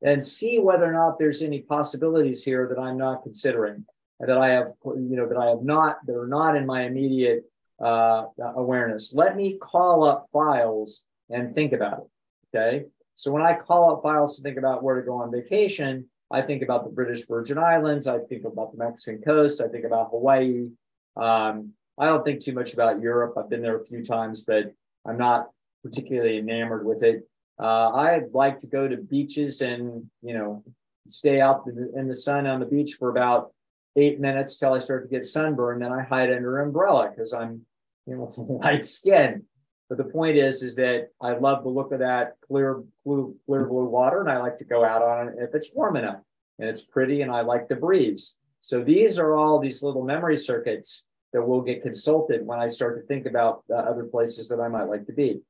and 0.00 0.24
see 0.24 0.58
whether 0.58 0.86
or 0.86 0.94
not 0.94 1.18
there's 1.18 1.42
any 1.42 1.60
possibilities 1.60 2.42
here 2.42 2.66
that 2.74 2.80
I'm 2.80 2.96
not 2.96 3.22
considering 3.22 3.84
that 4.18 4.38
I 4.38 4.48
have, 4.48 4.72
you 4.82 5.16
know, 5.16 5.28
that 5.28 5.36
I 5.36 5.50
have 5.50 5.62
not, 5.62 5.98
that 6.06 6.16
are 6.16 6.26
not 6.26 6.56
in 6.56 6.64
my 6.64 6.84
immediate 6.84 7.44
uh, 7.78 8.24
awareness. 8.56 9.12
Let 9.14 9.36
me 9.36 9.58
call 9.60 10.04
up 10.04 10.28
files 10.32 11.04
and 11.28 11.54
think 11.54 11.74
about 11.74 11.98
it. 11.98 12.56
Okay. 12.56 12.86
So 13.14 13.30
when 13.30 13.42
I 13.42 13.58
call 13.58 13.94
up 13.94 14.02
files 14.02 14.36
to 14.36 14.42
think 14.42 14.56
about 14.56 14.82
where 14.82 14.98
to 14.98 15.06
go 15.06 15.16
on 15.16 15.30
vacation, 15.30 16.06
I 16.30 16.42
think 16.42 16.62
about 16.62 16.84
the 16.84 16.90
British 16.90 17.26
Virgin 17.26 17.58
Islands. 17.58 18.06
I 18.06 18.18
think 18.18 18.44
about 18.44 18.72
the 18.72 18.78
Mexican 18.78 19.22
coast. 19.22 19.60
I 19.60 19.68
think 19.68 19.84
about 19.84 20.10
Hawaii. 20.10 20.68
Um, 21.16 21.72
I 21.98 22.06
don't 22.06 22.24
think 22.24 22.40
too 22.40 22.52
much 22.52 22.74
about 22.74 23.00
Europe. 23.00 23.34
I've 23.38 23.48
been 23.48 23.62
there 23.62 23.80
a 23.80 23.86
few 23.86 24.02
times, 24.02 24.42
but 24.42 24.72
I'm 25.06 25.16
not 25.16 25.50
particularly 25.82 26.38
enamored 26.38 26.84
with 26.84 27.02
it. 27.02 27.28
Uh, 27.58 27.90
I 27.90 28.20
like 28.32 28.58
to 28.60 28.66
go 28.66 28.86
to 28.86 28.96
beaches 28.96 29.62
and 29.62 30.10
you 30.22 30.34
know 30.34 30.62
stay 31.08 31.40
out 31.40 31.64
in 31.66 32.08
the 32.08 32.14
sun 32.14 32.46
on 32.46 32.60
the 32.60 32.66
beach 32.66 32.94
for 32.94 33.08
about 33.08 33.52
eight 33.94 34.20
minutes 34.20 34.56
till 34.56 34.74
I 34.74 34.78
start 34.78 35.04
to 35.04 35.08
get 35.08 35.24
sunburned. 35.24 35.80
Then 35.80 35.92
I 35.92 36.02
hide 36.02 36.30
under 36.30 36.60
an 36.60 36.68
umbrella 36.68 37.10
because 37.10 37.32
I'm 37.32 37.64
you 38.06 38.16
know 38.16 38.34
light 38.62 38.84
skinned. 38.84 39.44
But 39.88 39.98
the 39.98 40.04
point 40.04 40.36
is, 40.36 40.62
is 40.62 40.74
that 40.76 41.10
I 41.20 41.32
love 41.32 41.62
the 41.62 41.68
look 41.68 41.92
of 41.92 42.00
that 42.00 42.34
clear 42.40 42.82
blue, 43.04 43.36
clear 43.46 43.66
blue 43.66 43.84
water, 43.84 44.20
and 44.20 44.30
I 44.30 44.38
like 44.38 44.58
to 44.58 44.64
go 44.64 44.84
out 44.84 45.02
on 45.02 45.28
it 45.28 45.34
if 45.38 45.54
it's 45.54 45.72
warm 45.74 45.96
enough 45.96 46.20
and 46.58 46.68
it's 46.68 46.82
pretty, 46.82 47.22
and 47.22 47.30
I 47.30 47.42
like 47.42 47.68
the 47.68 47.76
breeze. 47.76 48.38
So 48.60 48.82
these 48.82 49.18
are 49.18 49.36
all 49.36 49.60
these 49.60 49.82
little 49.82 50.04
memory 50.04 50.36
circuits 50.36 51.04
that 51.32 51.46
will 51.46 51.60
get 51.60 51.82
consulted 51.82 52.44
when 52.46 52.58
I 52.58 52.66
start 52.66 52.98
to 52.98 53.06
think 53.06 53.26
about 53.26 53.62
uh, 53.70 53.74
other 53.74 54.04
places 54.04 54.48
that 54.48 54.60
I 54.60 54.68
might 54.68 54.88
like 54.88 55.06
to 55.06 55.12
be. 55.12 55.42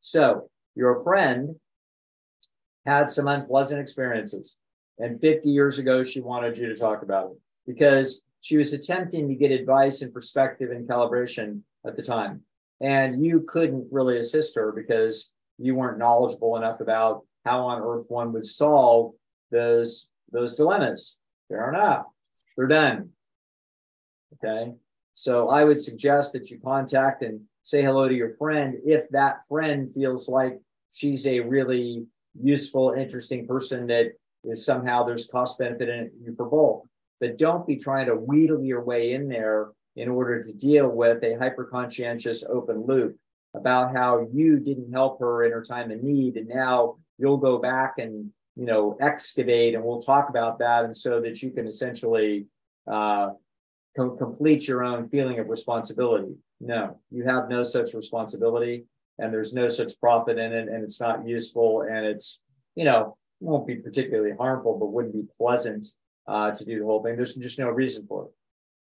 So 0.00 0.50
your 0.74 1.02
friend 1.02 1.54
had 2.84 3.10
some 3.10 3.28
unpleasant 3.28 3.80
experiences, 3.80 4.58
and 4.98 5.20
50 5.20 5.48
years 5.48 5.78
ago 5.78 6.02
she 6.02 6.20
wanted 6.20 6.58
you 6.58 6.66
to 6.68 6.76
talk 6.76 7.02
about 7.02 7.30
it 7.30 7.38
because 7.66 8.22
she 8.40 8.58
was 8.58 8.72
attempting 8.72 9.28
to 9.28 9.34
get 9.34 9.52
advice 9.52 10.02
and 10.02 10.12
perspective 10.12 10.70
and 10.70 10.88
calibration 10.88 11.60
at 11.86 11.96
the 11.96 12.02
time 12.02 12.42
and 12.80 13.24
you 13.24 13.40
couldn't 13.40 13.88
really 13.90 14.18
assist 14.18 14.54
her 14.56 14.72
because 14.72 15.32
you 15.58 15.74
weren't 15.74 15.98
knowledgeable 15.98 16.56
enough 16.56 16.80
about 16.80 17.24
how 17.44 17.60
on 17.60 17.82
earth 17.82 18.06
one 18.08 18.32
would 18.32 18.44
solve 18.44 19.12
those 19.50 20.10
those 20.32 20.54
dilemmas. 20.54 21.18
Fair 21.48 21.68
enough. 21.68 22.06
They're 22.56 22.68
done. 22.68 23.10
Okay. 24.34 24.72
So 25.14 25.50
i 25.50 25.64
would 25.64 25.80
suggest 25.80 26.32
that 26.32 26.50
you 26.50 26.58
contact 26.60 27.22
and 27.22 27.40
say 27.62 27.82
hello 27.82 28.08
to 28.08 28.14
your 28.14 28.36
friend 28.36 28.76
if 28.84 29.08
that 29.10 29.40
friend 29.48 29.90
feels 29.94 30.28
like 30.28 30.58
she's 30.92 31.26
a 31.26 31.40
really 31.40 32.06
useful 32.40 32.92
interesting 32.92 33.46
person 33.46 33.86
that 33.88 34.12
is 34.44 34.64
somehow 34.64 35.04
there's 35.04 35.28
cost 35.28 35.58
benefit 35.58 35.88
in 35.88 36.10
you 36.24 36.34
for 36.34 36.46
both. 36.46 36.84
But 37.20 37.36
don't 37.36 37.66
be 37.66 37.76
trying 37.76 38.06
to 38.06 38.14
wheedle 38.14 38.64
your 38.64 38.82
way 38.82 39.12
in 39.12 39.28
there 39.28 39.70
in 39.96 40.08
order 40.08 40.42
to 40.42 40.52
deal 40.54 40.88
with 40.88 41.22
a 41.22 41.36
hyper 41.38 41.64
conscientious 41.64 42.44
open 42.48 42.84
loop 42.86 43.16
about 43.54 43.94
how 43.94 44.26
you 44.32 44.58
didn't 44.60 44.92
help 44.92 45.18
her 45.20 45.44
in 45.44 45.52
her 45.52 45.62
time 45.62 45.90
of 45.90 46.02
need 46.02 46.36
and 46.36 46.48
now 46.48 46.96
you'll 47.18 47.36
go 47.36 47.58
back 47.58 47.94
and 47.98 48.30
you 48.56 48.64
know 48.64 48.96
excavate 49.00 49.74
and 49.74 49.82
we'll 49.82 50.00
talk 50.00 50.28
about 50.28 50.58
that 50.58 50.84
and 50.84 50.96
so 50.96 51.20
that 51.20 51.42
you 51.42 51.50
can 51.50 51.66
essentially 51.66 52.46
uh, 52.90 53.30
com- 53.96 54.16
complete 54.16 54.68
your 54.68 54.84
own 54.84 55.08
feeling 55.08 55.38
of 55.38 55.48
responsibility. 55.48 56.34
No 56.60 57.00
you 57.10 57.24
have 57.24 57.48
no 57.48 57.62
such 57.62 57.94
responsibility 57.94 58.84
and 59.18 59.32
there's 59.32 59.52
no 59.52 59.66
such 59.66 59.98
profit 60.00 60.38
in 60.38 60.52
it 60.52 60.68
and 60.68 60.84
it's 60.84 61.00
not 61.00 61.26
useful 61.26 61.82
and 61.82 62.06
it's 62.06 62.42
you 62.76 62.84
know 62.84 63.16
won't 63.40 63.66
be 63.66 63.76
particularly 63.76 64.36
harmful 64.38 64.78
but 64.78 64.92
wouldn't 64.92 65.14
be 65.14 65.26
pleasant 65.36 65.84
uh, 66.28 66.52
to 66.52 66.64
do 66.64 66.78
the 66.78 66.84
whole 66.84 67.02
thing. 67.02 67.16
There's 67.16 67.34
just 67.34 67.58
no 67.58 67.70
reason 67.70 68.06
for 68.06 68.26
it 68.26 68.30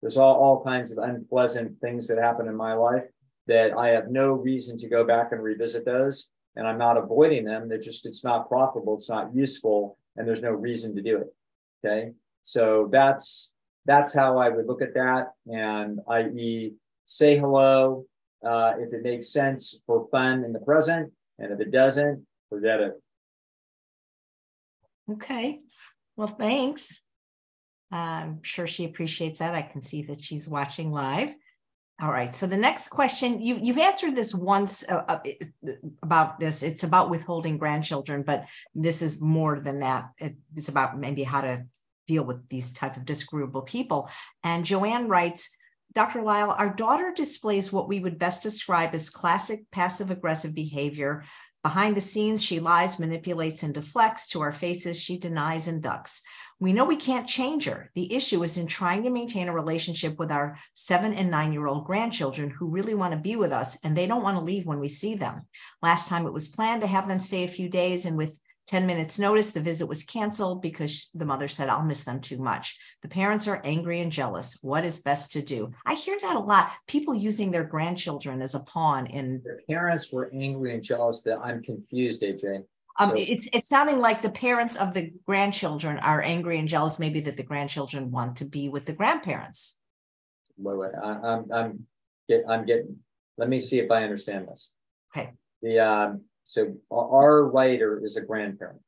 there's 0.05 0.19
all, 0.19 0.35
all 0.35 0.63
kinds 0.63 0.93
of 0.93 0.99
unpleasant 0.99 1.81
things 1.81 2.07
that 2.09 2.19
happen 2.19 2.47
in 2.47 2.55
my 2.55 2.75
life 2.75 3.05
that 3.47 3.73
I 3.73 3.89
have 3.89 4.11
no 4.11 4.33
reason 4.33 4.77
to 4.77 4.89
go 4.91 5.03
back 5.03 5.33
and 5.33 5.43
revisit 5.43 5.87
those. 5.87 6.29
And 6.57 6.69
I'm 6.69 6.77
not 6.77 6.99
avoiding 6.99 7.47
them. 7.47 7.71
They're 7.71 7.79
just, 7.79 8.05
it's 8.05 8.23
not 8.23 8.51
profitable, 8.51 8.97
it's 8.97 9.09
not 9.09 9.35
useful, 9.35 9.97
and 10.15 10.29
there's 10.29 10.43
no 10.43 10.51
reason 10.51 10.95
to 10.97 11.01
do 11.01 11.17
it. 11.23 11.35
Okay. 11.83 12.13
So 12.43 12.91
that's 12.93 13.55
that's 13.87 14.15
how 14.15 14.37
I 14.37 14.51
would 14.51 14.67
look 14.67 14.83
at 14.83 14.93
that. 14.93 15.29
And 15.47 16.01
i.e., 16.07 16.75
say 17.07 17.39
hello 17.39 18.05
uh, 18.47 18.73
if 18.79 18.93
it 18.93 19.03
makes 19.03 19.33
sense 19.33 19.81
for 19.87 20.07
fun 20.11 20.45
in 20.45 20.53
the 20.53 20.61
present. 20.61 21.15
And 21.39 21.51
if 21.51 21.61
it 21.61 21.71
doesn't, 21.71 22.27
forget 22.51 22.81
it. 22.81 22.93
Okay. 25.11 25.61
Well, 26.15 26.29
thanks. 26.29 27.04
I'm 27.95 28.43
sure 28.43 28.67
she 28.67 28.85
appreciates 28.85 29.39
that. 29.39 29.55
I 29.55 29.63
can 29.63 29.83
see 29.83 30.03
that 30.03 30.21
she's 30.21 30.49
watching 30.49 30.91
live. 30.91 31.35
All 32.03 32.11
right. 32.11 32.35
So 32.35 32.49
the 32.49 32.57
next 32.57 32.89
question, 32.89 33.41
you, 33.41 33.57
you've 33.63 33.79
answered 33.79 34.17
this 34.17 34.35
once 34.35 34.89
uh, 34.91 35.05
uh 35.07 35.19
about 36.03 36.41
this. 36.41 36.65
It's 36.65 36.83
about 36.83 37.09
withholding 37.09 37.57
grandchildren, 37.57 38.25
but 38.25 38.47
this 38.75 39.01
is 39.01 39.21
more 39.21 39.61
than 39.61 39.81
that. 39.81 40.11
It, 40.19 40.35
it's 40.57 40.69
about 40.69 40.99
maybe 40.99 41.23
how 41.23 41.43
to 41.43 41.65
deal 42.09 42.25
with 42.25 42.49
these 42.49 42.73
type 42.73 42.97
of 42.97 43.05
disagreeable 43.05 43.63
people. 43.63 44.11
And 44.43 44.65
Joanne 44.65 45.09
writes, 45.09 45.57
Dr. 45.93 46.23
Lisle, 46.23 46.51
our 46.59 46.75
daughter 46.75 47.13
displays 47.15 47.73
what 47.73 47.89
we 47.89 48.01
would 48.01 48.19
best 48.19 48.43
describe 48.43 48.93
as 48.95 49.09
classic 49.09 49.71
passive 49.71 50.11
aggressive 50.11 50.53
behavior. 50.53 51.25
Behind 51.63 51.97
the 51.97 52.01
scenes, 52.01 52.43
she 52.43 52.59
lies, 52.59 52.99
manipulates, 52.99 53.63
and 53.63 53.73
deflects. 53.73 54.27
To 54.29 54.41
our 54.41 54.53
faces, 54.53 55.01
she 55.01 55.19
denies 55.19 55.69
and 55.69 55.81
ducks. 55.81 56.23
We 56.65 56.73
know 56.73 56.87
we 56.87 56.97
can't 56.97 57.29
change 57.29 57.67
her. 57.67 57.91
The 57.95 58.15
issue 58.15 58.43
is 58.43 58.57
in 58.57 58.67
trying 58.67 59.03
to 59.03 59.11
maintain 59.11 59.49
a 59.49 59.53
relationship 59.53 60.19
with 60.19 60.33
our 60.33 60.57
seven 60.73 61.13
and 61.13 61.31
nine 61.31 61.53
year 61.53 61.67
old 61.67 61.85
grandchildren 61.85 62.49
who 62.49 62.71
really 62.71 62.95
want 62.95 63.13
to 63.13 63.21
be 63.21 63.37
with 63.37 63.53
us 63.53 63.77
and 63.85 63.95
they 63.95 64.07
don't 64.07 64.23
want 64.23 64.39
to 64.39 64.43
leave 64.43 64.65
when 64.65 64.81
we 64.81 64.89
see 64.89 65.15
them. 65.15 65.43
Last 65.83 66.09
time 66.09 66.25
it 66.27 66.33
was 66.33 66.49
planned 66.49 66.81
to 66.81 66.87
have 66.87 67.07
them 67.07 67.19
stay 67.19 67.45
a 67.45 67.49
few 67.49 67.69
days, 67.69 68.07
and 68.07 68.17
with 68.17 68.39
10 68.69 68.87
minutes 68.87 69.19
notice 69.19 69.51
the 69.51 69.61
visit 69.61 69.87
was 69.87 70.05
canceled 70.05 70.63
because 70.63 71.11
the 71.13 71.27
mother 71.27 71.49
said 71.49 71.69
i'll 71.69 71.85
miss 71.85 72.05
them 72.05 72.19
too 72.19 72.39
much. 72.39 72.79
The 73.03 73.09
parents 73.09 73.47
are 73.47 73.61
angry 73.63 74.01
and 74.01 74.11
jealous. 74.11 74.57
What 74.63 74.87
is 74.87 75.03
best 75.03 75.33
to 75.33 75.43
do? 75.43 75.71
I 75.85 75.93
hear 75.93 76.17
that 76.19 76.37
a 76.37 76.39
lot. 76.39 76.71
People 76.87 77.15
using 77.15 77.51
their 77.51 77.65
grandchildren 77.65 78.41
as 78.41 78.55
a 78.55 78.61
pawn 78.61 79.07
in 79.09 79.43
their 79.45 79.61
parents 79.69 80.11
were 80.11 80.31
angry 80.33 80.73
and 80.73 80.83
jealous 80.83 81.21
that 81.25 81.41
i'm 81.41 81.63
confused 81.63 82.23
aj 82.23 82.65
um, 82.99 83.11
so, 83.11 83.15
it's 83.17 83.49
it's 83.53 83.69
sounding 83.69 83.99
like 83.99 84.23
the 84.23 84.31
parents 84.31 84.77
of 84.77 84.95
the 84.95 85.13
grandchildren 85.27 85.99
are 85.99 86.23
angry 86.23 86.59
and 86.59 86.69
jealous, 86.69 86.99
maybe 86.99 87.21
that 87.21 87.37
the 87.37 87.43
grandchildren 87.43 88.11
want 88.11 88.37
to 88.37 88.45
be 88.45 88.69
with 88.69 88.85
the 88.85 88.93
grandparents. 88.93 89.81
Wait, 90.57 90.79
wait, 90.79 90.91
I, 91.03 91.09
I'm 91.09 91.53
I'm 91.53 91.87
get 92.29 92.45
I'm 92.49 92.65
getting. 92.65 92.99
Let 93.37 93.49
me 93.49 93.59
see 93.59 93.81
if 93.81 93.91
I 93.91 94.05
understand 94.05 94.47
this. 94.49 94.73
Okay. 95.17 95.33
The 95.63 95.81
um, 95.81 96.23
so 96.45 96.77
our 96.93 97.45
writer 97.45 98.01
is 98.05 98.17
a 98.17 98.21
grandparent. 98.21 98.81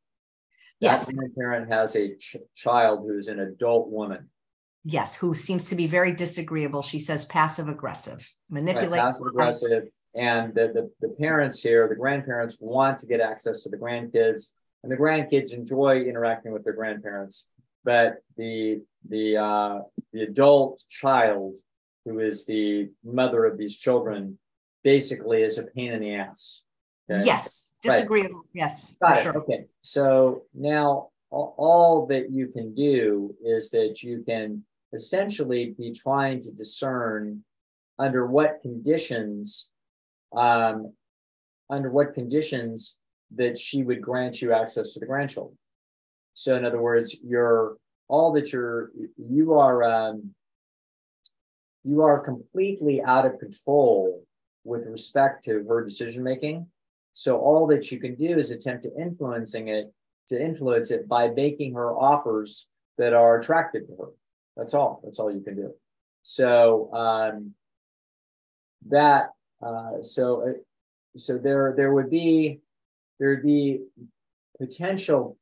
Yes. 0.78 1.06
That 1.06 1.16
grandparent 1.16 1.72
has 1.72 1.96
a 1.96 2.14
ch- 2.16 2.36
child 2.54 3.00
who 3.00 3.18
is 3.18 3.28
an 3.28 3.40
adult 3.40 3.88
woman. 3.88 4.28
Yes, 4.84 5.16
who 5.16 5.34
seems 5.34 5.64
to 5.64 5.74
be 5.74 5.88
very 5.88 6.12
disagreeable. 6.12 6.80
She 6.80 7.00
says 7.00 7.24
passive 7.24 7.68
aggressive, 7.68 8.32
manipulates. 8.48 8.90
Right, 8.90 9.02
passive 9.02 9.26
aggressive 9.26 9.82
and 10.16 10.54
the, 10.54 10.72
the, 10.72 10.90
the 11.06 11.14
parents 11.14 11.62
here, 11.62 11.86
the 11.88 11.94
grandparents 11.94 12.58
want 12.60 12.98
to 12.98 13.06
get 13.06 13.20
access 13.20 13.62
to 13.62 13.68
the 13.68 13.76
grandkids, 13.76 14.52
and 14.82 14.90
the 14.90 14.96
grandkids 14.96 15.52
enjoy 15.52 16.00
interacting 16.02 16.52
with 16.52 16.64
their 16.64 16.72
grandparents. 16.72 17.46
But 17.84 18.16
the 18.36 18.82
the 19.08 19.36
uh, 19.36 19.80
the 20.12 20.22
adult 20.22 20.82
child, 20.88 21.58
who 22.04 22.18
is 22.18 22.46
the 22.46 22.90
mother 23.04 23.44
of 23.44 23.58
these 23.58 23.76
children, 23.76 24.38
basically 24.82 25.42
is 25.42 25.58
a 25.58 25.64
pain 25.64 25.92
in 25.92 26.00
the 26.00 26.14
ass. 26.14 26.64
Okay? 27.08 27.24
Yes, 27.24 27.74
disagreeable. 27.82 28.40
Right. 28.40 28.48
Yes, 28.54 28.96
got 29.00 29.18
it. 29.18 29.22
Sure. 29.22 29.36
Okay, 29.36 29.66
so 29.82 30.42
now 30.54 31.10
all, 31.30 31.54
all 31.58 32.06
that 32.06 32.30
you 32.30 32.48
can 32.48 32.74
do 32.74 33.36
is 33.44 33.70
that 33.70 34.02
you 34.02 34.24
can 34.26 34.64
essentially 34.92 35.74
be 35.78 35.92
trying 35.92 36.40
to 36.40 36.50
discern 36.50 37.44
under 37.98 38.26
what 38.26 38.60
conditions 38.62 39.70
um, 40.34 40.92
under 41.68 41.90
what 41.90 42.14
conditions 42.14 42.98
that 43.34 43.58
she 43.58 43.82
would 43.82 44.00
grant 44.00 44.40
you 44.40 44.52
access 44.52 44.94
to 44.94 45.00
the 45.00 45.06
grandchildren. 45.06 45.58
So, 46.34 46.56
in 46.56 46.64
other 46.64 46.80
words, 46.80 47.16
you're 47.24 47.76
all 48.08 48.32
that 48.34 48.52
you're 48.52 48.90
you 49.16 49.54
are 49.54 49.82
um, 49.82 50.34
you 51.84 52.02
are 52.02 52.20
completely 52.20 53.02
out 53.02 53.26
of 53.26 53.38
control 53.38 54.22
with 54.64 54.86
respect 54.86 55.44
to 55.44 55.64
her 55.68 55.84
decision 55.84 56.24
making. 56.24 56.66
So 57.12 57.38
all 57.38 57.66
that 57.68 57.90
you 57.90 57.98
can 57.98 58.14
do 58.14 58.36
is 58.36 58.50
attempt 58.50 58.82
to 58.82 59.00
influencing 59.00 59.68
it 59.68 59.92
to 60.28 60.42
influence 60.42 60.90
it 60.90 61.08
by 61.08 61.28
making 61.28 61.74
her 61.74 61.92
offers 61.92 62.68
that 62.98 63.12
are 63.12 63.38
attractive 63.38 63.86
to 63.86 63.94
her. 63.96 64.08
That's 64.56 64.74
all. 64.74 65.00
That's 65.04 65.18
all 65.18 65.32
you 65.32 65.40
can 65.40 65.54
do. 65.54 65.72
So 66.22 66.92
um, 66.92 67.54
that 68.88 69.30
uh, 69.64 70.02
so, 70.02 70.48
uh, 70.48 70.52
so 71.16 71.38
there 71.38 71.74
there 71.76 71.92
would 71.94 72.10
be 72.10 72.60
there 73.18 73.30
would 73.30 73.42
be 73.42 73.80
potential 74.58 75.36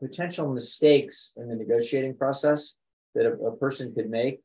potential 0.00 0.52
mistakes 0.52 1.32
in 1.36 1.48
the 1.48 1.56
negotiating 1.56 2.16
process 2.16 2.76
that 3.14 3.26
a, 3.26 3.32
a 3.46 3.56
person 3.56 3.94
could 3.94 4.10
make. 4.10 4.40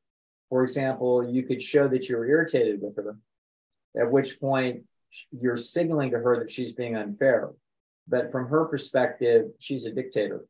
For 0.49 0.63
example, 0.63 1.27
you 1.29 1.43
could 1.43 1.61
show 1.61 1.87
that 1.87 2.09
you're 2.09 2.25
irritated 2.25 2.81
with 2.81 2.95
her, 2.97 3.17
at 3.99 4.11
which 4.11 4.39
point 4.39 4.83
you're 5.31 5.57
signaling 5.57 6.11
to 6.11 6.19
her 6.19 6.39
that 6.39 6.49
she's 6.49 6.73
being 6.73 6.95
unfair. 6.95 7.51
But 8.07 8.31
from 8.31 8.47
her 8.47 8.65
perspective, 8.65 9.51
she's 9.59 9.85
a 9.85 9.91
dictator. 9.91 10.45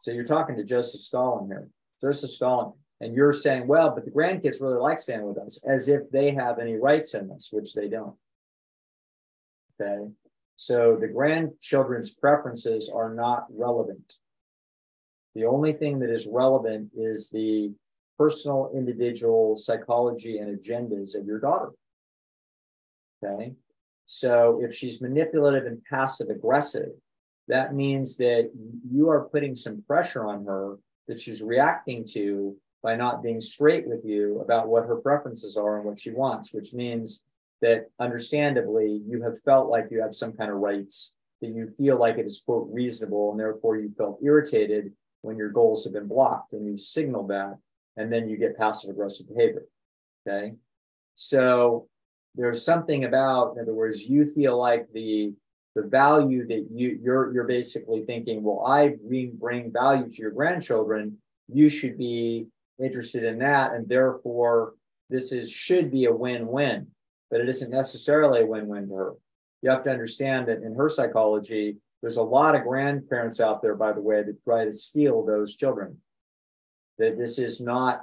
So 0.00 0.10
you're 0.10 0.24
talking 0.24 0.56
to 0.56 0.64
Joseph 0.64 1.00
Stalin 1.00 1.46
here. 1.46 1.68
Joseph 2.00 2.30
Stalin, 2.30 2.72
and 3.00 3.14
you're 3.14 3.32
saying, 3.32 3.66
well, 3.66 3.90
but 3.94 4.04
the 4.04 4.10
grandkids 4.10 4.60
really 4.60 4.80
like 4.80 4.98
staying 4.98 5.24
with 5.24 5.38
us, 5.38 5.62
as 5.66 5.88
if 5.88 6.10
they 6.10 6.32
have 6.32 6.58
any 6.58 6.74
rights 6.76 7.14
in 7.14 7.28
this, 7.28 7.50
which 7.52 7.74
they 7.74 7.88
don't. 7.88 8.16
Okay. 9.80 10.10
So 10.56 10.96
the 11.00 11.08
grandchildren's 11.08 12.10
preferences 12.10 12.90
are 12.94 13.12
not 13.12 13.46
relevant. 13.50 14.14
The 15.34 15.46
only 15.46 15.72
thing 15.72 15.98
that 15.98 16.10
is 16.10 16.28
relevant 16.28 16.90
is 16.96 17.28
the 17.28 17.72
personal, 18.16 18.70
individual 18.72 19.56
psychology 19.56 20.38
and 20.38 20.56
agendas 20.56 21.18
of 21.18 21.26
your 21.26 21.40
daughter. 21.40 21.70
Okay. 23.24 23.54
So 24.06 24.60
if 24.62 24.74
she's 24.74 25.00
manipulative 25.00 25.66
and 25.66 25.82
passive 25.84 26.28
aggressive, 26.28 26.90
that 27.48 27.74
means 27.74 28.16
that 28.18 28.50
you 28.90 29.08
are 29.10 29.28
putting 29.28 29.56
some 29.56 29.82
pressure 29.86 30.24
on 30.26 30.44
her 30.44 30.78
that 31.08 31.20
she's 31.20 31.42
reacting 31.42 32.04
to 32.12 32.56
by 32.84 32.94
not 32.94 33.22
being 33.22 33.40
straight 33.40 33.88
with 33.88 34.04
you 34.04 34.40
about 34.42 34.68
what 34.68 34.84
her 34.84 34.96
preferences 34.96 35.56
are 35.56 35.76
and 35.76 35.86
what 35.86 35.98
she 35.98 36.10
wants, 36.10 36.52
which 36.52 36.74
means 36.74 37.24
that 37.62 37.86
understandably 37.98 39.00
you 39.08 39.22
have 39.22 39.40
felt 39.42 39.70
like 39.70 39.88
you 39.90 40.02
have 40.02 40.14
some 40.14 40.34
kind 40.34 40.50
of 40.50 40.58
rights 40.58 41.14
that 41.40 41.48
you 41.48 41.72
feel 41.78 41.98
like 41.98 42.18
it 42.18 42.26
is 42.26 42.42
quote 42.44 42.68
reasonable 42.70 43.30
and 43.30 43.40
therefore 43.40 43.78
you 43.78 43.90
felt 43.96 44.20
irritated 44.22 44.92
when 45.22 45.38
your 45.38 45.48
goals 45.48 45.82
have 45.82 45.94
been 45.94 46.06
blocked 46.06 46.52
and 46.52 46.66
you 46.66 46.76
signal 46.76 47.26
that 47.26 47.56
and 47.96 48.12
then 48.12 48.28
you 48.28 48.36
get 48.36 48.58
passive 48.58 48.90
aggressive 48.90 49.26
behavior 49.28 49.64
okay? 50.26 50.52
So 51.14 51.88
there's 52.34 52.62
something 52.62 53.04
about 53.04 53.54
in 53.54 53.62
other 53.62 53.74
words 53.74 54.06
you 54.08 54.26
feel 54.26 54.58
like 54.58 54.86
the 54.92 55.32
the 55.74 55.82
value 55.82 56.46
that 56.46 56.66
you 56.70 56.98
you're 57.02 57.32
you're 57.32 57.44
basically 57.44 58.04
thinking 58.04 58.42
well 58.42 58.64
i 58.66 58.94
bring, 59.08 59.36
bring 59.36 59.72
value 59.72 60.08
to 60.08 60.22
your 60.22 60.30
grandchildren 60.30 61.16
you 61.52 61.68
should 61.68 61.96
be 61.98 62.46
interested 62.82 63.24
in 63.24 63.38
that 63.38 63.72
and 63.72 63.88
therefore 63.88 64.74
this 65.10 65.32
is 65.32 65.50
should 65.50 65.90
be 65.90 66.06
a 66.06 66.12
win-win 66.12 66.86
but 67.30 67.40
it 67.40 67.48
isn't 67.48 67.70
necessarily 67.70 68.42
a 68.42 68.46
win-win 68.46 68.86
for 68.86 69.04
her. 69.04 69.12
You 69.62 69.70
have 69.70 69.82
to 69.84 69.90
understand 69.90 70.46
that 70.46 70.62
in 70.62 70.74
her 70.76 70.88
psychology 70.88 71.78
there's 72.00 72.18
a 72.18 72.22
lot 72.22 72.54
of 72.54 72.62
grandparents 72.62 73.40
out 73.40 73.60
there 73.60 73.74
by 73.74 73.92
the 73.92 74.00
way 74.00 74.22
that 74.22 74.44
try 74.44 74.64
to 74.64 74.72
steal 74.72 75.24
those 75.24 75.56
children. 75.56 75.98
That 76.98 77.18
this 77.18 77.38
is 77.38 77.60
not 77.60 78.02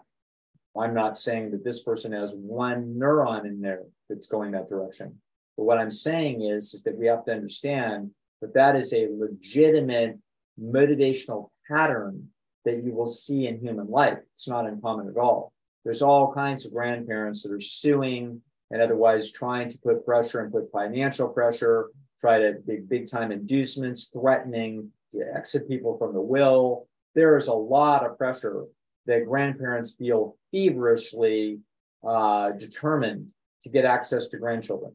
i'm 0.78 0.93
not 0.93 1.17
saying 1.17 1.51
that 1.51 1.63
this 1.63 1.84
person 1.84 2.11
has 2.13 2.34
one 2.36 2.95
neuron 2.97 3.45
in 3.45 3.61
there 3.61 3.84
that's 4.09 4.28
going 4.28 4.51
that 4.51 4.69
direction. 4.69 5.19
But 5.55 5.63
what 5.63 5.78
I'm 5.78 5.91
saying 5.91 6.41
is, 6.41 6.74
is 6.74 6.84
that 6.84 6.97
we 6.97 7.07
have 7.07 7.24
to 7.26 7.32
understand 7.32 8.11
that 8.41 8.53
that 8.53 8.76
is 8.76 8.93
a 8.93 9.07
legitimate 9.11 10.17
motivational 10.59 11.51
pattern 11.69 12.28
that 12.66 12.84
you 12.84 12.93
will 12.93 13.07
see 13.07 13.47
in 13.47 13.59
human 13.59 13.89
life. 13.89 14.20
It's 14.34 14.47
not 14.47 14.68
uncommon 14.68 15.07
at 15.07 15.18
all. 15.18 15.53
There's 15.84 16.01
all 16.01 16.34
kinds 16.34 16.66
of 16.66 16.74
grandparents 16.74 17.43
that 17.43 17.51
are 17.51 17.62
suing 17.62 18.41
and 18.70 18.82
otherwise 18.82 19.32
trying 19.32 19.70
to 19.70 19.78
put 19.80 20.05
pressure 20.05 20.39
and 20.39 20.51
put 20.51 20.72
financial 20.72 21.28
pressure, 21.28 21.89
try 22.20 22.39
to 22.39 22.57
big, 22.66 22.88
big 22.88 23.07
time 23.07 23.32
inducements, 23.32 24.09
threatening 24.14 24.91
to 25.12 25.20
exit 25.36 25.68
people 25.68 25.97
from 25.97 26.14
the 26.14 26.22
will. 26.22 26.88
There 27.16 27.36
is 27.36 27.47
a 27.47 27.53
lot 27.53 28.05
of 28.05 28.18
pressure 28.18 28.66
that 29.07 29.26
grandparents 29.26 29.95
feel 29.95 30.38
feverishly 30.51 31.59
uh, 32.07 32.51
determined 32.51 33.32
to 33.64 33.70
get 33.70 33.86
access 33.86 34.28
to 34.30 34.38
grandchildren. 34.38 34.93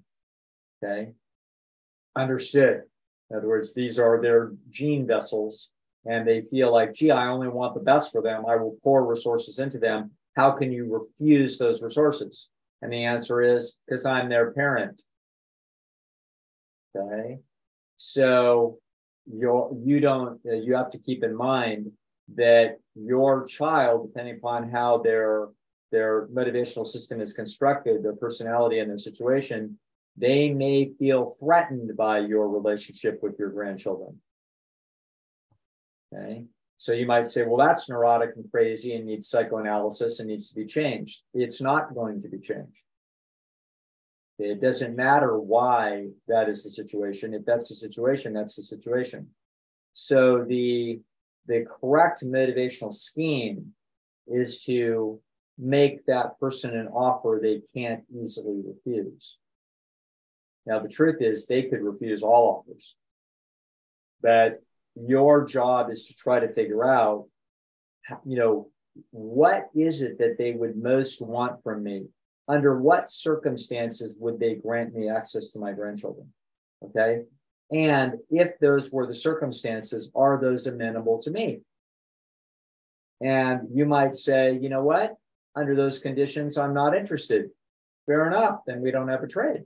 Okay. 0.82 1.12
Understood. 2.14 2.82
In 3.30 3.36
other 3.36 3.48
words, 3.48 3.74
these 3.74 3.98
are 3.98 4.20
their 4.22 4.52
gene 4.70 5.06
vessels, 5.06 5.72
and 6.08 6.26
they 6.26 6.42
feel 6.42 6.72
like, 6.72 6.94
gee, 6.94 7.10
I 7.10 7.28
only 7.28 7.48
want 7.48 7.74
the 7.74 7.80
best 7.80 8.12
for 8.12 8.22
them. 8.22 8.44
I 8.46 8.56
will 8.56 8.76
pour 8.82 9.06
resources 9.06 9.58
into 9.58 9.78
them. 9.78 10.12
How 10.36 10.50
can 10.52 10.72
you 10.72 10.86
refuse 10.92 11.58
those 11.58 11.82
resources? 11.82 12.50
And 12.82 12.92
the 12.92 13.04
answer 13.04 13.42
is 13.42 13.78
because 13.86 14.04
I'm 14.06 14.28
their 14.28 14.52
parent. 14.52 15.02
Okay. 16.96 17.38
So 17.96 18.78
you 19.26 19.80
you 19.82 20.00
don't 20.00 20.38
uh, 20.46 20.54
you 20.54 20.74
have 20.74 20.90
to 20.90 20.98
keep 20.98 21.24
in 21.24 21.34
mind 21.34 21.92
that 22.34 22.78
your 22.94 23.44
child, 23.46 24.08
depending 24.08 24.36
upon 24.36 24.70
how 24.70 24.98
their 24.98 25.48
their 25.92 26.26
motivational 26.28 26.86
system 26.86 27.20
is 27.20 27.32
constructed, 27.32 28.02
their 28.02 28.14
personality 28.14 28.80
and 28.80 28.90
their 28.90 28.98
situation, 28.98 29.78
they 30.16 30.50
may 30.50 30.92
feel 30.98 31.36
threatened 31.40 31.96
by 31.96 32.18
your 32.18 32.48
relationship 32.48 33.22
with 33.22 33.38
your 33.38 33.50
grandchildren. 33.50 34.20
Okay. 36.16 36.44
So 36.78 36.92
you 36.92 37.06
might 37.06 37.26
say, 37.26 37.44
well, 37.44 37.66
that's 37.66 37.88
neurotic 37.88 38.36
and 38.36 38.50
crazy 38.50 38.94
and 38.94 39.06
needs 39.06 39.28
psychoanalysis 39.28 40.20
and 40.20 40.28
needs 40.28 40.50
to 40.50 40.54
be 40.54 40.66
changed. 40.66 41.22
It's 41.32 41.60
not 41.60 41.94
going 41.94 42.20
to 42.20 42.28
be 42.28 42.38
changed. 42.38 42.82
It 44.38 44.60
doesn't 44.60 44.94
matter 44.94 45.38
why 45.38 46.08
that 46.28 46.50
is 46.50 46.62
the 46.62 46.70
situation. 46.70 47.32
If 47.32 47.46
that's 47.46 47.70
the 47.70 47.74
situation, 47.74 48.34
that's 48.34 48.56
the 48.56 48.62
situation. 48.62 49.28
So 49.94 50.44
the 50.46 51.00
the 51.46 51.64
correct 51.80 52.22
motivational 52.24 52.92
scheme 52.92 53.72
is 54.26 54.64
to 54.64 55.20
make 55.58 56.04
that 56.06 56.38
person 56.38 56.76
an 56.76 56.88
offer 56.88 57.38
they 57.40 57.62
can't 57.74 58.04
easily 58.14 58.60
refuse. 58.66 59.38
Now, 60.66 60.80
the 60.80 60.88
truth 60.88 61.22
is, 61.22 61.46
they 61.46 61.62
could 61.62 61.80
refuse 61.80 62.22
all 62.22 62.64
offers. 62.66 62.96
But 64.20 64.60
your 64.96 65.44
job 65.44 65.90
is 65.90 66.06
to 66.06 66.14
try 66.14 66.40
to 66.40 66.52
figure 66.52 66.84
out, 66.84 67.26
you 68.24 68.38
know, 68.38 68.70
what 69.10 69.68
is 69.74 70.02
it 70.02 70.18
that 70.18 70.38
they 70.38 70.52
would 70.52 70.76
most 70.76 71.20
want 71.20 71.62
from 71.62 71.82
me? 71.82 72.06
Under 72.48 72.80
what 72.80 73.10
circumstances 73.10 74.16
would 74.18 74.38
they 74.38 74.54
grant 74.54 74.94
me 74.94 75.10
access 75.10 75.48
to 75.48 75.58
my 75.58 75.72
grandchildren? 75.72 76.32
Okay. 76.84 77.22
And 77.72 78.14
if 78.30 78.58
those 78.60 78.92
were 78.92 79.06
the 79.06 79.14
circumstances, 79.14 80.12
are 80.14 80.40
those 80.40 80.66
amenable 80.66 81.18
to 81.22 81.30
me? 81.30 81.60
And 83.20 83.62
you 83.72 83.86
might 83.86 84.14
say, 84.14 84.56
you 84.60 84.68
know 84.68 84.84
what? 84.84 85.14
Under 85.56 85.74
those 85.74 85.98
conditions, 85.98 86.56
I'm 86.56 86.74
not 86.74 86.96
interested. 86.96 87.50
Fair 88.06 88.26
enough. 88.28 88.60
Then 88.66 88.80
we 88.80 88.90
don't 88.90 89.08
have 89.08 89.22
a 89.22 89.28
trade. 89.28 89.62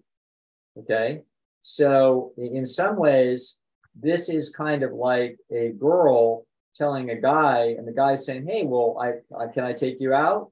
Okay. 0.79 1.21
So, 1.61 2.33
in 2.39 2.65
some 2.65 2.97
ways, 2.97 3.60
this 3.95 4.29
is 4.29 4.55
kind 4.55 4.83
of 4.83 4.93
like 4.93 5.39
a 5.51 5.71
girl 5.71 6.47
telling 6.75 7.11
a 7.11 7.21
guy, 7.21 7.75
and 7.77 7.87
the 7.87 7.93
guy 7.93 8.15
saying, 8.15 8.47
Hey, 8.47 8.65
well, 8.65 8.97
I, 9.01 9.37
I 9.37 9.49
can 9.49 9.65
I 9.65 9.73
take 9.73 9.97
you 10.01 10.15
out? 10.15 10.51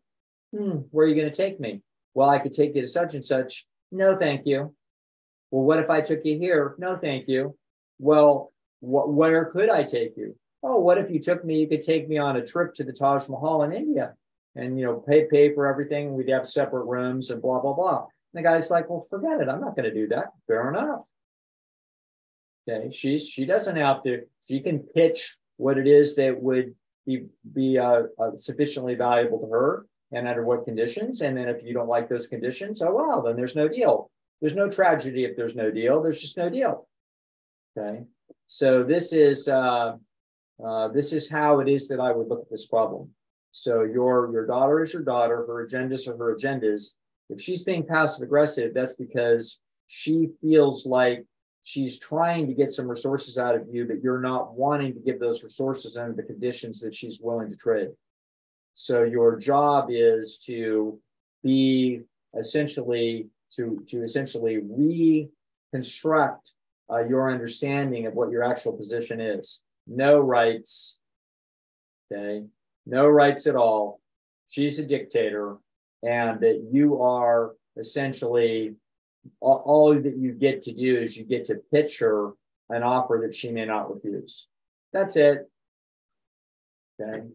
Hmm, 0.57 0.79
where 0.91 1.07
are 1.07 1.09
you 1.09 1.15
going 1.15 1.31
to 1.31 1.37
take 1.37 1.61
me? 1.61 1.83
Well, 2.15 2.29
I 2.29 2.39
could 2.39 2.53
take 2.53 2.75
you 2.75 2.83
to 2.83 2.89
such 2.89 3.15
and 3.15 3.25
such. 3.25 3.67
No, 3.93 4.17
thank 4.17 4.47
you. 4.47 4.75
Well, 5.51 5.65
what 5.65 5.79
if 5.79 5.91
I 5.91 6.01
took 6.01 6.25
you 6.25 6.39
here? 6.39 6.75
No, 6.79 6.97
thank 6.97 7.29
you. 7.29 7.57
Well, 7.99 8.53
wh- 8.81 9.09
where 9.09 9.45
could 9.47 9.71
I 9.71 9.83
take 9.83 10.17
you? 10.17 10.37
Oh, 10.63 10.81
what 10.81 10.99
if 10.99 11.11
you 11.11 11.21
took 11.21 11.45
me? 11.45 11.61
You 11.61 11.69
could 11.69 11.83
take 11.83 12.09
me 12.09 12.19
on 12.19 12.37
a 12.37 12.45
trip 12.45 12.75
to 12.75 12.85
the 12.85 12.93
Taj 12.93 13.29
Mahal 13.29 13.63
in 13.63 13.73
India, 13.73 14.15
and 14.57 14.79
you 14.79 14.85
know, 14.85 14.97
pay 14.97 15.27
pay 15.31 15.55
for 15.55 15.67
everything. 15.67 16.15
We'd 16.15 16.29
have 16.31 16.47
separate 16.47 16.85
rooms 16.85 17.31
and 17.31 17.41
blah 17.41 17.61
blah 17.61 17.75
blah. 17.75 18.07
And 18.35 18.45
the 18.45 18.49
guy's 18.49 18.71
like, 18.71 18.91
well, 18.91 19.07
forget 19.09 19.41
it. 19.41 19.49
I'm 19.49 19.61
not 19.61 19.77
going 19.77 19.89
to 19.89 19.95
do 19.95 20.09
that. 20.09 20.33
Fair 20.47 20.69
enough. 20.69 21.09
Okay. 22.69 22.91
She's, 22.91 23.27
she 23.27 23.47
doesn't 23.47 23.77
have 23.77 24.03
to, 24.03 24.23
she 24.47 24.61
can 24.61 24.81
pitch 24.81 25.37
what 25.57 25.79
it 25.79 25.87
is 25.87 26.17
that 26.17 26.41
would 26.41 26.75
be, 27.07 27.27
be 27.55 27.79
uh, 27.79 28.03
uh, 28.21 28.37
sufficiently 28.37 28.95
valuable 28.95 29.39
to 29.41 29.47
her 29.47 29.87
and 30.13 30.29
under 30.29 30.45
what 30.45 30.65
conditions. 30.65 31.21
And 31.21 31.37
then 31.37 31.49
if 31.49 31.63
you 31.63 31.73
don't 31.73 31.89
like 31.89 32.09
those 32.09 32.27
conditions, 32.27 32.83
oh, 32.83 32.95
well, 32.95 33.23
then 33.23 33.37
there's 33.37 33.57
no 33.57 33.69
deal. 33.69 34.11
There's 34.41 34.57
no 34.57 34.69
tragedy 34.69 35.25
if 35.25 35.37
there's 35.37 35.57
no 35.57 35.71
deal. 35.71 36.03
There's 36.03 36.21
just 36.21 36.37
no 36.37 36.49
deal. 36.51 36.87
Okay. 37.77 38.05
So 38.47 38.83
this 38.83 39.13
is, 39.13 39.49
uh, 39.49 39.97
uh, 40.65 40.89
this 40.89 41.13
is 41.13 41.31
how 41.31 41.61
it 41.61 41.69
is 41.69 41.89
that 41.89 42.01
I 42.01 42.13
would 42.13 42.29
look 42.29 42.43
at 42.43 42.51
this 42.51 42.67
problem. 42.67 43.11
So 43.51 43.83
your 43.83 44.31
your 44.33 44.47
daughter 44.47 44.83
is 44.83 44.93
your 44.93 45.03
daughter. 45.03 45.45
Her 45.47 45.67
agendas 45.67 46.07
are 46.07 46.17
her 46.17 46.37
agendas. 46.37 46.95
If 47.31 47.41
she's 47.41 47.65
being 47.65 47.85
passive 47.85 48.23
aggressive, 48.23 48.75
that's 48.75 48.95
because 48.95 49.61
she 49.87 50.29
feels 50.41 50.87
like 50.87 51.25
she's 51.63 51.99
trying 51.99 52.47
to 52.47 52.55
get 52.55 52.71
some 52.71 52.89
resources 52.89 53.39
out 53.39 53.55
of 53.55 53.67
you, 53.71 53.87
but 53.87 54.03
you're 54.03 54.21
not 54.21 54.55
wanting 54.55 54.95
to 54.95 55.01
give 55.01 55.21
those 55.21 55.43
resources 55.43 55.97
under 55.97 56.15
the 56.15 56.23
conditions 56.23 56.81
that 56.81 56.95
she's 56.95 57.21
willing 57.21 57.49
to 57.49 57.57
trade. 57.57 57.89
So 58.75 59.03
your 59.03 59.37
job 59.37 59.89
is 59.91 60.39
to 60.47 61.01
be 61.43 62.03
essentially 62.37 63.29
to 63.57 63.83
to 63.89 64.03
essentially 64.03 64.59
reconstruct 65.73 66.53
uh, 66.91 67.05
your 67.05 67.31
understanding 67.31 68.07
of 68.07 68.15
what 68.15 68.31
your 68.31 68.45
actual 68.45 68.73
position 68.73 69.21
is. 69.21 69.63
No 69.87 70.21
rights. 70.21 70.99
Okay. 72.13 72.45
No 72.87 73.07
rights 73.07 73.47
at 73.47 73.57
all. 73.57 74.01
She's 74.49 74.79
a 74.79 74.87
dictator 74.87 75.57
and 76.03 76.41
that 76.41 76.69
you 76.71 77.03
are 77.03 77.55
essentially 77.77 78.75
all, 79.41 79.95
that 79.95 80.17
you 80.17 80.33
get 80.33 80.63
to 80.63 80.73
do 80.73 80.99
is 80.99 81.17
you 81.17 81.25
get 81.25 81.45
to 81.45 81.57
pitch 81.73 81.99
her 81.99 82.33
an 82.71 82.83
offer 82.83 83.21
that 83.23 83.35
she 83.35 83.51
may 83.51 83.65
not 83.65 83.93
refuse. 83.93 84.49
That's 84.93 85.17
it. 85.17 85.51
Okay. 87.01 87.27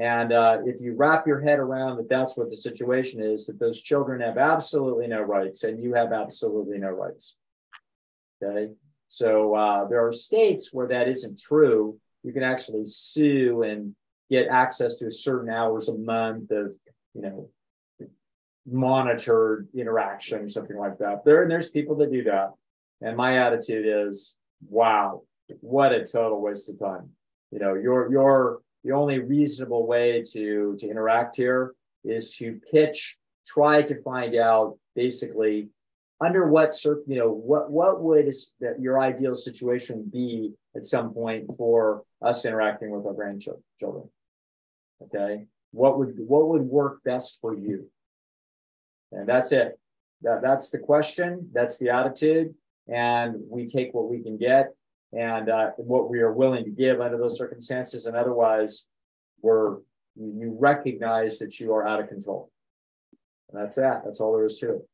And 0.00 0.32
uh, 0.32 0.58
if 0.64 0.80
you 0.80 0.94
wrap 0.94 1.26
your 1.26 1.40
head 1.40 1.58
around 1.58 1.96
that 1.96 2.08
that's 2.08 2.36
what 2.36 2.50
the 2.50 2.56
situation 2.56 3.20
is, 3.20 3.46
that 3.46 3.58
those 3.58 3.80
children 3.80 4.20
have 4.20 4.38
absolutely 4.38 5.08
no 5.08 5.20
rights 5.20 5.64
and 5.64 5.82
you 5.82 5.94
have 5.94 6.12
absolutely 6.12 6.78
no 6.78 6.90
rights. 6.90 7.36
Okay. 8.42 8.72
So 9.08 9.54
uh, 9.54 9.88
there 9.88 10.06
are 10.06 10.12
states 10.12 10.72
where 10.72 10.88
that 10.88 11.08
isn't 11.08 11.40
true. 11.40 11.98
You 12.22 12.32
can 12.32 12.42
actually 12.42 12.84
sue 12.84 13.62
and 13.62 13.94
get 14.30 14.48
access 14.48 14.96
to 14.96 15.06
a 15.06 15.10
certain 15.10 15.50
hours 15.50 15.88
a 15.88 15.98
month 15.98 16.50
of, 16.50 16.72
you 17.14 17.22
know, 17.22 17.50
monitored 18.70 19.68
interaction, 19.74 20.40
or 20.40 20.48
something 20.48 20.76
like 20.76 20.98
that. 20.98 21.24
There 21.24 21.42
and 21.42 21.50
there's 21.50 21.70
people 21.70 21.96
that 21.96 22.12
do 22.12 22.24
that. 22.24 22.52
And 23.00 23.16
my 23.16 23.38
attitude 23.46 23.86
is, 23.86 24.36
wow, 24.68 25.22
what 25.60 25.92
a 25.92 26.04
total 26.04 26.40
waste 26.40 26.68
of 26.68 26.78
time. 26.78 27.10
You 27.50 27.58
know, 27.58 27.74
your 27.74 28.10
your 28.10 28.60
the 28.84 28.92
only 28.92 29.18
reasonable 29.18 29.86
way 29.86 30.22
to 30.32 30.76
to 30.78 30.88
interact 30.88 31.36
here 31.36 31.74
is 32.04 32.36
to 32.36 32.60
pitch, 32.70 33.16
try 33.46 33.82
to 33.82 34.02
find 34.02 34.34
out 34.36 34.78
basically 34.94 35.68
under 36.20 36.48
what 36.48 36.74
cir- 36.74 37.02
you 37.06 37.18
know 37.18 37.30
what 37.30 37.70
what 37.70 38.02
would 38.02 38.32
that 38.60 38.80
your 38.80 39.00
ideal 39.00 39.34
situation 39.34 40.08
be 40.12 40.52
at 40.76 40.84
some 40.84 41.12
point 41.12 41.48
for 41.56 42.02
us 42.22 42.44
interacting 42.44 42.90
with 42.90 43.06
our 43.06 43.14
grandchildren 43.14 44.08
okay 45.02 45.46
what 45.70 45.98
would 45.98 46.14
what 46.18 46.48
would 46.48 46.62
work 46.62 47.02
best 47.04 47.38
for 47.40 47.54
you 47.54 47.88
and 49.12 49.28
that's 49.28 49.52
it. 49.52 49.78
That, 50.22 50.42
that's 50.42 50.70
the 50.70 50.78
question. 50.78 51.50
That's 51.52 51.78
the 51.78 51.90
attitude. 51.90 52.54
And 52.88 53.36
we 53.48 53.66
take 53.66 53.94
what 53.94 54.10
we 54.10 54.22
can 54.22 54.36
get. 54.38 54.74
And 55.12 55.48
uh, 55.48 55.70
what 55.78 56.10
we 56.10 56.20
are 56.20 56.32
willing 56.32 56.64
to 56.64 56.70
give 56.70 57.00
under 57.00 57.16
those 57.16 57.38
circumstances. 57.38 58.06
And 58.06 58.16
otherwise 58.16 58.88
we're 59.40 59.78
you 60.20 60.56
recognize 60.58 61.38
that 61.38 61.60
you 61.60 61.72
are 61.72 61.86
out 61.86 62.00
of 62.00 62.08
control. 62.08 62.50
And 63.50 63.62
that's 63.62 63.76
that. 63.76 64.02
That's 64.04 64.20
all 64.20 64.34
there 64.34 64.44
is 64.44 64.58
to 64.58 64.74
it. 64.74 64.88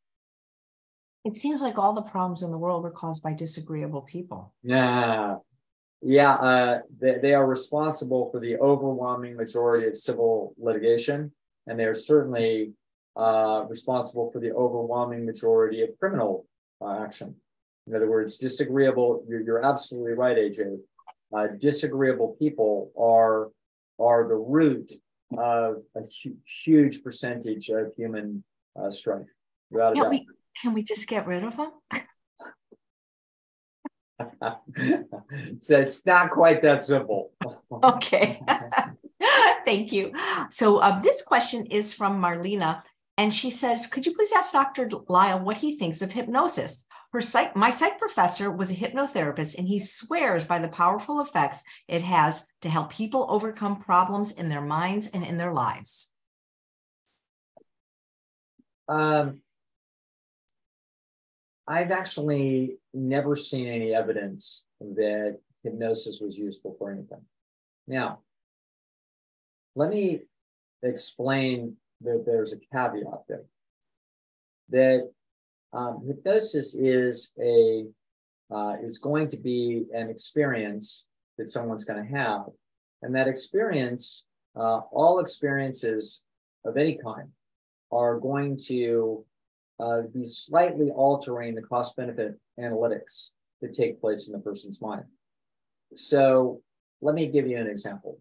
It 1.24 1.36
seems 1.36 1.62
like 1.62 1.78
all 1.78 1.94
the 1.94 2.02
problems 2.02 2.42
in 2.42 2.50
the 2.50 2.58
world 2.58 2.84
are 2.84 2.90
caused 2.90 3.22
by 3.22 3.32
disagreeable 3.32 4.02
people. 4.02 4.52
Yeah. 4.62 5.36
Yeah, 6.06 6.34
uh, 6.34 6.78
they, 7.00 7.16
they 7.22 7.32
are 7.32 7.46
responsible 7.46 8.30
for 8.30 8.38
the 8.38 8.58
overwhelming 8.58 9.36
majority 9.36 9.86
of 9.86 9.96
civil 9.96 10.54
litigation, 10.58 11.32
and 11.66 11.80
they 11.80 11.84
are 11.84 11.94
certainly 11.94 12.72
uh, 13.16 13.64
responsible 13.68 14.30
for 14.32 14.40
the 14.40 14.52
overwhelming 14.52 15.24
majority 15.24 15.82
of 15.82 15.90
criminal 15.98 16.46
uh, 16.80 17.02
action. 17.02 17.34
In 17.86 17.94
other 17.94 18.08
words, 18.08 18.38
disagreeable, 18.38 19.24
you're, 19.28 19.40
you're 19.40 19.64
absolutely 19.64 20.12
right, 20.12 20.36
AJ. 20.36 20.78
Uh, 21.36 21.48
disagreeable 21.58 22.36
people 22.38 22.90
are, 22.98 23.50
are 24.04 24.26
the 24.28 24.34
root 24.36 24.90
of 25.36 25.82
a 25.96 26.00
hu- 26.22 26.36
huge 26.64 27.02
percentage 27.02 27.68
of 27.68 27.92
human 27.96 28.42
uh, 28.80 28.90
strife. 28.90 29.26
Can't 29.72 30.10
we, 30.10 30.26
can 30.60 30.72
we 30.74 30.82
just 30.82 31.08
get 31.08 31.26
rid 31.26 31.44
of 31.44 31.56
them? 31.56 31.72
so 35.60 35.78
it's 35.78 36.06
not 36.06 36.30
quite 36.30 36.62
that 36.62 36.82
simple. 36.82 37.32
okay. 37.82 38.40
Thank 39.64 39.92
you. 39.92 40.12
So 40.50 40.78
uh, 40.78 41.00
this 41.00 41.22
question 41.22 41.66
is 41.66 41.92
from 41.92 42.20
Marlena, 42.20 42.82
and 43.16 43.32
she 43.32 43.50
says, 43.50 43.86
"Could 43.86 44.06
you 44.06 44.14
please 44.14 44.32
ask 44.32 44.52
Dr. 44.52 44.88
Lisle 45.08 45.40
what 45.40 45.58
he 45.58 45.76
thinks 45.76 46.02
of 46.02 46.12
hypnosis? 46.12 46.86
Her 47.12 47.20
psych, 47.20 47.54
my 47.54 47.70
psych 47.70 47.98
professor 47.98 48.50
was 48.50 48.70
a 48.70 48.74
hypnotherapist, 48.74 49.56
and 49.56 49.68
he 49.68 49.78
swears 49.78 50.44
by 50.44 50.58
the 50.58 50.68
powerful 50.68 51.20
effects 51.20 51.62
it 51.86 52.02
has 52.02 52.48
to 52.62 52.68
help 52.68 52.90
people 52.90 53.26
overcome 53.28 53.80
problems 53.80 54.32
in 54.32 54.48
their 54.48 54.60
minds 54.60 55.08
and 55.08 55.24
in 55.24 55.38
their 55.38 55.52
lives." 55.52 56.12
Um, 58.88 59.40
I've 61.66 61.92
actually 61.92 62.78
never 62.92 63.34
seen 63.36 63.66
any 63.66 63.94
evidence 63.94 64.66
that 64.80 65.38
hypnosis 65.62 66.20
was 66.20 66.36
useful 66.36 66.76
for 66.78 66.90
anything. 66.90 67.24
Now, 67.86 68.20
let 69.74 69.88
me 69.88 70.22
explain 70.82 71.76
that 72.04 72.24
there's 72.26 72.52
a 72.52 72.58
caveat 72.72 73.22
there. 73.28 73.44
That 74.70 75.10
um, 75.72 76.02
hypnosis 76.06 76.74
is 76.74 77.32
a 77.40 77.86
uh, 78.54 78.76
is 78.82 78.98
going 78.98 79.28
to 79.28 79.36
be 79.36 79.84
an 79.94 80.10
experience 80.10 81.06
that 81.38 81.48
someone's 81.48 81.84
going 81.84 82.06
to 82.06 82.16
have, 82.16 82.42
and 83.02 83.14
that 83.14 83.26
experience, 83.26 84.26
uh, 84.54 84.80
all 84.92 85.18
experiences 85.18 86.24
of 86.64 86.76
any 86.76 86.96
kind, 87.02 87.28
are 87.90 88.20
going 88.20 88.56
to 88.56 89.24
uh, 89.80 90.02
be 90.12 90.24
slightly 90.24 90.90
altering 90.90 91.54
the 91.54 91.62
cost 91.62 91.96
benefit 91.96 92.38
analytics 92.60 93.30
that 93.60 93.72
take 93.72 94.00
place 94.00 94.28
in 94.28 94.32
the 94.32 94.38
person's 94.38 94.80
mind. 94.80 95.04
So 95.94 96.60
let 97.00 97.14
me 97.14 97.26
give 97.26 97.46
you 97.46 97.58
an 97.58 97.66
example. 97.66 98.18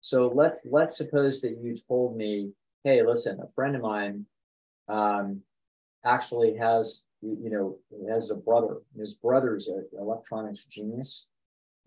So 0.00 0.28
let's 0.28 0.60
let's 0.64 0.96
suppose 0.98 1.40
that 1.40 1.56
you 1.62 1.74
told 1.88 2.16
me, 2.16 2.50
hey, 2.84 3.02
listen, 3.02 3.40
a 3.42 3.48
friend 3.48 3.74
of 3.74 3.82
mine 3.82 4.26
um, 4.88 5.40
actually 6.04 6.56
has 6.56 7.06
you 7.22 7.50
know 7.50 7.78
has 8.10 8.30
a 8.30 8.36
brother. 8.36 8.78
His 8.96 9.14
brother's 9.14 9.68
an 9.68 9.86
electronics 9.98 10.64
genius, 10.66 11.28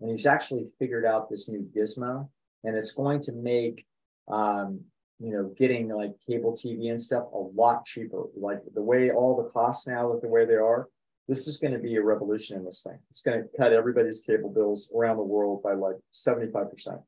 and 0.00 0.10
he's 0.10 0.26
actually 0.26 0.70
figured 0.78 1.06
out 1.06 1.30
this 1.30 1.48
new 1.48 1.66
gizmo, 1.74 2.28
and 2.64 2.76
it's 2.76 2.92
going 2.92 3.20
to 3.22 3.32
make 3.32 3.86
um, 4.28 4.80
you 5.20 5.32
know, 5.32 5.52
getting 5.56 5.88
like 5.88 6.12
cable 6.26 6.52
TV 6.52 6.90
and 6.90 7.00
stuff 7.00 7.24
a 7.32 7.38
lot 7.38 7.84
cheaper. 7.84 8.24
Like 8.36 8.60
the 8.74 8.82
way 8.82 9.10
all 9.10 9.36
the 9.36 9.50
costs 9.50 9.88
now, 9.88 10.12
with 10.12 10.22
the 10.22 10.28
way 10.28 10.44
they 10.44 10.54
are, 10.54 10.88
this 11.26 11.48
is 11.48 11.58
going 11.58 11.72
to 11.72 11.78
be 11.78 11.96
a 11.96 12.02
revolution 12.02 12.56
in 12.56 12.64
this 12.64 12.82
thing. 12.86 12.98
It's 13.10 13.22
going 13.22 13.42
to 13.42 13.48
cut 13.56 13.72
everybody's 13.72 14.20
cable 14.20 14.50
bills 14.50 14.92
around 14.96 15.16
the 15.16 15.24
world 15.24 15.62
by 15.62 15.74
like 15.74 15.96
75%. 16.14 17.02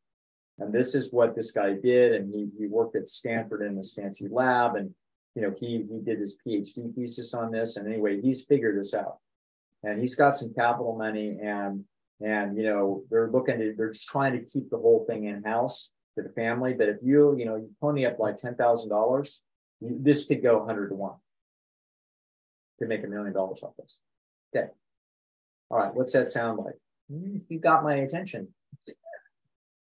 And 0.60 0.72
this 0.72 0.94
is 0.94 1.12
what 1.12 1.34
this 1.34 1.50
guy 1.50 1.72
did. 1.72 2.12
And 2.12 2.32
he, 2.32 2.48
he 2.58 2.66
worked 2.66 2.94
at 2.94 3.08
Stanford 3.08 3.62
in 3.62 3.76
this 3.76 3.94
fancy 3.94 4.28
lab. 4.30 4.76
And, 4.76 4.94
you 5.34 5.42
know, 5.42 5.54
he, 5.58 5.86
he 5.90 6.00
did 6.04 6.20
his 6.20 6.38
PhD 6.46 6.94
thesis 6.94 7.34
on 7.34 7.50
this. 7.50 7.76
And 7.76 7.88
anyway, 7.88 8.20
he's 8.20 8.44
figured 8.44 8.78
this 8.78 8.94
out. 8.94 9.18
And 9.82 9.98
he's 9.98 10.14
got 10.14 10.36
some 10.36 10.52
capital 10.54 10.96
money 10.96 11.38
and, 11.42 11.84
and, 12.20 12.56
you 12.56 12.64
know, 12.64 13.02
they're 13.10 13.30
looking 13.30 13.58
to, 13.58 13.74
they're 13.76 13.94
trying 14.08 14.32
to 14.32 14.44
keep 14.44 14.68
the 14.68 14.76
whole 14.76 15.06
thing 15.08 15.24
in 15.24 15.42
house 15.42 15.90
to 16.16 16.22
the 16.22 16.28
family. 16.34 16.74
But 16.74 16.90
if 16.90 16.98
you, 17.02 17.34
you 17.38 17.46
know, 17.46 17.56
you 17.56 17.70
pony 17.80 18.04
up 18.04 18.18
like 18.18 18.36
ten 18.36 18.54
thousand 18.56 18.90
dollars, 18.90 19.42
this 19.80 20.26
could 20.26 20.42
go 20.42 20.64
hundred 20.66 20.90
to 20.90 20.94
one. 20.94 21.14
To 22.80 22.86
make 22.86 23.04
a 23.04 23.06
million 23.06 23.32
dollars 23.32 23.62
off 23.62 23.72
this. 23.78 24.00
Okay. 24.54 24.68
All 25.70 25.78
right. 25.78 25.94
What's 25.94 26.12
that 26.12 26.28
sound 26.28 26.58
like? 26.58 26.76
Mm, 27.10 27.42
you 27.48 27.58
got 27.58 27.82
my 27.82 27.96
attention. 27.96 28.48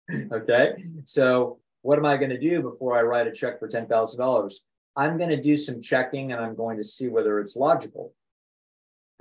okay. 0.33 0.73
So 1.05 1.59
what 1.83 1.99
am 1.99 2.07
I 2.07 2.17
going 2.17 2.31
to 2.31 2.39
do 2.39 2.63
before 2.63 2.99
I 2.99 3.03
write 3.03 3.27
a 3.27 3.33
check 3.33 3.59
for 3.59 3.69
ten 3.69 3.87
thousand 3.87 4.21
dollars? 4.21 4.65
I'm 4.97 5.17
going 5.17 5.31
to 5.31 5.41
do 5.41 5.57
some 5.57 5.81
checking 5.81 6.33
and 6.33 6.41
I'm 6.41 6.57
going 6.57 6.77
to 6.79 6.85
see 6.85 7.09
whether 7.09 7.39
it's 7.41 7.57
logical. 7.57 8.13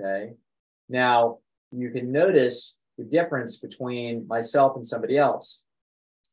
Okay. 0.00 0.32
Now 0.88 1.38
you 1.70 1.90
can 1.90 2.10
notice 2.10 2.76
the 2.96 3.04
difference 3.04 3.58
between 3.58 4.26
myself 4.26 4.76
and 4.76 4.86
somebody 4.86 5.16
else. 5.16 5.64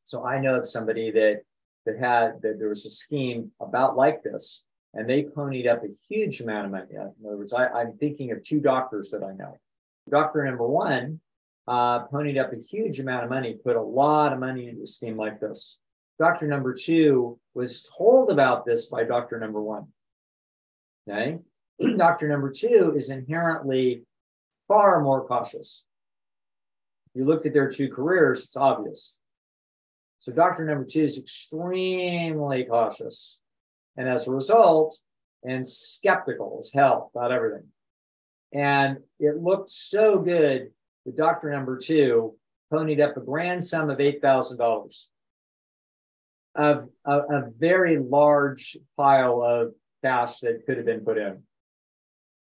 So 0.04 0.26
I 0.26 0.40
know 0.40 0.56
of 0.56 0.68
somebody 0.68 1.12
that 1.12 1.42
that 1.86 2.00
had 2.00 2.42
that 2.42 2.58
there 2.58 2.70
was 2.70 2.86
a 2.86 2.90
scheme 2.90 3.52
about 3.62 3.96
like 3.96 4.24
this, 4.24 4.66
and 4.94 5.08
they 5.08 5.24
ponied 5.24 5.68
up 5.68 5.84
a 5.84 5.90
huge 6.10 6.42
amount 6.42 6.66
of 6.66 6.72
money. 6.72 6.94
In 6.94 7.28
other 7.28 7.38
words, 7.38 7.54
I, 7.54 7.68
I'm 7.68 7.98
thinking 7.98 8.32
of 8.32 8.42
two 8.42 8.60
doctors 8.60 9.12
that 9.12 9.24
I 9.24 9.34
know. 9.34 9.58
Doctor 10.10 10.44
number 10.44 10.68
one 10.68 11.20
uh, 11.68 12.08
ponied 12.08 12.38
up 12.38 12.54
a 12.54 12.58
huge 12.58 13.00
amount 13.00 13.24
of 13.24 13.30
money, 13.30 13.58
put 13.64 13.76
a 13.76 13.82
lot 13.82 14.34
of 14.34 14.40
money 14.40 14.68
into 14.68 14.84
a 14.84 14.88
scheme 14.88 15.18
like 15.18 15.40
this. 15.40 15.80
Doctor 16.20 16.48
number 16.48 16.74
two 16.74 17.40
was 17.54 17.90
told 17.98 18.32
about 18.32 18.66
this 18.66 18.86
by 18.88 19.04
doctor 19.04 19.40
number 19.40 19.62
one. 19.62 19.88
Okay. 21.10 21.40
doctor 21.98 22.28
number 22.28 22.52
two 22.52 22.94
is 22.96 23.10
inherently 23.10 24.04
far 24.68 25.02
more 25.02 25.26
cautious. 25.28 25.86
You 27.14 27.26
looked 27.26 27.46
at 27.46 27.54
their 27.54 27.70
two 27.70 27.90
careers, 27.90 28.46
it's 28.46 28.58
obvious. 28.58 29.18
So 30.20 30.32
doctor 30.32 30.66
number 30.66 30.86
two 30.86 31.04
is 31.04 31.18
extremely 31.18 32.64
cautious. 32.66 33.40
And 33.98 34.10
as 34.10 34.28
a 34.28 34.32
result, 34.32 34.98
and 35.46 35.68
skeptical 35.68 36.58
as 36.60 36.72
hell 36.74 37.12
about 37.14 37.32
everything. 37.32 37.68
And 38.54 38.98
it 39.20 39.38
looked 39.38 39.70
so 39.70 40.18
good 40.18 40.72
that 41.06 41.18
doctor 41.18 41.52
number 41.52 41.78
two 41.78 42.36
ponied 42.72 43.00
up 43.00 43.18
a 43.18 43.22
grand 43.22 43.64
sum 43.64 43.90
of 43.90 44.00
$8,000 44.00 45.08
of 46.56 46.90
a, 47.06 47.18
a 47.18 47.50
very 47.58 47.98
large 47.98 48.78
pile 48.98 49.42
of 49.42 49.74
cash 50.04 50.40
that 50.40 50.66
could 50.66 50.78
have 50.78 50.86
been 50.86 51.02
put 51.02 51.18
in. 51.18 51.44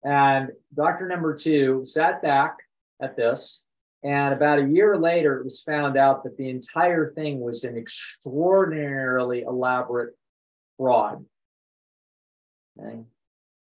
And 0.04 0.50
doctor 0.74 1.08
number 1.08 1.34
two 1.34 1.84
sat 1.84 2.22
back 2.22 2.56
at 3.00 3.16
this 3.16 3.62
and 4.06 4.34
about 4.34 4.60
a 4.60 4.68
year 4.68 4.96
later, 4.96 5.38
it 5.38 5.44
was 5.44 5.62
found 5.62 5.96
out 5.96 6.22
that 6.22 6.36
the 6.36 6.48
entire 6.48 7.12
thing 7.12 7.40
was 7.40 7.64
an 7.64 7.76
extraordinarily 7.76 9.42
elaborate 9.42 10.14
fraud. 10.76 11.24
Okay. 12.78 13.00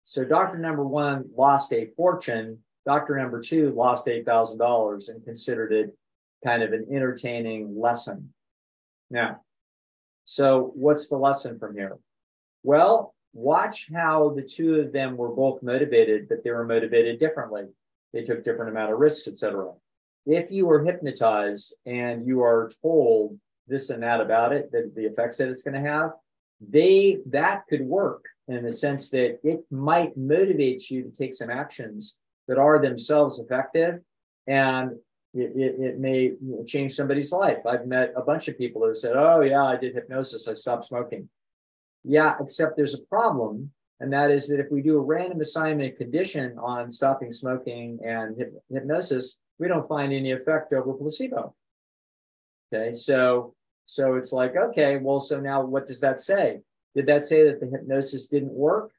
So 0.02 0.24
doctor 0.24 0.58
number 0.58 0.84
one 0.84 1.30
lost 1.34 1.72
a 1.72 1.86
fortune. 1.96 2.58
Doctor 2.86 3.16
number 3.16 3.40
two 3.40 3.70
lost 3.70 4.06
$8,000 4.06 5.08
and 5.08 5.24
considered 5.24 5.72
it 5.72 5.96
kind 6.44 6.62
of 6.62 6.72
an 6.72 6.86
entertaining 6.92 7.80
lesson. 7.80 8.32
Now, 9.10 9.40
so 10.24 10.72
what's 10.74 11.08
the 11.08 11.16
lesson 11.16 11.58
from 11.58 11.76
here? 11.76 11.96
Well, 12.62 13.14
watch 13.32 13.88
how 13.92 14.34
the 14.36 14.42
two 14.42 14.76
of 14.76 14.92
them 14.92 15.16
were 15.16 15.30
both 15.30 15.62
motivated, 15.62 16.28
but 16.28 16.44
they 16.44 16.50
were 16.50 16.66
motivated 16.66 17.18
differently. 17.18 17.64
they 18.12 18.22
took 18.22 18.44
different 18.44 18.70
amount 18.70 18.92
of 18.92 18.98
risks, 18.98 19.26
etc. 19.26 19.72
If 20.26 20.50
you 20.50 20.70
are 20.70 20.84
hypnotized 20.84 21.74
and 21.84 22.26
you 22.26 22.42
are 22.42 22.70
told 22.80 23.38
this 23.66 23.90
and 23.90 24.02
that 24.02 24.20
about 24.20 24.52
it, 24.52 24.70
that 24.72 24.94
the 24.94 25.06
effects 25.06 25.38
that 25.38 25.48
it's 25.48 25.62
going 25.62 25.82
to 25.82 25.90
have, 25.90 26.12
they 26.60 27.18
that 27.26 27.64
could 27.68 27.82
work 27.82 28.24
in 28.46 28.62
the 28.62 28.70
sense 28.70 29.10
that 29.10 29.40
it 29.42 29.64
might 29.70 30.16
motivate 30.16 30.90
you 30.90 31.02
to 31.02 31.10
take 31.10 31.34
some 31.34 31.50
actions 31.50 32.18
that 32.48 32.58
are 32.58 32.80
themselves 32.80 33.38
effective 33.38 34.00
and 34.46 34.92
it, 35.34 35.52
it, 35.56 35.80
it 35.80 35.98
may 35.98 36.32
change 36.66 36.94
somebody's 36.94 37.32
life. 37.32 37.66
I've 37.66 37.86
met 37.86 38.12
a 38.16 38.22
bunch 38.22 38.48
of 38.48 38.56
people 38.56 38.82
who 38.82 38.94
said, 38.94 39.16
Oh, 39.16 39.40
yeah, 39.40 39.64
I 39.64 39.76
did 39.76 39.94
hypnosis, 39.94 40.46
I 40.48 40.54
stopped 40.54 40.84
smoking. 40.84 41.28
Yeah, 42.04 42.36
except 42.40 42.76
there's 42.76 42.98
a 42.98 43.04
problem. 43.06 43.72
And 44.00 44.12
that 44.12 44.30
is 44.30 44.48
that 44.48 44.60
if 44.60 44.70
we 44.70 44.82
do 44.82 44.98
a 44.98 45.00
random 45.00 45.40
assignment 45.40 45.96
condition 45.96 46.58
on 46.58 46.90
stopping 46.90 47.32
smoking 47.32 47.98
and 48.04 48.36
hypnosis, 48.70 49.40
we 49.58 49.68
don't 49.68 49.88
find 49.88 50.12
any 50.12 50.32
effect 50.32 50.72
over 50.72 50.92
placebo. 50.94 51.54
Okay, 52.72 52.92
so 52.92 53.54
so 53.86 54.14
it's 54.14 54.32
like, 54.32 54.56
okay, 54.56 54.96
well, 54.96 55.20
so 55.20 55.40
now 55.40 55.64
what 55.64 55.86
does 55.86 56.00
that 56.00 56.20
say? 56.20 56.60
Did 56.94 57.06
that 57.06 57.24
say 57.24 57.44
that 57.44 57.60
the 57.60 57.66
hypnosis 57.66 58.28
didn't 58.28 58.52
work 58.52 58.92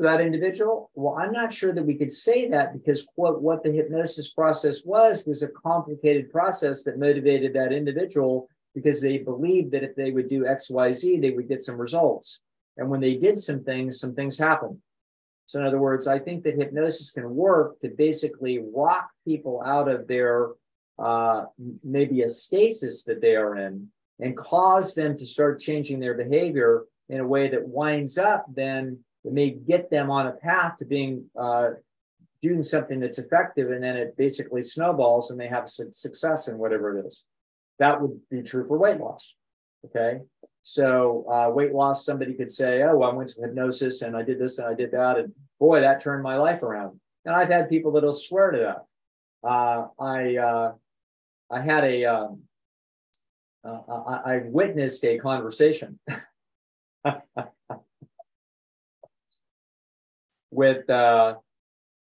for 0.00 0.04
that 0.04 0.22
individual? 0.22 0.90
Well, 0.94 1.18
I'm 1.20 1.30
not 1.30 1.52
sure 1.52 1.74
that 1.74 1.84
we 1.84 1.94
could 1.94 2.10
say 2.10 2.48
that 2.48 2.72
because 2.72 3.06
quote, 3.14 3.42
what 3.42 3.62
the 3.62 3.70
hypnosis 3.70 4.32
process 4.32 4.82
was 4.82 5.26
was 5.26 5.42
a 5.42 5.48
complicated 5.48 6.30
process 6.30 6.82
that 6.84 6.98
motivated 6.98 7.52
that 7.52 7.70
individual 7.70 8.48
because 8.74 9.02
they 9.02 9.18
believed 9.18 9.72
that 9.72 9.84
if 9.84 9.94
they 9.96 10.10
would 10.10 10.26
do 10.26 10.44
XYZ, 10.44 11.20
they 11.20 11.32
would 11.32 11.48
get 11.48 11.60
some 11.60 11.78
results. 11.78 12.40
And 12.78 12.88
when 12.88 13.00
they 13.00 13.16
did 13.16 13.38
some 13.38 13.62
things, 13.62 14.00
some 14.00 14.14
things 14.14 14.38
happened. 14.38 14.78
So, 15.44 15.60
in 15.60 15.66
other 15.66 15.80
words, 15.80 16.06
I 16.06 16.18
think 16.18 16.44
that 16.44 16.56
hypnosis 16.56 17.10
can 17.10 17.28
work 17.34 17.78
to 17.80 17.88
basically 17.88 18.58
rock 18.74 19.10
people 19.26 19.62
out 19.66 19.88
of 19.88 20.08
their 20.08 20.52
uh, 20.98 21.44
maybe 21.84 22.22
a 22.22 22.28
stasis 22.28 23.04
that 23.04 23.20
they 23.20 23.36
are 23.36 23.58
in 23.58 23.88
and 24.18 24.34
cause 24.34 24.94
them 24.94 25.14
to 25.18 25.26
start 25.26 25.60
changing 25.60 26.00
their 26.00 26.14
behavior 26.14 26.84
in 27.10 27.20
a 27.20 27.26
way 27.26 27.48
that 27.50 27.68
winds 27.68 28.16
up 28.16 28.46
then 28.54 28.98
it 29.24 29.32
may 29.32 29.50
get 29.50 29.90
them 29.90 30.10
on 30.10 30.26
a 30.26 30.32
path 30.32 30.76
to 30.76 30.84
being 30.84 31.26
uh, 31.38 31.70
doing 32.40 32.62
something 32.62 33.00
that's 33.00 33.18
effective 33.18 33.70
and 33.70 33.82
then 33.82 33.96
it 33.96 34.16
basically 34.16 34.62
snowballs 34.62 35.30
and 35.30 35.38
they 35.38 35.48
have 35.48 35.68
success 35.68 36.48
in 36.48 36.58
whatever 36.58 36.98
it 36.98 37.06
is. 37.06 37.26
That 37.78 38.00
would 38.00 38.20
be 38.30 38.42
true 38.42 38.66
for 38.66 38.78
weight 38.78 38.98
loss 38.98 39.34
okay? 39.84 40.20
So 40.62 41.24
uh, 41.30 41.50
weight 41.50 41.72
loss 41.72 42.04
somebody 42.04 42.34
could 42.34 42.50
say 42.50 42.82
oh 42.82 42.96
well, 42.96 43.10
i 43.10 43.14
went 43.14 43.30
to 43.30 43.40
hypnosis 43.40 44.02
and 44.02 44.16
i 44.16 44.22
did 44.22 44.38
this 44.38 44.58
and 44.58 44.68
i 44.68 44.74
did 44.74 44.90
that 44.92 45.16
and 45.16 45.32
boy 45.58 45.80
that 45.80 46.00
turned 46.00 46.22
my 46.22 46.36
life 46.36 46.62
around. 46.62 47.00
And 47.24 47.34
i've 47.34 47.48
had 47.48 47.68
people 47.68 47.92
that'll 47.92 48.12
swear 48.12 48.50
to 48.50 48.58
that. 48.58 49.48
Uh, 49.48 49.86
i 49.98 50.36
uh, 50.36 50.72
I 51.52 51.60
had 51.60 51.82
a, 51.82 52.04
um, 52.04 52.42
uh, 53.64 53.80
I, 53.88 54.34
I 54.34 54.42
witnessed 54.44 55.04
a 55.04 55.18
conversation 55.18 55.98
with 60.50 60.88
uh, 60.90 61.34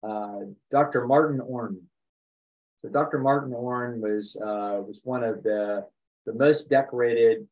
uh, 0.03 0.39
Dr. 0.71 1.07
Martin 1.07 1.41
Orne. 1.41 1.81
So 2.79 2.89
Dr. 2.89 3.19
Martin 3.19 3.53
Orne 3.53 4.01
was 4.01 4.41
uh, 4.41 4.81
was 4.87 5.03
one 5.05 5.25
of 5.25 5.43
the 5.43 5.87
the 6.27 6.35
most 6.35 6.71
decorated 6.71 7.47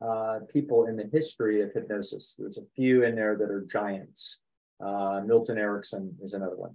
uh, 0.00 0.40
people 0.52 0.86
in 0.86 0.96
the 0.96 1.08
history 1.12 1.62
of 1.62 1.72
hypnosis. 1.72 2.36
There's 2.38 2.58
a 2.58 2.66
few 2.74 3.04
in 3.04 3.14
there 3.14 3.36
that 3.36 3.50
are 3.50 3.66
giants. 3.70 4.42
Uh, 4.84 5.22
Milton 5.24 5.56
Erickson 5.56 6.14
is 6.22 6.34
another 6.34 6.56
one, 6.56 6.74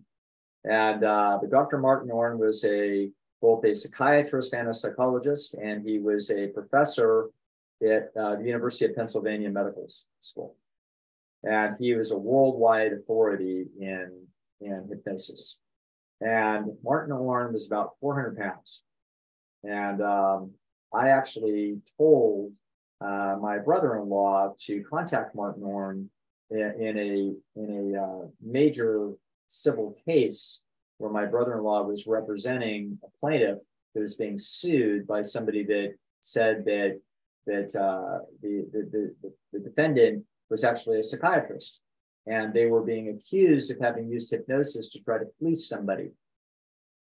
and 0.64 1.02
but 1.02 1.52
Dr. 1.52 1.78
Martin 1.78 2.10
Orne 2.10 2.40
was 2.40 2.66
a 2.66 3.12
both 3.42 3.64
a 3.66 3.74
psychiatrist 3.74 4.54
and 4.54 4.70
a 4.70 4.74
psychologist, 4.74 5.56
and 5.56 5.88
he 5.88 6.00
was 6.00 6.30
a 6.30 6.48
professor 6.48 7.30
at 7.84 8.12
uh, 8.16 8.36
the 8.36 8.44
University 8.44 8.86
of 8.86 8.96
Pennsylvania 8.96 9.50
Medical 9.50 9.88
School. 10.20 10.56
And 11.44 11.76
he 11.80 11.96
was 11.96 12.12
a 12.12 12.18
worldwide 12.18 12.94
authority 12.94 13.66
in, 13.80 14.26
in 14.60 14.88
hypnosis. 14.90 15.60
And 16.20 16.78
Martin 16.84 17.14
Orne 17.14 17.54
was 17.54 17.66
about 17.66 17.92
400 18.00 18.38
pounds. 18.38 18.84
And 19.64 20.02
um, 20.02 20.52
I 20.94 21.10
actually 21.10 21.80
told 21.98 22.54
uh, 23.00 23.38
my 23.42 23.58
brother-in-law 23.58 24.54
to 24.66 24.84
contact 24.84 25.36
Martin 25.36 25.64
Orne 25.64 26.10
in, 26.52 26.76
in 26.80 26.98
a 26.98 27.60
in 27.60 27.96
a 27.96 28.02
uh, 28.02 28.28
major 28.42 29.12
civil 29.48 29.98
case 30.06 30.64
where 30.98 31.12
my 31.12 31.26
brother-in-law 31.26 31.84
was 31.84 32.06
representing 32.06 33.00
a 33.04 33.08
plaintiff 33.20 33.58
who 33.94 34.02
was 34.02 34.16
being 34.16 34.38
sued 34.38 35.08
by 35.08 35.22
somebody 35.22 35.64
that 35.66 35.96
said 36.22 36.64
that 36.66 37.00
that 37.48 37.76
uh, 37.76 38.20
the, 38.44 38.68
the, 38.72 39.14
the, 39.22 39.34
the 39.52 39.60
defendant 39.60 40.24
was 40.52 40.64
actually 40.64 41.00
a 41.00 41.04
psychiatrist 41.04 41.82
and 42.28 42.54
they 42.54 42.68
were 42.68 42.84
being 42.84 43.10
accused 43.10 43.72
of 43.72 43.80
having 43.80 44.08
used 44.08 44.30
hypnosis 44.30 44.92
to 44.92 45.04
try 45.04 45.18
to 45.18 45.26
fleece 45.40 45.68
somebody. 45.68 46.12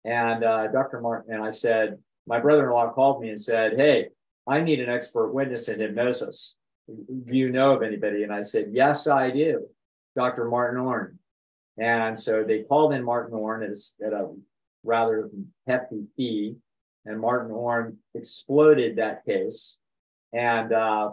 And 0.04 0.44
uh, 0.44 0.68
Dr. 0.68 1.00
Martin 1.00 1.34
and 1.34 1.42
I 1.42 1.50
said, 1.50 1.98
my 2.26 2.38
brother-in-law 2.38 2.92
called 2.92 3.20
me 3.20 3.28
and 3.28 3.40
said, 3.40 3.76
"Hey, 3.76 4.08
I 4.46 4.60
need 4.60 4.80
an 4.80 4.88
expert 4.88 5.32
witness 5.32 5.68
in 5.68 5.80
hypnosis. 5.80 6.54
Do 6.86 7.36
you 7.36 7.50
know 7.50 7.72
of 7.72 7.82
anybody?" 7.82 8.22
And 8.22 8.32
I 8.32 8.42
said, 8.42 8.68
"Yes, 8.72 9.08
I 9.08 9.30
do, 9.30 9.66
Dr. 10.14 10.44
Martin 10.44 10.80
Orne." 10.80 11.18
And 11.76 12.16
so 12.16 12.44
they 12.44 12.62
called 12.62 12.92
in 12.92 13.02
Martin 13.02 13.34
Orne 13.34 13.62
at 13.64 13.70
a, 13.70 14.06
at 14.06 14.12
a 14.12 14.32
rather 14.84 15.28
hefty 15.66 16.04
fee, 16.16 16.56
and 17.04 17.20
Martin 17.20 17.50
Orne 17.50 17.98
exploded 18.14 18.96
that 18.96 19.24
case. 19.24 19.78
And 20.32 20.72
uh, 20.72 21.10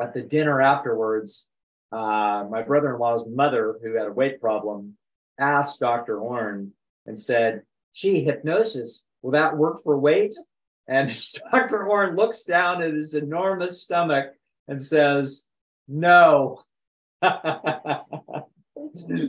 at 0.00 0.14
the 0.14 0.22
dinner 0.22 0.60
afterwards, 0.60 1.48
uh, 1.92 2.44
my 2.50 2.62
brother 2.62 2.94
in 2.94 3.00
law's 3.00 3.26
mother, 3.28 3.78
who 3.82 3.94
had 3.94 4.06
a 4.06 4.12
weight 4.12 4.40
problem, 4.40 4.96
asked 5.38 5.80
Dr. 5.80 6.20
Orne 6.20 6.72
and 7.06 7.18
said, 7.18 7.62
Gee, 7.94 8.22
hypnosis, 8.22 9.06
will 9.22 9.32
that 9.32 9.56
work 9.56 9.82
for 9.82 9.98
weight? 9.98 10.34
And 10.86 11.10
Dr. 11.50 11.86
Orne 11.86 12.16
looks 12.16 12.44
down 12.44 12.82
at 12.82 12.94
his 12.94 13.14
enormous 13.14 13.82
stomach 13.82 14.34
and 14.68 14.80
says, 14.80 15.46
No. 15.88 16.62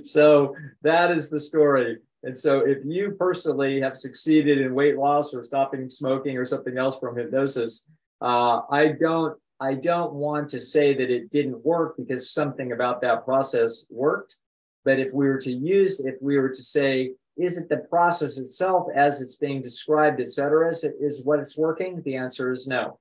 so 0.03 0.55
that 0.82 1.12
is 1.12 1.30
the 1.30 1.39
story. 1.39 1.97
And 2.24 2.38
so 2.38 2.59
if 2.59 2.80
you 2.86 3.16
personally 3.18 3.82
have 3.82 3.97
succeeded 3.97 4.59
in 4.59 4.76
weight 4.76 4.97
loss 4.97 5.34
or 5.34 5.41
stopping 5.43 5.89
smoking 5.89 6.38
or 6.38 6.45
something 6.45 6.78
else 6.78 6.99
from 6.99 7.18
hypnosis, 7.18 7.88
uh, 8.22 8.62
I 8.70 8.89
don't 8.99 9.38
I 9.62 9.76
don't 9.76 10.14
want 10.14 10.49
to 10.49 10.59
say 10.59 10.95
that 10.95 11.12
it 11.12 11.30
didn't 11.30 11.64
work 11.64 11.95
because 11.95 12.34
something 12.34 12.72
about 12.72 12.99
that 13.01 13.24
process 13.26 13.88
worked. 13.91 14.38
But 14.84 14.97
if 14.97 15.14
we 15.14 15.28
were 15.28 15.38
to 15.38 15.51
use, 15.51 15.99
if 15.99 16.16
we 16.20 16.39
were 16.39 16.49
to 16.49 16.64
say, 16.64 17.14
is 17.38 17.57
it 17.57 17.70
the 17.70 17.78
process 17.78 18.39
itself 18.39 18.88
as 18.95 19.22
it's 19.22 19.36
being 19.36 19.62
described, 19.62 20.20
et 20.20 20.30
cetera, 20.30 20.68
is, 20.70 20.84
it, 20.84 20.95
is 20.99 21.24
what 21.24 21.39
it's 21.39 21.57
working? 21.57 22.01
The 22.01 22.16
answer 22.16 22.51
is 22.51 22.68
no. 22.68 22.99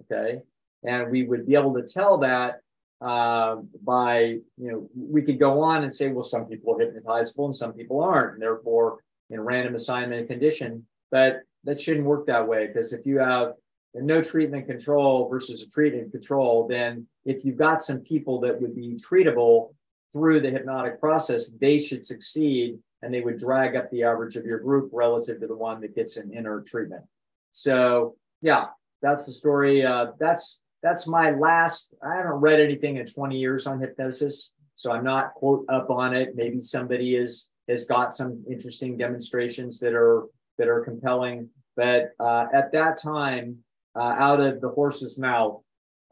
Okay. 0.00 0.38
And 0.84 1.10
we 1.10 1.24
would 1.24 1.46
be 1.46 1.54
able 1.54 1.74
to 1.74 1.82
tell 1.82 2.16
that 2.18 2.60
uh, 3.02 3.56
by, 3.84 4.20
you 4.22 4.42
know, 4.56 4.88
we 4.96 5.20
could 5.20 5.38
go 5.38 5.60
on 5.60 5.82
and 5.82 5.92
say, 5.92 6.08
well, 6.08 6.22
some 6.22 6.46
people 6.46 6.74
are 6.74 6.84
hypnotizable 6.84 7.44
and 7.44 7.54
some 7.54 7.74
people 7.74 8.02
aren't, 8.02 8.34
and 8.34 8.42
therefore 8.42 9.00
in 9.28 9.40
random 9.40 9.74
assignment 9.74 10.28
condition. 10.28 10.86
But 11.10 11.42
that 11.64 11.78
shouldn't 11.78 12.06
work 12.06 12.26
that 12.26 12.48
way 12.48 12.66
because 12.68 12.94
if 12.94 13.04
you 13.04 13.18
have 13.18 13.52
no 13.94 14.22
treatment 14.22 14.66
control 14.66 15.28
versus 15.28 15.62
a 15.62 15.68
treated 15.68 16.10
control, 16.12 16.68
then 16.68 17.06
if 17.24 17.44
you've 17.44 17.56
got 17.56 17.82
some 17.82 18.00
people 18.00 18.40
that 18.40 18.60
would 18.60 18.74
be 18.74 18.94
treatable 18.94 19.74
through 20.12 20.40
the 20.40 20.50
hypnotic 20.50 21.00
process, 21.00 21.50
they 21.60 21.78
should 21.78 22.04
succeed 22.04 22.78
and 23.02 23.12
they 23.12 23.20
would 23.20 23.38
drag 23.38 23.76
up 23.76 23.90
the 23.90 24.02
average 24.02 24.36
of 24.36 24.44
your 24.44 24.58
group 24.58 24.90
relative 24.92 25.40
to 25.40 25.46
the 25.46 25.56
one 25.56 25.80
that 25.80 25.94
gets 25.94 26.16
an 26.16 26.32
inner 26.32 26.62
treatment. 26.66 27.02
So, 27.50 28.16
yeah, 28.42 28.66
that's 29.02 29.26
the 29.26 29.32
story. 29.32 29.84
Uh, 29.84 30.08
that's 30.18 30.62
that's 30.82 31.06
my 31.06 31.32
last. 31.32 31.94
I 32.02 32.16
haven't 32.16 32.32
read 32.32 32.60
anything 32.60 32.96
in 32.96 33.06
20 33.06 33.36
years 33.36 33.66
on 33.66 33.80
hypnosis, 33.80 34.54
so 34.76 34.92
I'm 34.92 35.04
not 35.04 35.34
quote 35.34 35.66
up 35.68 35.90
on 35.90 36.14
it. 36.14 36.36
Maybe 36.36 36.60
somebody 36.60 37.16
is 37.16 37.50
has 37.68 37.84
got 37.84 38.14
some 38.14 38.44
interesting 38.50 38.96
demonstrations 38.96 39.78
that 39.80 39.94
are 39.94 40.26
that 40.58 40.68
are 40.68 40.84
compelling. 40.84 41.48
But 41.76 42.10
uh, 42.18 42.46
at 42.52 42.72
that 42.72 43.00
time, 43.00 43.58
uh, 43.96 44.14
out 44.18 44.40
of 44.40 44.60
the 44.60 44.68
horse's 44.68 45.18
mouth, 45.18 45.62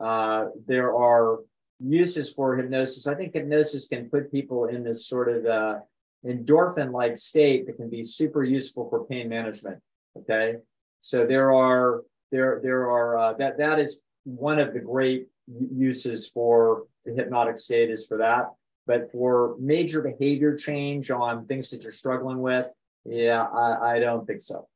uh, 0.00 0.46
there 0.66 0.94
are 0.94 1.38
uses 1.80 2.32
for 2.32 2.56
hypnosis. 2.56 3.06
I 3.06 3.14
think 3.14 3.34
hypnosis 3.34 3.86
can 3.86 4.10
put 4.10 4.32
people 4.32 4.66
in 4.66 4.82
this 4.82 5.06
sort 5.06 5.28
of 5.28 5.46
uh, 5.46 5.78
endorphin-like 6.26 7.16
state 7.16 7.66
that 7.66 7.76
can 7.76 7.88
be 7.88 8.02
super 8.02 8.42
useful 8.42 8.88
for 8.88 9.04
pain 9.06 9.28
management. 9.28 9.78
Okay, 10.16 10.56
so 11.00 11.26
there 11.26 11.52
are 11.52 12.02
there 12.32 12.60
there 12.62 12.90
are 12.90 13.18
uh, 13.18 13.32
that 13.34 13.58
that 13.58 13.78
is 13.78 14.02
one 14.24 14.58
of 14.58 14.74
the 14.74 14.80
great 14.80 15.28
uses 15.74 16.28
for 16.28 16.84
the 17.04 17.14
hypnotic 17.14 17.58
state 17.58 17.90
is 17.90 18.06
for 18.06 18.18
that. 18.18 18.46
But 18.86 19.12
for 19.12 19.54
major 19.60 20.00
behavior 20.00 20.56
change 20.56 21.10
on 21.10 21.46
things 21.46 21.70
that 21.70 21.82
you're 21.82 21.92
struggling 21.92 22.40
with, 22.40 22.66
Yeah, 23.04 23.42
I, 23.42 23.96
I 23.96 23.98
don't 24.00 24.26
think 24.26 24.40
so. 24.40 24.68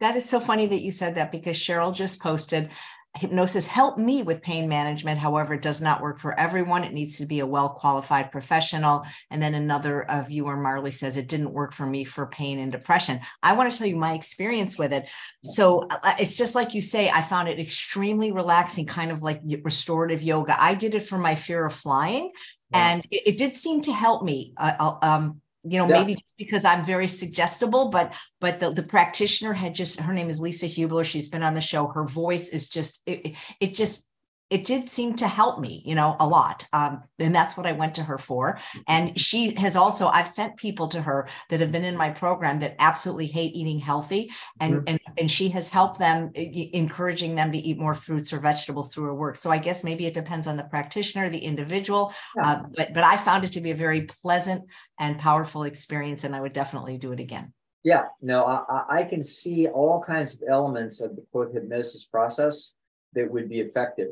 That 0.00 0.16
is 0.16 0.28
so 0.28 0.40
funny 0.40 0.66
that 0.66 0.82
you 0.82 0.92
said 0.92 1.16
that 1.16 1.32
because 1.32 1.56
Cheryl 1.56 1.94
just 1.94 2.22
posted 2.22 2.70
hypnosis 3.16 3.66
helped 3.66 3.98
me 3.98 4.22
with 4.22 4.42
pain 4.42 4.68
management. 4.68 5.18
However, 5.18 5.54
it 5.54 5.62
does 5.62 5.80
not 5.80 6.00
work 6.00 6.20
for 6.20 6.38
everyone. 6.38 6.84
It 6.84 6.92
needs 6.92 7.18
to 7.18 7.26
be 7.26 7.40
a 7.40 7.46
well 7.46 7.70
qualified 7.70 8.30
professional. 8.30 9.04
And 9.30 9.42
then 9.42 9.54
another 9.54 10.04
uh, 10.04 10.22
viewer, 10.22 10.56
Marley, 10.56 10.90
says 10.90 11.16
it 11.16 11.28
didn't 11.28 11.52
work 11.52 11.72
for 11.72 11.86
me 11.86 12.04
for 12.04 12.26
pain 12.26 12.58
and 12.58 12.70
depression. 12.70 13.20
I 13.42 13.54
want 13.54 13.72
to 13.72 13.78
tell 13.78 13.86
you 13.86 13.96
my 13.96 14.12
experience 14.12 14.78
with 14.78 14.92
it. 14.92 15.06
So 15.42 15.80
uh, 15.90 15.98
uh, 16.02 16.14
it's 16.20 16.36
just 16.36 16.54
like 16.54 16.74
you 16.74 16.82
say, 16.82 17.10
I 17.10 17.22
found 17.22 17.48
it 17.48 17.58
extremely 17.58 18.30
relaxing, 18.30 18.86
kind 18.86 19.10
of 19.10 19.22
like 19.22 19.40
restorative 19.62 20.22
yoga. 20.22 20.60
I 20.60 20.74
did 20.74 20.94
it 20.94 21.02
for 21.02 21.18
my 21.18 21.34
fear 21.34 21.66
of 21.66 21.74
flying. 21.74 22.30
And 22.72 23.04
it, 23.10 23.28
it 23.28 23.36
did 23.38 23.56
seem 23.56 23.80
to 23.82 23.92
help 23.92 24.22
me. 24.22 24.52
Uh, 24.56 24.96
um, 25.00 25.40
you 25.64 25.78
know, 25.78 25.88
yeah. 25.88 26.00
maybe 26.00 26.14
just 26.14 26.36
because 26.38 26.64
I'm 26.64 26.84
very 26.84 27.08
suggestible, 27.08 27.90
but 27.90 28.14
but 28.40 28.58
the, 28.58 28.70
the 28.70 28.82
practitioner 28.82 29.52
had 29.52 29.74
just 29.74 30.00
her 30.00 30.12
name 30.12 30.30
is 30.30 30.40
Lisa 30.40 30.66
Hubler. 30.66 31.04
She's 31.04 31.28
been 31.28 31.42
on 31.42 31.54
the 31.54 31.60
show. 31.60 31.88
Her 31.88 32.04
voice 32.04 32.50
is 32.50 32.68
just 32.68 33.02
it, 33.06 33.34
it 33.60 33.74
just 33.74 34.07
it 34.50 34.64
did 34.64 34.88
seem 34.88 35.14
to 35.16 35.28
help 35.28 35.60
me, 35.60 35.82
you 35.84 35.94
know, 35.94 36.16
a 36.18 36.26
lot. 36.26 36.66
Um, 36.72 37.02
and 37.18 37.34
that's 37.34 37.56
what 37.56 37.66
I 37.66 37.72
went 37.72 37.94
to 37.96 38.02
her 38.02 38.16
for. 38.16 38.58
And 38.86 39.18
she 39.18 39.54
has 39.54 39.76
also, 39.76 40.08
I've 40.08 40.28
sent 40.28 40.56
people 40.56 40.88
to 40.88 41.02
her 41.02 41.28
that 41.50 41.60
have 41.60 41.70
been 41.70 41.84
in 41.84 41.96
my 41.96 42.10
program 42.10 42.60
that 42.60 42.76
absolutely 42.78 43.26
hate 43.26 43.54
eating 43.54 43.78
healthy. 43.78 44.30
And, 44.60 44.74
mm-hmm. 44.74 44.84
and, 44.86 45.00
and 45.18 45.30
she 45.30 45.50
has 45.50 45.68
helped 45.68 45.98
them, 45.98 46.30
encouraging 46.34 47.34
them 47.34 47.52
to 47.52 47.58
eat 47.58 47.78
more 47.78 47.94
fruits 47.94 48.32
or 48.32 48.40
vegetables 48.40 48.92
through 48.92 49.04
her 49.04 49.14
work. 49.14 49.36
So 49.36 49.50
I 49.50 49.58
guess 49.58 49.84
maybe 49.84 50.06
it 50.06 50.14
depends 50.14 50.46
on 50.46 50.56
the 50.56 50.64
practitioner, 50.64 51.28
the 51.28 51.38
individual. 51.38 52.14
Yeah. 52.36 52.50
Uh, 52.50 52.62
but, 52.74 52.94
but 52.94 53.04
I 53.04 53.16
found 53.16 53.44
it 53.44 53.52
to 53.52 53.60
be 53.60 53.70
a 53.70 53.76
very 53.76 54.02
pleasant 54.02 54.64
and 54.98 55.18
powerful 55.18 55.64
experience. 55.64 56.24
And 56.24 56.34
I 56.34 56.40
would 56.40 56.54
definitely 56.54 56.96
do 56.96 57.12
it 57.12 57.20
again. 57.20 57.52
Yeah, 57.84 58.06
no, 58.20 58.44
I, 58.44 58.84
I 58.90 59.02
can 59.04 59.22
see 59.22 59.68
all 59.68 60.02
kinds 60.02 60.34
of 60.34 60.48
elements 60.48 61.00
of 61.00 61.14
the 61.14 61.24
quote 61.30 61.54
hypnosis 61.54 62.04
process 62.04 62.74
that 63.14 63.30
would 63.30 63.48
be 63.48 63.60
effective 63.60 64.08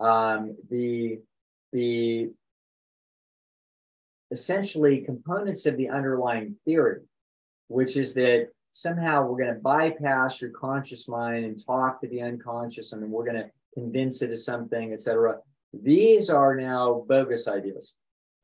um, 0.00 0.56
the 0.70 1.20
the 1.72 2.30
essentially 4.30 5.00
components 5.02 5.66
of 5.66 5.76
the 5.76 5.88
underlying 5.88 6.56
theory, 6.64 7.00
which 7.68 7.96
is 7.96 8.14
that 8.14 8.48
somehow 8.72 9.26
we're 9.26 9.42
going 9.42 9.54
to 9.54 9.60
bypass 9.60 10.40
your 10.40 10.50
conscious 10.50 11.08
mind 11.08 11.44
and 11.44 11.64
talk 11.64 12.00
to 12.00 12.08
the 12.08 12.22
unconscious, 12.22 12.92
and 12.92 13.08
we're 13.10 13.24
going 13.24 13.36
to 13.36 13.50
convince 13.74 14.22
it 14.22 14.30
of 14.30 14.38
something, 14.38 14.92
etc. 14.92 15.36
These 15.72 16.30
are 16.30 16.56
now 16.56 17.04
bogus 17.06 17.46
ideas. 17.46 17.96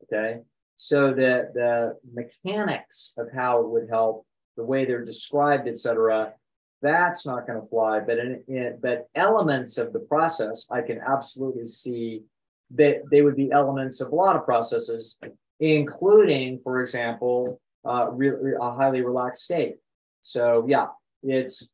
Okay, 0.03 0.39
so 0.75 1.13
the 1.13 1.49
the 1.53 1.97
mechanics 2.13 3.13
of 3.17 3.27
how 3.33 3.61
it 3.61 3.69
would 3.69 3.89
help, 3.89 4.25
the 4.55 4.63
way 4.63 4.85
they're 4.85 5.03
described, 5.03 5.67
etc 5.67 6.33
that's 6.81 7.25
not 7.25 7.47
going 7.47 7.61
to 7.61 7.67
fly. 7.67 7.99
But 7.99 8.19
in, 8.19 8.43
in, 8.47 8.77
but 8.81 9.07
elements 9.15 9.77
of 9.77 9.93
the 9.93 9.99
process, 9.99 10.67
I 10.71 10.81
can 10.81 10.99
absolutely 10.99 11.65
see 11.65 12.23
that 12.71 13.03
they 13.09 13.21
would 13.21 13.35
be 13.35 13.51
elements 13.51 14.01
of 14.01 14.11
a 14.11 14.15
lot 14.15 14.35
of 14.35 14.45
processes, 14.45 15.19
including, 15.59 16.59
for 16.63 16.81
example, 16.81 17.59
uh, 17.85 18.11
a 18.11 18.75
highly 18.75 19.01
relaxed 19.01 19.43
state. 19.43 19.77
So 20.21 20.65
yeah, 20.67 20.87
it's 21.23 21.71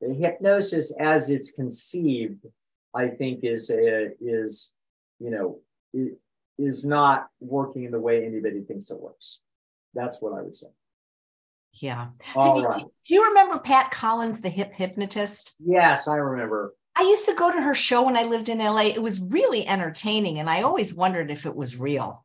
hypnosis 0.00 0.94
as 0.98 1.30
it's 1.30 1.52
conceived. 1.52 2.46
I 2.94 3.08
think 3.08 3.40
is 3.42 3.70
a, 3.70 4.10
is 4.20 4.72
you 5.18 5.30
know 5.30 5.58
is 6.58 6.84
not 6.84 7.26
working 7.40 7.84
in 7.84 7.90
the 7.90 7.98
way 8.00 8.24
anybody 8.24 8.60
thinks 8.60 8.90
it 8.90 9.00
works. 9.00 9.42
That's 9.94 10.22
what 10.22 10.32
I 10.32 10.42
would 10.42 10.54
say. 10.54 10.68
Yeah. 11.74 12.08
All 12.34 12.62
right. 12.62 12.84
Do 13.06 13.14
you 13.14 13.28
remember 13.28 13.58
Pat 13.58 13.90
Collins, 13.90 14.40
the 14.40 14.48
hip 14.48 14.72
hypnotist? 14.72 15.54
Yes, 15.64 16.06
I 16.06 16.16
remember. 16.16 16.74
I 16.96 17.02
used 17.02 17.26
to 17.26 17.34
go 17.34 17.50
to 17.50 17.60
her 17.60 17.74
show 17.74 18.04
when 18.04 18.16
I 18.16 18.22
lived 18.24 18.48
in 18.48 18.58
LA. 18.58 18.82
It 18.82 19.02
was 19.02 19.20
really 19.20 19.66
entertaining, 19.66 20.38
and 20.38 20.48
I 20.48 20.62
always 20.62 20.94
wondered 20.94 21.30
if 21.30 21.44
it 21.46 21.54
was 21.54 21.76
real. 21.76 22.24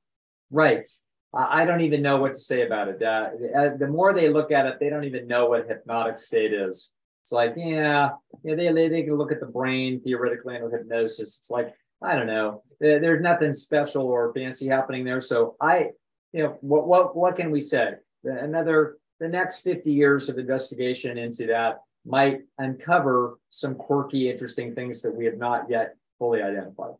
Right. 0.51 0.87
I 1.33 1.65
don't 1.65 1.81
even 1.81 2.01
know 2.01 2.17
what 2.17 2.33
to 2.33 2.39
say 2.39 2.65
about 2.65 2.87
it. 2.87 3.03
Uh, 3.03 3.29
uh, 3.55 3.77
the 3.77 3.87
more 3.87 4.13
they 4.13 4.29
look 4.29 4.51
at 4.51 4.65
it, 4.65 4.79
they 4.79 4.89
don't 4.89 5.03
even 5.03 5.27
know 5.27 5.47
what 5.47 5.67
hypnotic 5.67 6.17
state 6.17 6.53
is. 6.53 6.93
It's 7.21 7.31
like, 7.31 7.53
yeah, 7.55 8.11
yeah, 8.43 8.55
they, 8.55 8.89
they 8.89 9.03
can 9.03 9.15
look 9.15 9.31
at 9.31 9.39
the 9.39 9.45
brain 9.45 10.01
theoretically 10.01 10.55
under 10.55 10.75
hypnosis. 10.75 11.37
It's 11.39 11.51
like, 11.51 11.71
I 12.01 12.15
don't 12.15 12.25
know. 12.27 12.63
There's 12.79 13.21
nothing 13.21 13.53
special 13.53 14.07
or 14.07 14.33
fancy 14.33 14.67
happening 14.67 15.05
there. 15.05 15.21
So 15.21 15.55
I, 15.61 15.89
you 16.31 16.43
know, 16.43 16.57
what 16.61 16.87
what 16.87 17.15
what 17.15 17.35
can 17.35 17.51
we 17.51 17.59
say? 17.59 17.91
Another 18.23 18.97
the 19.19 19.27
next 19.27 19.59
50 19.59 19.91
years 19.91 20.29
of 20.29 20.37
investigation 20.37 21.17
into 21.17 21.45
that 21.47 21.81
might 22.05 22.41
uncover 22.57 23.39
some 23.49 23.75
quirky, 23.75 24.29
interesting 24.29 24.73
things 24.73 25.01
that 25.01 25.13
we 25.13 25.25
have 25.25 25.37
not 25.37 25.69
yet 25.69 25.95
fully 26.17 26.41
identified. 26.41 26.93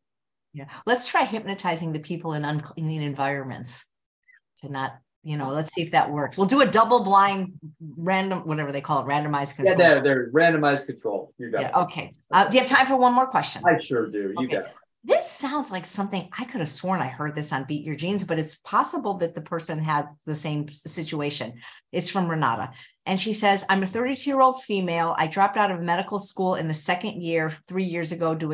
Yeah. 0.54 0.66
Let's 0.86 1.08
try 1.08 1.24
hypnotizing 1.24 1.94
the 1.94 2.00
people 2.00 2.34
in 2.34 2.44
unclean 2.44 3.02
environments 3.02 3.86
to 4.58 4.70
not, 4.70 4.98
you 5.24 5.38
know, 5.38 5.50
let's 5.50 5.74
see 5.74 5.82
if 5.82 5.92
that 5.92 6.12
works. 6.12 6.38
We'll 6.38 6.48
do 6.48 6.62
a 6.62 6.68
double 6.68 7.04
blind 7.04 7.54
random, 7.98 8.46
whatever 8.48 8.72
they 8.72 8.82
call 8.82 9.02
it, 9.02 9.10
randomized 9.10 9.56
control. 9.56 9.78
Yeah, 9.78 9.96
they're, 9.96 10.04
they're 10.04 10.32
randomized 10.32 10.88
control. 10.88 11.34
You 11.38 11.52
got 11.52 11.62
yeah, 11.62 11.80
Okay. 11.82 12.12
Uh, 12.32 12.50
do 12.50 12.58
you 12.58 12.64
have 12.64 12.70
time 12.70 12.88
for 12.88 12.98
one 12.98 13.14
more 13.14 13.28
question? 13.28 13.62
I 13.66 13.78
sure 13.78 14.08
do. 14.08 14.34
You 14.38 14.46
okay. 14.46 14.56
got 14.56 14.66
it 14.66 14.72
this 15.04 15.30
sounds 15.30 15.72
like 15.72 15.86
something 15.86 16.28
I 16.38 16.44
could 16.44 16.60
have 16.60 16.70
sworn 16.70 17.00
I 17.00 17.08
heard 17.08 17.34
this 17.34 17.54
on 17.54 17.64
Beat 17.64 17.86
Your 17.86 17.96
Genes, 17.96 18.26
but 18.26 18.38
it's 18.38 18.56
possible 18.56 19.16
that 19.16 19.34
the 19.34 19.42
person 19.42 19.80
had 19.80 20.08
the 20.26 20.36
same 20.36 20.70
situation. 20.70 21.54
It's 21.94 22.10
from 22.10 22.28
Renata. 22.28 22.72
And 23.06 23.20
she 23.20 23.32
says, 23.32 23.66
I'm 23.70 23.84
a 23.84 23.88
32 23.88 24.30
year 24.30 24.42
old 24.42 24.62
female. 24.64 25.16
I 25.18 25.28
dropped 25.28 25.56
out 25.56 25.72
of 25.72 25.82
medical 25.82 26.20
school 26.20 26.56
in 26.56 26.68
the 26.68 26.74
second 26.74 27.22
year, 27.22 27.54
three 27.68 27.86
years 27.86 28.12
ago, 28.12 28.36
due 28.36 28.48
to 28.48 28.54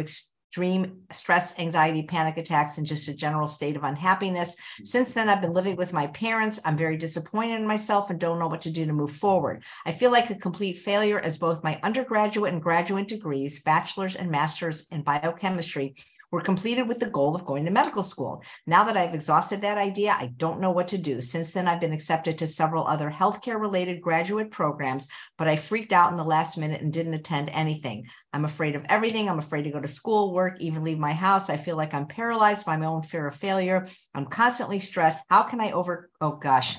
extreme 0.56 1.02
stress, 1.12 1.60
anxiety, 1.60 2.04
panic 2.04 2.38
attacks, 2.38 2.78
and 2.78 2.88
just 2.88 3.10
a 3.10 3.14
general 3.14 3.46
state 3.46 3.76
of 3.76 3.84
unhappiness. 3.84 4.56
Since 4.86 5.14
then, 5.14 5.28
I've 5.28 5.42
been 5.42 5.52
living 5.52 5.76
with 5.76 5.92
my 5.92 6.08
parents. 6.08 6.62
I'm 6.64 6.78
very 6.78 6.96
disappointed 6.96 7.60
in 7.60 7.68
myself 7.68 8.10
and 8.10 8.18
don't 8.18 8.40
know 8.40 8.48
what 8.48 8.62
to 8.62 8.72
do 8.72 8.86
to 8.86 8.94
move 8.94 9.12
forward. 9.12 9.64
I 9.86 9.92
feel 9.92 10.12
like 10.12 10.30
a 10.30 10.36
complete 10.36 10.78
failure 10.78 11.20
as 11.20 11.40
both 11.40 11.64
my 11.64 11.78
undergraduate 11.84 12.54
and 12.54 12.62
graduate 12.62 13.10
degrees, 13.10 13.62
bachelor's 13.64 14.16
and 14.16 14.32
master's 14.32 14.88
in 14.92 15.02
biochemistry, 15.02 15.96
were 16.36 16.42
completed 16.42 16.86
with 16.86 17.00
the 17.00 17.10
goal 17.10 17.34
of 17.34 17.46
going 17.46 17.64
to 17.64 17.72
medical 17.72 18.04
school. 18.04 18.44
Now 18.68 18.84
that 18.84 18.98
I've 18.98 19.14
exhausted 19.14 19.62
that 19.62 19.78
idea, 19.78 20.12
I 20.12 20.34
don't 20.36 20.60
know 20.60 20.72
what 20.72 20.90
to 20.90 20.98
do. 20.98 21.22
Since 21.22 21.54
then, 21.54 21.66
I've 21.66 21.80
been 21.80 21.94
accepted 21.94 22.38
to 22.38 22.48
several 22.48 22.86
other 22.86 23.10
healthcare 23.10 23.58
related 23.58 24.02
graduate 24.02 24.52
programs, 24.52 25.08
but 25.38 25.48
I 25.48 25.56
freaked 25.56 25.94
out 25.94 26.12
in 26.12 26.18
the 26.18 26.26
last 26.26 26.58
minute 26.58 26.82
and 26.82 26.92
didn't 26.92 27.14
attend 27.14 27.50
anything. 27.52 28.08
I'm 28.34 28.44
afraid 28.44 28.76
of 28.76 28.84
everything. 28.90 29.30
I'm 29.30 29.40
afraid 29.40 29.64
to 29.64 29.72
go 29.72 29.80
to 29.80 29.88
school, 29.88 30.34
work, 30.34 30.60
even 30.60 30.84
leave 30.84 31.00
my 31.00 31.14
house. 31.14 31.50
I 31.50 31.56
feel 31.56 31.78
like 31.78 31.94
I'm 31.94 32.06
paralyzed 32.06 32.66
by 32.66 32.76
my 32.76 32.86
own 32.86 33.04
fear 33.04 33.28
of 33.28 33.36
failure. 33.38 33.88
I'm 34.14 34.26
constantly 34.26 34.80
stressed. 34.80 35.24
How 35.30 35.44
can 35.44 35.62
I 35.62 35.72
over? 35.72 36.10
Oh 36.20 36.34
gosh. 36.34 36.76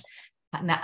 Now, 0.63 0.83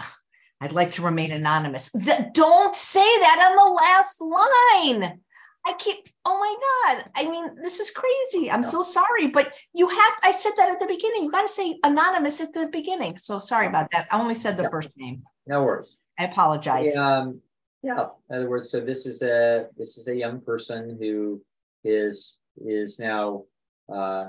I'd 0.63 0.73
like 0.73 0.93
to 0.93 1.03
remain 1.03 1.31
anonymous. 1.31 1.91
don't 2.33 2.75
say 2.75 3.01
that 3.01 3.51
on 3.51 3.57
the 3.57 3.71
last 3.75 4.21
line. 4.23 5.21
I 5.65 5.75
keep, 5.79 6.09
oh 6.25 6.39
my 6.39 6.95
God. 6.97 7.11
I 7.15 7.31
mean, 7.31 7.63
this 7.63 7.79
is 7.79 7.91
crazy. 7.91 8.51
I'm 8.51 8.65
so 8.65 8.83
sorry. 8.83 9.29
But 9.29 9.53
you 9.73 9.89
have, 9.89 10.13
I 10.23 10.33
said 10.33 10.53
that 10.57 10.69
at 10.69 10.81
the 10.81 10.87
beginning. 10.87 11.23
You 11.23 11.31
got 11.31 11.43
to 11.43 11.53
say 11.53 11.79
anonymous 11.85 12.41
at 12.41 12.53
the 12.53 12.67
beginning. 12.67 13.19
So 13.19 13.39
sorry 13.39 13.67
about 13.67 13.91
that. 13.93 14.09
I 14.11 14.21
only 14.21 14.35
said 14.35 14.57
the 14.57 14.69
first 14.71 14.97
name. 14.97 15.23
No 15.47 15.63
worries. 15.63 15.99
I 16.19 16.25
apologize. 16.25 16.97
Um, 16.97 17.41
yeah. 17.83 18.07
In 18.31 18.37
other 18.37 18.49
words, 18.49 18.71
so 18.71 18.81
this 18.81 19.07
is 19.07 19.23
a 19.23 19.67
this 19.77 19.99
is 19.99 20.09
a 20.09 20.17
young 20.17 20.41
person 20.41 20.97
who 21.01 21.43
is 21.85 22.39
is 22.65 22.99
now 22.99 23.45
uh, 23.93 24.27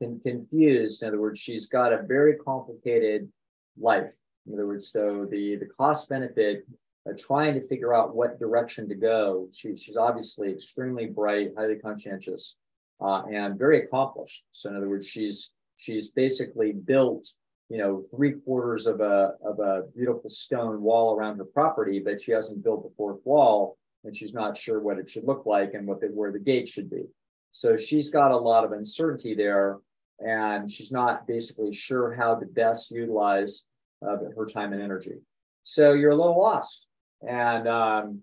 confused. 0.00 1.02
In 1.02 1.08
other 1.08 1.20
words, 1.20 1.38
she's 1.38 1.68
got 1.68 1.92
a 1.92 2.02
very 2.02 2.36
complicated 2.36 3.28
life. 3.78 4.12
In 4.46 4.54
other 4.54 4.66
words, 4.66 4.88
so 4.88 5.26
the 5.28 5.56
the 5.56 5.66
cost 5.66 6.08
benefit 6.08 6.66
uh, 7.08 7.12
trying 7.18 7.54
to 7.54 7.66
figure 7.66 7.94
out 7.94 8.14
what 8.14 8.38
direction 8.38 8.88
to 8.88 8.94
go. 8.94 9.48
She, 9.52 9.76
she's 9.76 9.96
obviously 9.96 10.50
extremely 10.52 11.06
bright, 11.06 11.50
highly 11.56 11.76
conscientious, 11.76 12.56
uh, 13.00 13.22
and 13.32 13.58
very 13.58 13.82
accomplished. 13.82 14.44
So 14.50 14.70
in 14.70 14.76
other 14.76 14.88
words, 14.88 15.06
she's 15.06 15.52
she's 15.76 16.10
basically 16.12 16.72
built, 16.72 17.28
you 17.68 17.78
know, 17.78 18.04
three 18.14 18.32
quarters 18.32 18.86
of 18.86 19.00
a 19.00 19.32
of 19.44 19.58
a 19.58 19.84
beautiful 19.96 20.30
stone 20.30 20.80
wall 20.82 21.16
around 21.16 21.38
her 21.38 21.44
property, 21.44 22.00
but 22.04 22.20
she 22.20 22.32
hasn't 22.32 22.62
built 22.62 22.84
the 22.84 22.94
fourth 22.96 23.20
wall, 23.24 23.76
and 24.04 24.14
she's 24.14 24.34
not 24.34 24.56
sure 24.56 24.80
what 24.80 24.98
it 24.98 25.08
should 25.08 25.24
look 25.24 25.44
like 25.44 25.74
and 25.74 25.86
what 25.86 26.00
the, 26.00 26.06
where 26.06 26.32
the 26.32 26.38
gate 26.38 26.68
should 26.68 26.90
be. 26.90 27.02
So 27.50 27.76
she's 27.76 28.10
got 28.10 28.30
a 28.30 28.36
lot 28.36 28.64
of 28.64 28.72
uncertainty 28.72 29.34
there, 29.34 29.78
and 30.20 30.70
she's 30.70 30.92
not 30.92 31.26
basically 31.26 31.72
sure 31.72 32.14
how 32.14 32.36
to 32.36 32.46
best 32.46 32.92
utilize 32.92 33.64
uh, 34.06 34.16
her 34.36 34.46
time 34.46 34.72
and 34.72 34.80
energy. 34.80 35.16
So 35.64 35.92
you're 35.92 36.12
a 36.12 36.16
little 36.16 36.38
lost 36.38 36.88
and 37.26 37.68
um, 37.68 38.20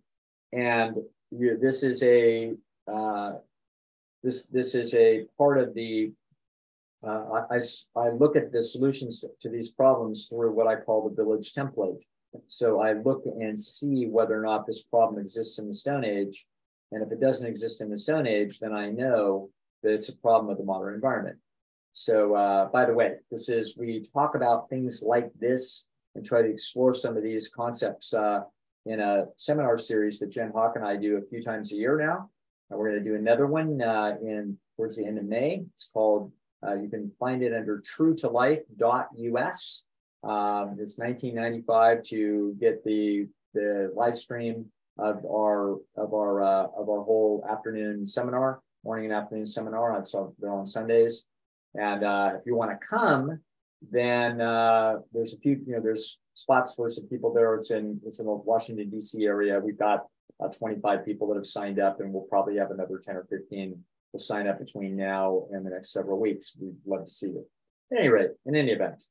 and 0.52 0.98
you, 1.32 1.58
this 1.60 1.84
is 1.84 2.04
a 2.04 2.54
uh, 2.88 3.34
this 4.24 4.48
this 4.48 4.76
is 4.76 4.94
a 4.96 5.26
part 5.38 5.60
of 5.60 5.74
the 5.74 6.12
uh, 7.02 7.44
I, 7.50 7.62
I, 7.96 8.10
look 8.10 8.36
at 8.36 8.52
the 8.52 8.62
solutions 8.62 9.22
to, 9.22 9.30
to, 9.40 9.50
these 9.50 9.72
problems 9.72 10.28
through 10.28 10.52
what 10.52 10.68
I 10.68 10.76
call 10.76 11.08
the 11.08 11.16
village 11.16 11.54
template. 11.54 12.02
So 12.48 12.82
I 12.82 12.92
look 12.92 13.24
and 13.26 13.58
see 13.58 14.08
whether 14.08 14.38
or 14.38 14.44
not 14.44 14.68
this 14.68 14.84
problem 14.84 15.18
exists 15.18 15.60
in 15.60 15.68
the 15.68 15.74
Stone 15.74 16.04
Age. 16.04 16.46
And 16.92 17.02
if 17.02 17.10
it 17.12 17.22
doesn't 17.22 17.48
exist 17.48 17.80
in 17.80 17.90
the 17.90 17.98
Stone 17.98 18.28
Age, 18.28 18.60
then 18.60 18.74
I 18.74 18.90
know 18.90 19.50
that 19.82 19.94
it's 19.94 20.10
a 20.10 20.18
problem 20.18 20.52
of 20.52 20.58
the 20.58 20.66
modern 20.66 20.94
environment. 20.94 21.38
So, 21.94 22.36
uh, 22.36 22.66
by 22.66 22.86
the 22.86 22.94
way, 22.94 23.16
this 23.32 23.48
is 23.48 23.78
we 23.78 24.04
talk 24.14 24.36
about 24.36 24.70
things 24.70 25.02
like 25.02 25.32
this 25.40 25.88
and 26.16 26.26
try 26.26 26.42
to 26.42 26.50
explore 26.50 26.94
some 26.94 27.16
of 27.16 27.24
these 27.24 27.48
concepts 27.48 28.14
uh, 28.14 28.42
in 28.90 29.00
a 29.00 29.28
seminar 29.38 29.78
series 29.78 30.18
that 30.20 30.32
Jen 30.32 30.52
Howk 30.54 30.76
and 30.76 30.84
I 30.84 30.96
do 30.96 31.18
a 31.18 31.22
few 31.22 31.42
times 31.42 31.72
a 31.72 31.76
year 31.76 31.96
now. 31.96 32.32
And 32.70 32.80
we're 32.80 32.90
going 32.90 33.04
to 33.04 33.10
do 33.10 33.16
another 33.16 33.46
one 33.46 33.80
uh, 33.82 34.18
in 34.20 34.58
towards 34.76 34.98
the 34.98 35.06
end 35.06 35.20
of 35.20 35.26
May. 35.26 35.64
It's 35.74 35.90
called. 35.94 36.32
Uh, 36.66 36.74
you 36.74 36.90
can 36.90 37.10
find 37.20 37.42
it 37.42 37.54
under 37.54 37.80
true 37.80 38.16
truetolife.us. 38.16 39.84
Um, 40.24 40.76
it's 40.78 40.98
1995 40.98 42.04
to 42.04 42.58
get 42.60 42.84
the 42.84 43.28
the 43.54 43.92
live 43.96 44.18
stream 44.18 44.66
of 44.98 45.24
our 45.26 45.78
of 45.96 46.14
our 46.14 46.44
uh, 46.44 46.68
of 46.78 46.90
our 46.90 47.04
whole 47.04 47.46
afternoon 47.50 48.06
seminar, 48.06 48.62
morning 48.84 49.06
and 49.06 49.14
afternoon 49.14 49.46
seminar. 49.46 49.98
It's 50.00 50.16
they're 50.40 50.52
on 50.52 50.66
Sundays, 50.66 51.28
and 51.76 52.04
uh, 52.04 52.32
if 52.38 52.46
you 52.46 52.56
want 52.56 52.72
to 52.72 52.86
come, 52.86 53.40
then 53.90 54.42
uh, 54.42 54.98
there's 55.14 55.34
a 55.34 55.38
few. 55.38 55.62
You 55.66 55.76
know, 55.76 55.82
there's 55.82 56.20
spots 56.40 56.74
for 56.76 56.90
some 56.90 57.08
people 57.08 57.34
there. 57.34 57.56
It's 57.56 57.72
in 57.72 58.00
it's 58.06 58.20
in 58.20 58.26
the 58.26 58.34
Washington 58.34 58.90
D.C. 58.90 59.26
area. 59.26 59.60
We've 59.60 59.78
got 59.78 60.06
uh, 60.44 60.48
25 60.48 61.06
people 61.06 61.28
that 61.28 61.36
have 61.36 61.48
signed 61.48 61.80
up, 61.80 62.00
and 62.00 62.14
we'll 62.14 62.24
probably 62.24 62.58
have 62.58 62.72
another 62.72 63.02
10 63.04 63.16
or 63.16 63.28
15 63.30 63.78
will 64.12 64.20
sign 64.20 64.48
up 64.48 64.58
between 64.60 64.96
now 64.96 65.46
and 65.52 65.66
the 65.66 65.70
next 65.70 65.92
several 65.92 66.20
weeks. 66.20 66.58
We'd 66.60 66.76
love 66.86 67.06
to 67.06 67.12
see 67.12 67.28
you. 67.28 67.46
At 67.92 68.00
any 68.00 68.10
rate, 68.10 68.32
in 68.46 68.56
any 68.56 68.72
event, 68.72 69.04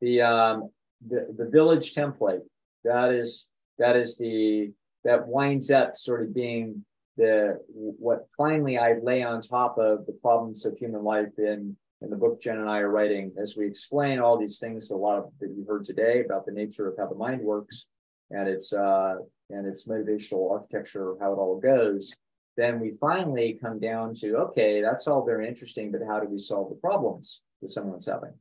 the 0.00 0.22
um, 0.22 0.70
the, 1.06 1.34
the 1.36 1.48
village 1.48 1.94
template 1.94 2.42
that 2.84 3.12
is 3.12 3.50
that 3.78 3.96
is 3.96 4.18
the 4.18 4.72
that 5.04 5.26
winds 5.26 5.70
up 5.70 5.96
sort 5.96 6.22
of 6.22 6.34
being 6.34 6.84
the 7.16 7.58
what 7.68 8.26
finally 8.36 8.78
I 8.78 8.94
lay 9.02 9.22
on 9.22 9.40
top 9.40 9.78
of 9.78 10.06
the 10.06 10.12
problems 10.12 10.66
of 10.66 10.76
human 10.76 11.02
life 11.02 11.32
in 11.38 11.76
in 12.06 12.10
the 12.10 12.16
book 12.16 12.40
Jen 12.40 12.58
and 12.58 12.70
I 12.70 12.78
are 12.78 12.88
writing 12.88 13.32
as 13.36 13.56
we 13.56 13.66
explain 13.66 14.20
all 14.20 14.38
these 14.38 14.60
things 14.60 14.90
a 14.90 14.96
lot 14.96 15.18
of 15.18 15.24
that 15.40 15.50
you 15.50 15.66
heard 15.68 15.82
today 15.82 16.22
about 16.24 16.46
the 16.46 16.52
nature 16.52 16.88
of 16.88 16.96
how 16.96 17.08
the 17.08 17.16
mind 17.16 17.40
works 17.40 17.88
and 18.30 18.48
its 18.48 18.72
uh, 18.72 19.16
and 19.50 19.66
its 19.66 19.88
motivational 19.88 20.50
architecture, 20.52 21.16
how 21.20 21.32
it 21.32 21.36
all 21.36 21.58
goes. 21.58 22.14
Then 22.56 22.78
we 22.78 22.92
finally 23.00 23.58
come 23.60 23.80
down 23.80 24.14
to 24.20 24.36
okay, 24.36 24.80
that's 24.80 25.08
all 25.08 25.26
very 25.26 25.48
interesting, 25.48 25.90
but 25.90 26.00
how 26.06 26.20
do 26.20 26.28
we 26.28 26.38
solve 26.38 26.68
the 26.68 26.76
problems 26.76 27.42
that 27.60 27.68
someone's 27.68 28.06
having? 28.06 28.34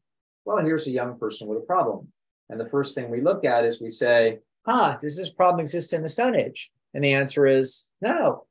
Well, 0.46 0.64
here's 0.64 0.86
a 0.86 0.92
young 0.92 1.18
person 1.18 1.48
with 1.48 1.58
a 1.58 1.66
problem. 1.66 2.08
And 2.50 2.60
the 2.60 2.70
first 2.70 2.94
thing 2.94 3.10
we 3.10 3.22
look 3.22 3.44
at 3.46 3.66
is 3.66 3.82
we 3.82 3.90
say, 3.90 4.40
ah, 4.68 4.96
does 5.02 5.18
this 5.18 5.32
problem 5.32 5.60
exist 5.60 5.92
in 5.92 6.04
the 6.04 6.10
Stone 6.10 6.36
Age? 6.36 6.72
And 6.94 7.04
the 7.04 7.14
answer 7.14 7.48
is 7.48 7.90
no. 8.00 8.46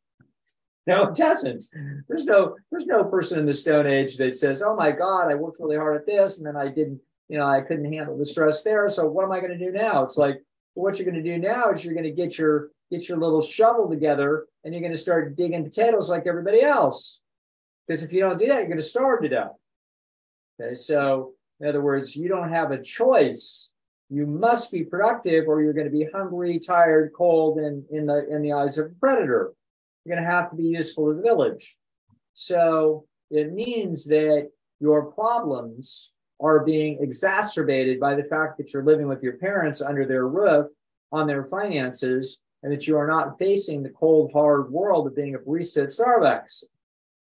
No, 0.86 1.04
it 1.04 1.14
doesn't. 1.14 1.64
There's 2.08 2.24
no 2.24 2.56
there's 2.70 2.86
no 2.86 3.04
person 3.04 3.38
in 3.38 3.46
the 3.46 3.54
Stone 3.54 3.86
Age 3.86 4.16
that 4.18 4.34
says, 4.34 4.62
"Oh 4.62 4.76
my 4.76 4.90
God, 4.90 5.30
I 5.30 5.34
worked 5.34 5.58
really 5.58 5.76
hard 5.76 5.96
at 5.96 6.06
this, 6.06 6.38
and 6.38 6.46
then 6.46 6.56
I 6.56 6.68
didn't, 6.68 7.00
you 7.28 7.38
know, 7.38 7.46
I 7.46 7.62
couldn't 7.62 7.90
handle 7.90 8.18
the 8.18 8.26
stress 8.26 8.62
there. 8.62 8.88
So 8.88 9.08
what 9.08 9.24
am 9.24 9.32
I 9.32 9.40
going 9.40 9.58
to 9.58 9.64
do 9.64 9.72
now?" 9.72 10.02
It's 10.02 10.18
like 10.18 10.42
what 10.74 10.98
you're 10.98 11.10
going 11.10 11.22
to 11.22 11.30
do 11.30 11.38
now 11.38 11.70
is 11.70 11.84
you're 11.84 11.94
going 11.94 12.04
to 12.04 12.10
get 12.10 12.36
your 12.36 12.68
get 12.90 13.08
your 13.08 13.18
little 13.18 13.40
shovel 13.40 13.88
together, 13.88 14.46
and 14.62 14.74
you're 14.74 14.82
going 14.82 14.92
to 14.92 14.98
start 14.98 15.36
digging 15.36 15.64
potatoes 15.64 16.10
like 16.10 16.26
everybody 16.26 16.60
else. 16.60 17.20
Because 17.86 18.02
if 18.02 18.12
you 18.12 18.20
don't 18.20 18.38
do 18.38 18.46
that, 18.46 18.58
you're 18.58 18.66
going 18.66 18.76
to 18.76 18.82
starve 18.82 19.22
to 19.22 19.28
death. 19.28 19.52
Okay, 20.60 20.74
so 20.74 21.32
in 21.60 21.68
other 21.68 21.82
words, 21.82 22.14
you 22.14 22.28
don't 22.28 22.50
have 22.50 22.72
a 22.72 22.82
choice. 22.82 23.70
You 24.10 24.26
must 24.26 24.70
be 24.70 24.84
productive, 24.84 25.48
or 25.48 25.62
you're 25.62 25.72
going 25.72 25.90
to 25.90 25.90
be 25.90 26.06
hungry, 26.12 26.58
tired, 26.58 27.12
cold, 27.16 27.58
and 27.58 27.84
in 27.90 28.04
the 28.04 28.26
in 28.28 28.42
the 28.42 28.52
eyes 28.52 28.76
of 28.76 28.86
a 28.86 28.94
predator. 29.00 29.52
You're 30.04 30.16
going 30.16 30.26
to 30.26 30.30
have 30.30 30.50
to 30.50 30.56
be 30.56 30.64
useful 30.64 31.08
to 31.08 31.16
the 31.16 31.22
village. 31.22 31.76
So 32.34 33.06
it 33.30 33.52
means 33.52 34.04
that 34.06 34.50
your 34.80 35.12
problems 35.12 36.12
are 36.40 36.64
being 36.64 36.98
exacerbated 37.00 38.00
by 38.00 38.14
the 38.14 38.24
fact 38.24 38.58
that 38.58 38.72
you're 38.72 38.84
living 38.84 39.08
with 39.08 39.22
your 39.22 39.34
parents 39.34 39.80
under 39.80 40.04
their 40.06 40.26
roof 40.26 40.66
on 41.12 41.26
their 41.26 41.44
finances 41.44 42.42
and 42.62 42.72
that 42.72 42.86
you 42.86 42.96
are 42.96 43.06
not 43.06 43.38
facing 43.38 43.82
the 43.82 43.90
cold, 43.90 44.32
hard 44.32 44.70
world 44.70 45.06
of 45.06 45.14
being 45.14 45.34
a 45.34 45.38
barista 45.38 45.84
at 45.84 45.90
Starbucks. 45.90 46.64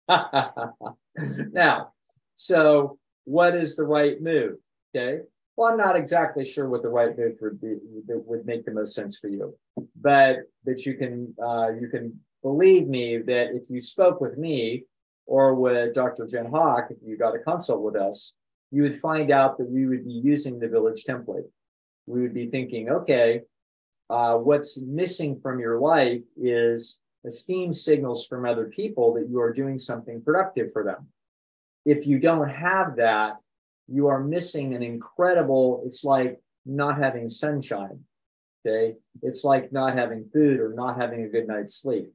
now, 1.51 1.93
so 2.35 2.99
what 3.23 3.55
is 3.55 3.75
the 3.75 3.85
right 3.85 4.21
move? 4.21 4.57
Okay. 4.95 5.23
Well, 5.55 5.71
I'm 5.71 5.77
not 5.77 5.95
exactly 5.95 6.45
sure 6.45 6.69
what 6.69 6.81
the 6.81 6.89
right 6.89 7.17
move 7.17 7.37
would 7.41 7.61
be 7.61 7.75
that 8.07 8.23
would 8.25 8.45
make 8.45 8.65
the 8.65 8.71
most 8.71 8.93
sense 8.93 9.17
for 9.17 9.27
you, 9.27 9.55
but 9.95 10.37
that 10.65 10.85
you 10.85 10.95
can 10.95 11.33
uh, 11.43 11.69
you 11.79 11.87
can 11.87 12.19
believe 12.41 12.87
me 12.87 13.17
that 13.17 13.55
if 13.55 13.69
you 13.69 13.79
spoke 13.79 14.21
with 14.21 14.37
me 14.37 14.85
or 15.25 15.55
with 15.55 15.93
Dr. 15.93 16.27
Jen 16.27 16.51
Howk, 16.51 16.91
if 16.91 16.97
you 17.03 17.17
got 17.17 17.35
a 17.35 17.39
consult 17.39 17.81
with 17.81 17.95
us, 17.95 18.35
you 18.71 18.83
would 18.83 18.99
find 18.99 19.31
out 19.31 19.57
that 19.57 19.69
we 19.69 19.85
would 19.85 20.05
be 20.05 20.13
using 20.13 20.59
the 20.59 20.67
village 20.67 21.03
template. 21.03 21.47
We 22.05 22.21
would 22.21 22.33
be 22.33 22.47
thinking, 22.47 22.89
okay, 22.89 23.41
uh, 24.09 24.35
what's 24.35 24.79
missing 24.81 25.39
from 25.39 25.59
your 25.59 25.79
life 25.79 26.21
is 26.35 27.01
esteem 27.25 27.71
signals 27.71 28.25
from 28.25 28.45
other 28.45 28.65
people 28.65 29.13
that 29.13 29.29
you 29.29 29.39
are 29.39 29.53
doing 29.53 29.77
something 29.77 30.21
productive 30.21 30.73
for 30.73 30.83
them. 30.83 31.07
If 31.85 32.07
you 32.07 32.19
don't 32.19 32.49
have 32.49 32.97
that, 32.97 33.37
you 33.87 34.07
are 34.07 34.23
missing 34.23 34.73
an 34.73 34.83
incredible, 34.83 35.83
it's 35.85 36.03
like 36.03 36.41
not 36.65 36.97
having 36.97 37.27
sunshine. 37.27 38.01
Okay. 38.65 38.95
It's 39.21 39.43
like 39.43 39.71
not 39.71 39.97
having 39.97 40.29
food 40.31 40.59
or 40.59 40.73
not 40.73 40.97
having 40.97 41.23
a 41.23 41.29
good 41.29 41.47
night's 41.47 41.75
sleep. 41.75 42.11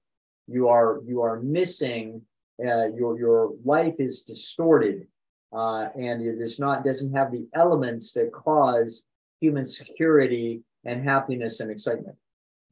You 0.47 0.69
are 0.69 1.01
you 1.07 1.23
are 1.23 1.41
missing 1.41 2.23
uh, 2.61 2.89
your 2.95 3.19
your 3.19 3.53
life 3.65 3.97
is 3.99 4.23
distorted 4.23 5.07
uh, 5.53 5.89
and 5.95 6.23
it 6.23 6.41
is 6.41 6.59
not 6.59 6.85
doesn't 6.85 7.15
have 7.15 7.31
the 7.33 7.47
elements 7.55 8.13
that 8.13 8.33
cause 8.33 9.05
human 9.41 9.65
security 9.65 10.63
and 10.85 11.03
happiness 11.03 11.61
and 11.61 11.71
excitement. 11.71 12.17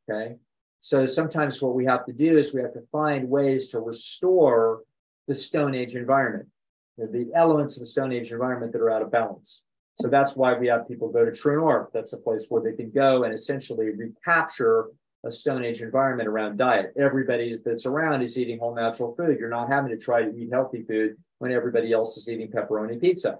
Okay, 0.08 0.36
so 0.80 1.06
sometimes 1.06 1.60
what 1.62 1.74
we 1.74 1.84
have 1.86 2.04
to 2.06 2.12
do 2.12 2.38
is 2.38 2.54
we 2.54 2.60
have 2.60 2.74
to 2.74 2.86
find 2.92 3.28
ways 3.28 3.68
to 3.68 3.80
restore 3.80 4.82
the 5.26 5.34
Stone 5.34 5.74
Age 5.74 5.96
environment, 5.96 6.48
the 6.98 7.30
elements 7.34 7.76
of 7.76 7.80
the 7.80 7.86
Stone 7.86 8.12
Age 8.12 8.32
environment 8.32 8.72
that 8.72 8.80
are 8.80 8.90
out 8.90 9.02
of 9.02 9.10
balance. 9.10 9.64
So 10.00 10.08
that's 10.08 10.36
why 10.36 10.54
we 10.54 10.66
have 10.66 10.88
people 10.88 11.08
go 11.08 11.24
to 11.24 11.32
True 11.32 11.56
North. 11.56 11.88
That's 11.94 12.12
a 12.12 12.18
place 12.18 12.46
where 12.48 12.62
they 12.62 12.76
can 12.76 12.90
go 12.90 13.24
and 13.24 13.32
essentially 13.32 13.90
recapture 13.90 14.88
a 15.24 15.30
Stone 15.30 15.64
Age 15.64 15.80
environment 15.80 16.28
around 16.28 16.58
diet. 16.58 16.92
Everybody 16.98 17.54
that's 17.64 17.86
around 17.86 18.22
is 18.22 18.38
eating 18.38 18.58
whole 18.58 18.74
natural 18.74 19.14
food. 19.14 19.38
You're 19.38 19.48
not 19.48 19.68
having 19.68 19.90
to 19.90 19.96
try 19.96 20.22
to 20.22 20.36
eat 20.36 20.50
healthy 20.52 20.82
food 20.82 21.16
when 21.38 21.52
everybody 21.52 21.92
else 21.92 22.16
is 22.16 22.28
eating 22.28 22.50
pepperoni 22.50 23.00
pizza. 23.00 23.38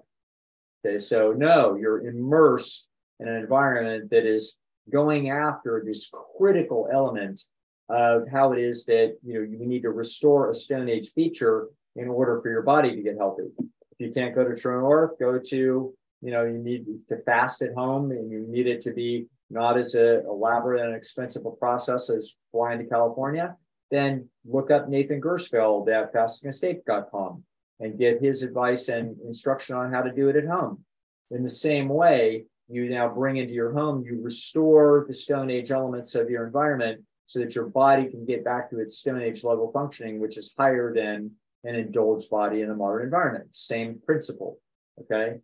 Okay, 0.84 0.98
so 0.98 1.32
no, 1.32 1.74
you're 1.74 2.06
immersed 2.06 2.90
in 3.20 3.28
an 3.28 3.36
environment 3.36 4.10
that 4.10 4.26
is 4.26 4.58
going 4.90 5.30
after 5.30 5.82
this 5.84 6.10
critical 6.38 6.88
element 6.92 7.40
of 7.88 8.22
how 8.30 8.52
it 8.52 8.58
is 8.58 8.84
that 8.86 9.16
you 9.22 9.34
know 9.34 9.40
you 9.40 9.58
need 9.58 9.82
to 9.82 9.90
restore 9.90 10.50
a 10.50 10.54
Stone 10.54 10.88
Age 10.88 11.12
feature 11.12 11.68
in 11.96 12.08
order 12.08 12.40
for 12.40 12.50
your 12.50 12.62
body 12.62 12.94
to 12.94 13.02
get 13.02 13.16
healthy. 13.18 13.44
If 13.58 13.98
you 13.98 14.10
can't 14.10 14.34
go 14.34 14.44
to 14.44 14.56
True 14.56 14.80
North, 14.80 15.18
go 15.18 15.38
to 15.38 15.94
you 16.22 16.30
know 16.30 16.44
you 16.44 16.58
need 16.58 16.86
to 17.08 17.18
fast 17.22 17.62
at 17.62 17.74
home 17.74 18.10
and 18.10 18.30
you 18.30 18.46
need 18.48 18.66
it 18.66 18.80
to 18.82 18.92
be 18.92 19.26
not 19.50 19.76
as 19.76 19.94
a 19.94 20.20
elaborate 20.20 20.84
and 20.84 20.94
expensive 20.94 21.44
a 21.46 21.50
process 21.50 22.10
as 22.10 22.36
flying 22.50 22.78
to 22.78 22.84
California, 22.84 23.56
then 23.90 24.28
look 24.44 24.70
up 24.70 24.88
Nathan 24.88 25.20
Gershfeld 25.20 25.88
at 25.88 26.12
fastingescape.com 26.12 27.44
and 27.80 27.98
get 27.98 28.22
his 28.22 28.42
advice 28.42 28.88
and 28.88 29.16
instruction 29.24 29.76
on 29.76 29.92
how 29.92 30.02
to 30.02 30.12
do 30.12 30.28
it 30.28 30.36
at 30.36 30.46
home. 30.46 30.84
In 31.30 31.42
the 31.42 31.50
same 31.50 31.88
way, 31.88 32.46
you 32.68 32.88
now 32.88 33.08
bring 33.08 33.36
into 33.36 33.52
your 33.52 33.72
home, 33.72 34.04
you 34.04 34.20
restore 34.22 35.04
the 35.06 35.14
Stone 35.14 35.50
Age 35.50 35.70
elements 35.70 36.14
of 36.14 36.30
your 36.30 36.46
environment 36.46 37.02
so 37.26 37.38
that 37.40 37.54
your 37.54 37.66
body 37.66 38.08
can 38.08 38.24
get 38.24 38.44
back 38.44 38.70
to 38.70 38.78
its 38.80 38.98
Stone 38.98 39.22
Age 39.22 39.44
level 39.44 39.70
functioning, 39.72 40.20
which 40.20 40.38
is 40.38 40.54
higher 40.56 40.94
than 40.94 41.30
an 41.64 41.74
indulged 41.74 42.30
body 42.30 42.60
in 42.62 42.70
a 42.70 42.74
modern 42.74 43.02
environment. 43.02 43.54
Same 43.54 44.00
principle. 44.04 44.58
Okay. 45.00 45.36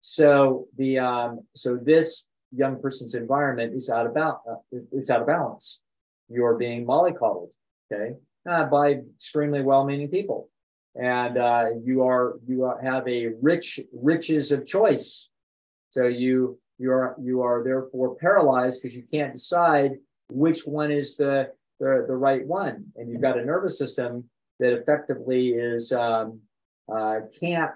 So 0.00 0.66
the 0.76 0.98
um, 0.98 1.40
so 1.54 1.76
this 1.76 2.26
young 2.52 2.80
person's 2.80 3.14
environment 3.14 3.74
is 3.74 3.90
out 3.90 4.06
of 4.06 4.14
balance. 4.14 4.40
Uh, 4.50 4.78
it's 4.92 5.10
out 5.10 5.20
of 5.20 5.26
balance. 5.26 5.82
You're 6.28 6.56
being 6.56 6.86
mollycoddled, 6.86 7.50
okay, 7.92 8.14
uh, 8.48 8.64
by 8.66 9.00
extremely 9.16 9.62
well-meaning 9.62 10.08
people 10.08 10.50
and 10.94 11.38
uh, 11.38 11.66
you 11.84 12.02
are 12.02 12.38
you 12.46 12.72
have 12.82 13.06
a 13.06 13.28
rich 13.40 13.80
riches 13.92 14.50
of 14.50 14.66
choice. 14.66 15.28
So 15.90 16.06
you 16.06 16.58
you 16.78 16.90
are 16.92 17.16
you 17.20 17.42
are 17.42 17.62
therefore 17.62 18.16
paralyzed 18.16 18.82
because 18.82 18.96
you 18.96 19.04
can't 19.10 19.34
decide 19.34 19.92
which 20.30 20.66
one 20.66 20.90
is 20.90 21.16
the, 21.16 21.52
the 21.78 22.04
the 22.06 22.16
right 22.16 22.46
one, 22.46 22.86
and 22.96 23.10
you've 23.10 23.22
got 23.22 23.38
a 23.38 23.44
nervous 23.44 23.78
system 23.78 24.24
that 24.58 24.72
effectively 24.72 25.50
is 25.50 25.92
um, 25.92 26.40
uh, 26.92 27.20
can't 27.38 27.72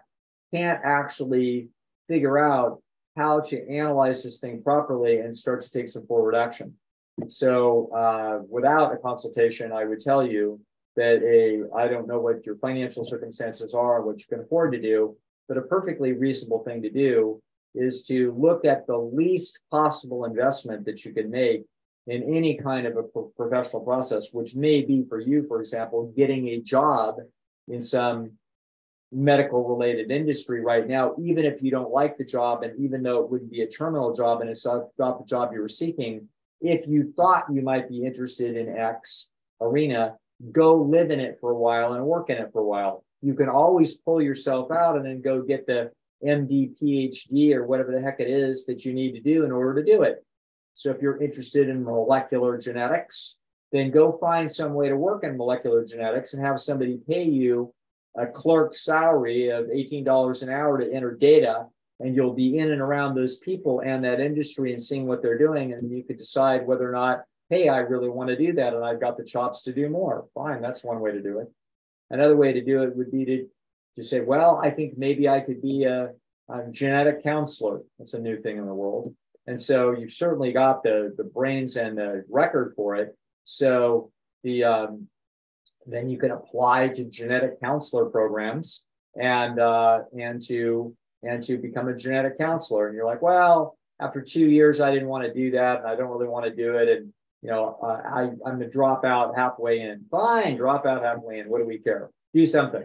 can't 0.53 0.81
actually 0.85 1.69
figure 2.09 2.39
out 2.39 2.83
how 3.17 3.41
to 3.41 3.69
analyze 3.69 4.23
this 4.23 4.41
thing 4.41 4.63
properly 4.63 5.19
and 5.19 5.35
start 5.35 5.61
to 5.61 5.71
take 5.71 5.89
some 5.89 6.07
forward 6.07 6.35
action. 6.35 6.75
So, 7.29 7.91
uh, 7.95 8.41
without 8.49 8.93
a 8.93 8.97
consultation, 8.97 9.73
I 9.73 9.85
would 9.85 10.01
tell 10.01 10.27
you 10.27 10.61
that 10.97 11.23
a 11.23 11.65
I 11.77 11.89
don't 11.89 12.09
know 12.09 12.21
what 12.21 12.45
your 12.45 12.57
financial 12.57 13.05
circumstances 13.05 13.75
are, 13.75 14.03
what 14.03 14.19
you 14.19 14.27
can 14.29 14.41
afford 14.41 14.73
to 14.73 14.81
do, 14.81 15.17
but 15.49 15.57
a 15.57 15.63
perfectly 15.63 16.13
reasonable 16.13 16.65
thing 16.65 16.83
to 16.83 16.91
do 16.91 17.41
is 17.75 18.05
to 18.07 18.33
look 18.37 18.65
at 18.65 18.87
the 18.87 18.97
least 18.97 19.61
possible 19.71 20.25
investment 20.25 20.85
that 20.87 21.05
you 21.05 21.13
can 21.13 21.31
make 21.31 21.65
in 22.07 22.23
any 22.23 22.57
kind 22.57 22.87
of 22.87 22.97
a 22.97 23.03
pro- 23.03 23.33
professional 23.37 23.83
process, 23.83 24.33
which 24.33 24.55
may 24.55 24.83
be 24.83 25.05
for 25.09 25.21
you, 25.21 25.43
for 25.43 25.59
example, 25.59 26.13
getting 26.17 26.49
a 26.49 26.61
job 26.61 27.17
in 27.69 27.81
some 27.81 28.33
medical 29.15 29.67
related 29.67 30.11
industry 30.11 30.61
right 30.61 30.87
now, 30.87 31.15
even 31.19 31.45
if 31.45 31.63
you 31.63 31.71
don't 31.71 31.91
like 31.91 32.19
the 32.19 32.25
job, 32.25 32.63
and 32.63 32.79
even 32.79 33.03
though 33.03 33.23
it 33.23 33.31
wouldn't 33.31 33.51
be 33.51 33.63
a 33.63 33.69
terminal 33.69 34.13
job 34.15 34.41
and 34.41 34.51
it's 34.51 34.67
not 34.67 34.91
the 34.99 35.25
job 35.27 35.53
you 35.53 35.61
were 35.61 35.69
seeking, 35.69 36.29
if 36.61 36.87
you 36.89 37.13
thought 37.17 37.45
you 37.53 37.63
might 37.63 37.89
be 37.89 38.05
interested 38.05 38.57
in 38.57 38.77
X 38.77 39.33
arena, 39.61 40.17
go 40.53 40.75
live 40.75 41.11
in 41.11 41.21
it 41.21 41.39
for 41.41 41.53
a 41.53 41.59
while 41.59 41.93
and 41.93 42.05
work 42.05 42.31
in 42.31 42.39
it 42.39 42.51
for 42.53 42.61
a 42.61 42.67
while. 42.67 43.05
You 43.23 43.35
can 43.35 43.49
always 43.49 43.95
pull 43.95 44.21
yourself 44.21 44.71
out 44.71 44.97
and 44.97 45.05
then 45.05 45.23
go 45.23 45.43
get 45.43 45.67
the 45.67 45.91
MD, 46.25 46.75
PhD, 46.81 47.55
or 47.55 47.67
whatever 47.67 47.93
the 47.93 48.01
heck 48.01 48.21
it 48.21 48.29
is 48.29 48.67
that 48.67 48.85
you 48.85 48.93
need 48.93 49.13
to 49.13 49.21
do 49.21 49.45
in 49.45 49.53
order 49.53 49.83
to 49.83 49.91
do 49.91 50.03
it. 50.03 50.25
So 50.75 50.91
if 50.91 51.01
you're 51.01 51.23
interested 51.23 51.69
in 51.69 51.85
molecular 51.85 52.59
genetics, 52.59 53.37
then 53.73 53.91
go 53.91 54.19
find 54.19 54.51
some 54.51 54.75
way 54.75 54.89
to 54.89 54.97
work 54.97 55.25
in 55.25 55.37
molecular 55.37 55.85
genetics 55.85 56.35
and 56.35 56.45
have 56.45 56.61
somebody 56.61 56.99
pay 57.09 57.25
you 57.25 57.73
a 58.17 58.27
clerk 58.27 58.75
salary 58.75 59.49
of 59.49 59.67
$18 59.67 60.43
an 60.43 60.49
hour 60.49 60.79
to 60.79 60.93
enter 60.93 61.15
data. 61.15 61.67
And 62.01 62.15
you'll 62.15 62.35
be 62.35 62.59
in 62.59 62.73
and 62.73 62.81
around 62.81 63.15
those 63.15 63.39
people 63.39 63.81
and 63.81 64.05
that 64.05 64.21
industry 64.21 64.73
and 64.73 64.83
seeing 64.83 65.07
what 65.07 65.23
they're 65.23 65.39
doing. 65.39 65.73
And 65.73 65.91
you 65.91 66.03
could 66.03 66.17
decide 66.17 66.67
whether 66.67 66.89
or 66.89 66.93
not, 66.93 67.23
hey, 67.51 67.69
I 67.69 67.79
really 67.79 68.09
want 68.09 68.29
to 68.29 68.37
do 68.37 68.53
that. 68.55 68.75
And 68.75 68.85
I've 68.85 69.01
got 69.01 69.17
the 69.17 69.25
chops 69.25 69.63
to 69.63 69.73
do 69.73 69.89
more. 69.89 70.27
Fine. 70.35 70.61
That's 70.61 70.85
one 70.85 71.01
way 71.01 71.13
to 71.13 71.23
do 71.23 71.39
it. 71.39 71.51
Another 72.11 72.37
way 72.37 72.53
to 72.53 72.65
do 72.65 72.83
it 72.83 72.97
would 72.97 73.13
be 73.13 73.25
to, 73.25 73.47
to 73.97 74.03
say, 74.03 74.21
well, 74.21 74.61
I 74.63 74.71
think 74.71 74.99
maybe 74.99 75.29
I 75.29 75.41
could 75.41 75.63
be 75.63 75.85
a, 75.85 76.11
a 76.49 76.63
genetic 76.71 77.23
counselor. 77.23 77.81
That's 77.99 78.15
a 78.15 78.21
new 78.21 78.41
thing 78.41 78.59
in 78.59 78.67
the 78.67 78.75
world. 78.75 79.15
And 79.47 79.61
so 79.61 79.93
you've 79.93 80.13
certainly 80.13 80.53
got 80.53 80.83
the, 80.83 81.15
the 81.17 81.25
brains 81.25 81.77
and 81.77 81.97
the 81.97 82.25
record 82.29 82.73
for 82.77 82.97
it. 82.97 83.17
So 83.45 84.11
the 84.43 84.65
um, 84.65 85.09
then 85.87 86.09
you 86.09 86.19
can 86.19 86.31
apply 86.31 86.89
to 86.89 87.05
genetic 87.05 87.61
counselor 87.61 88.07
programs 88.07 88.87
and 89.21 89.59
uh, 89.59 90.01
and 90.19 90.41
to 90.47 90.95
and 91.23 91.43
to 91.45 91.59
become 91.59 91.89
a 91.89 91.97
genetic 91.97 92.39
counselor. 92.39 92.89
And 92.89 92.97
you're 92.97 93.07
like, 93.07 93.23
well, 93.23 93.77
after 94.01 94.21
two 94.21 94.49
years, 94.49 94.81
I 94.81 94.93
didn't 94.93 95.09
want 95.09 95.25
to 95.25 95.33
do 95.33 95.53
that, 95.53 95.79
and 95.79 95.87
I 95.87 95.97
don't 95.97 96.11
really 96.11 96.29
want 96.29 96.45
to 96.47 96.55
do 96.55 96.77
it. 96.77 96.89
And 96.89 97.13
you 97.43 97.51
know, 97.51 97.79
uh, 97.83 98.01
I 98.05 98.23
I'm 98.47 98.59
gonna 98.59 98.69
drop 98.69 99.05
out 99.05 99.37
halfway 99.37 99.81
in. 99.81 100.05
Fine, 100.11 100.57
drop 100.57 100.87
out 100.87 101.03
halfway 101.03 101.39
in. 101.39 101.49
What 101.49 101.59
do 101.59 101.67
we 101.67 101.79
care? 101.79 102.11
Do 102.33 102.45
something. 102.45 102.85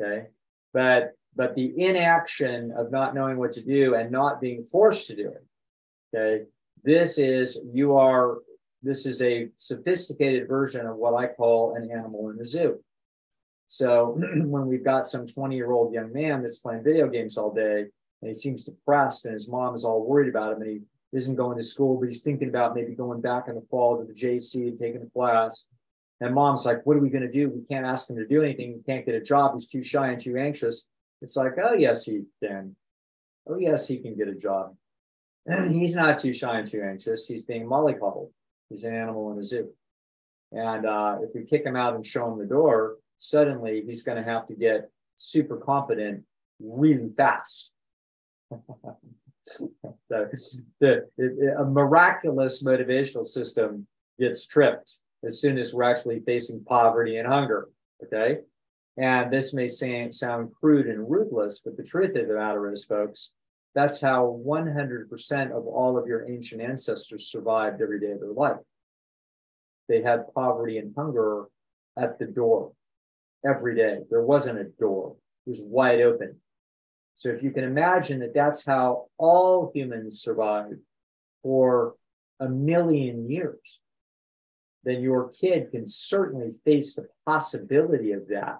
Okay, 0.00 0.26
but 0.72 1.12
but 1.36 1.54
the 1.54 1.72
inaction 1.76 2.72
of 2.76 2.90
not 2.90 3.14
knowing 3.14 3.36
what 3.38 3.52
to 3.52 3.64
do 3.64 3.94
and 3.94 4.10
not 4.10 4.40
being 4.40 4.66
forced 4.72 5.06
to 5.06 5.16
do 5.16 5.28
it 5.28 5.44
Okay. 6.14 6.44
This 6.82 7.18
is, 7.18 7.60
you 7.72 7.96
are, 7.96 8.38
this 8.82 9.06
is 9.06 9.20
a 9.22 9.48
sophisticated 9.56 10.48
version 10.48 10.86
of 10.86 10.96
what 10.96 11.14
I 11.14 11.26
call 11.26 11.74
an 11.74 11.90
animal 11.90 12.30
in 12.30 12.36
the 12.36 12.44
zoo. 12.44 12.82
So 13.66 14.16
when 14.18 14.66
we've 14.66 14.84
got 14.84 15.06
some 15.06 15.26
20 15.26 15.54
year 15.54 15.70
old 15.70 15.92
young 15.92 16.12
man 16.12 16.42
that's 16.42 16.58
playing 16.58 16.82
video 16.82 17.08
games 17.08 17.36
all 17.36 17.52
day 17.52 17.86
and 18.22 18.28
he 18.28 18.34
seems 18.34 18.64
depressed 18.64 19.24
and 19.24 19.34
his 19.34 19.48
mom 19.48 19.74
is 19.74 19.84
all 19.84 20.04
worried 20.04 20.28
about 20.28 20.54
him 20.54 20.62
and 20.62 20.70
he 20.70 20.80
isn't 21.12 21.36
going 21.36 21.56
to 21.56 21.62
school, 21.62 21.98
but 21.98 22.08
he's 22.08 22.22
thinking 22.22 22.48
about 22.48 22.74
maybe 22.74 22.94
going 22.94 23.20
back 23.20 23.48
in 23.48 23.54
the 23.54 23.66
fall 23.70 23.98
to 23.98 24.04
the 24.04 24.12
JC 24.12 24.68
and 24.68 24.78
taking 24.78 25.02
a 25.02 25.10
class. 25.10 25.66
And 26.20 26.34
mom's 26.34 26.66
like, 26.66 26.84
what 26.84 26.96
are 26.96 27.00
we 27.00 27.10
going 27.10 27.22
to 27.22 27.32
do? 27.32 27.48
We 27.48 27.62
can't 27.62 27.86
ask 27.86 28.08
him 28.08 28.16
to 28.16 28.26
do 28.26 28.42
anything. 28.42 28.74
He 28.74 28.92
can't 28.92 29.06
get 29.06 29.14
a 29.14 29.22
job. 29.22 29.54
He's 29.54 29.66
too 29.66 29.82
shy 29.82 30.08
and 30.08 30.20
too 30.20 30.36
anxious. 30.36 30.88
It's 31.22 31.36
like, 31.36 31.52
oh, 31.62 31.72
yes, 31.72 32.04
he 32.04 32.24
can. 32.42 32.76
Oh, 33.48 33.56
yes, 33.58 33.88
he 33.88 33.98
can 33.98 34.16
get 34.16 34.28
a 34.28 34.34
job. 34.34 34.76
he's 35.68 35.96
not 35.96 36.18
too 36.18 36.32
shy 36.32 36.58
and 36.58 36.66
too 36.66 36.82
anxious. 36.82 37.26
He's 37.26 37.44
being 37.44 37.66
mollycoddled. 37.66 38.30
He's 38.70 38.84
an 38.84 38.94
animal 38.94 39.32
in 39.32 39.38
a 39.38 39.42
zoo. 39.42 39.70
And 40.52 40.86
uh, 40.86 41.18
if 41.22 41.30
we 41.34 41.44
kick 41.44 41.64
him 41.64 41.76
out 41.76 41.94
and 41.94 42.06
show 42.06 42.32
him 42.32 42.38
the 42.38 42.46
door, 42.46 42.96
suddenly 43.18 43.82
he's 43.84 44.02
going 44.02 44.16
to 44.16 44.28
have 44.28 44.46
to 44.46 44.54
get 44.54 44.90
super 45.16 45.56
confident 45.56 46.24
really 46.60 47.10
fast. 47.16 47.72
the, 48.50 48.94
the, 50.80 51.08
it, 51.18 51.54
a 51.58 51.64
miraculous 51.64 52.62
motivational 52.62 53.24
system 53.24 53.86
gets 54.18 54.46
tripped 54.46 54.98
as 55.24 55.40
soon 55.40 55.58
as 55.58 55.74
we're 55.74 55.84
actually 55.84 56.20
facing 56.20 56.64
poverty 56.64 57.18
and 57.18 57.28
hunger. 57.28 57.68
Okay. 58.02 58.38
And 58.96 59.32
this 59.32 59.54
may 59.54 59.68
sound 59.68 60.52
crude 60.60 60.86
and 60.86 61.10
ruthless, 61.10 61.60
but 61.64 61.76
the 61.76 61.82
truth 61.82 62.16
of 62.16 62.28
the 62.28 62.34
matter 62.34 62.70
is, 62.70 62.84
folks, 62.84 63.32
that's 63.74 64.00
how 64.00 64.40
100% 64.44 65.56
of 65.56 65.66
all 65.66 65.96
of 65.96 66.06
your 66.06 66.28
ancient 66.28 66.60
ancestors 66.60 67.30
survived 67.30 67.80
every 67.80 68.00
day 68.00 68.10
of 68.10 68.20
their 68.20 68.32
life. 68.32 68.58
They 69.88 70.02
had 70.02 70.32
poverty 70.34 70.78
and 70.78 70.94
hunger 70.96 71.46
at 71.96 72.18
the 72.18 72.26
door 72.26 72.72
every 73.44 73.76
day. 73.76 74.00
There 74.10 74.22
wasn't 74.22 74.58
a 74.58 74.64
door, 74.64 75.16
it 75.46 75.50
was 75.50 75.62
wide 75.62 76.00
open. 76.00 76.36
So 77.14 77.28
if 77.28 77.42
you 77.42 77.50
can 77.50 77.64
imagine 77.64 78.20
that 78.20 78.34
that's 78.34 78.64
how 78.64 79.06
all 79.18 79.70
humans 79.74 80.22
survived 80.22 80.76
for 81.42 81.94
a 82.40 82.48
million 82.48 83.30
years, 83.30 83.80
then 84.84 85.02
your 85.02 85.30
kid 85.30 85.70
can 85.70 85.86
certainly 85.86 86.58
face 86.64 86.94
the 86.94 87.06
possibility 87.26 88.12
of 88.12 88.28
that 88.28 88.58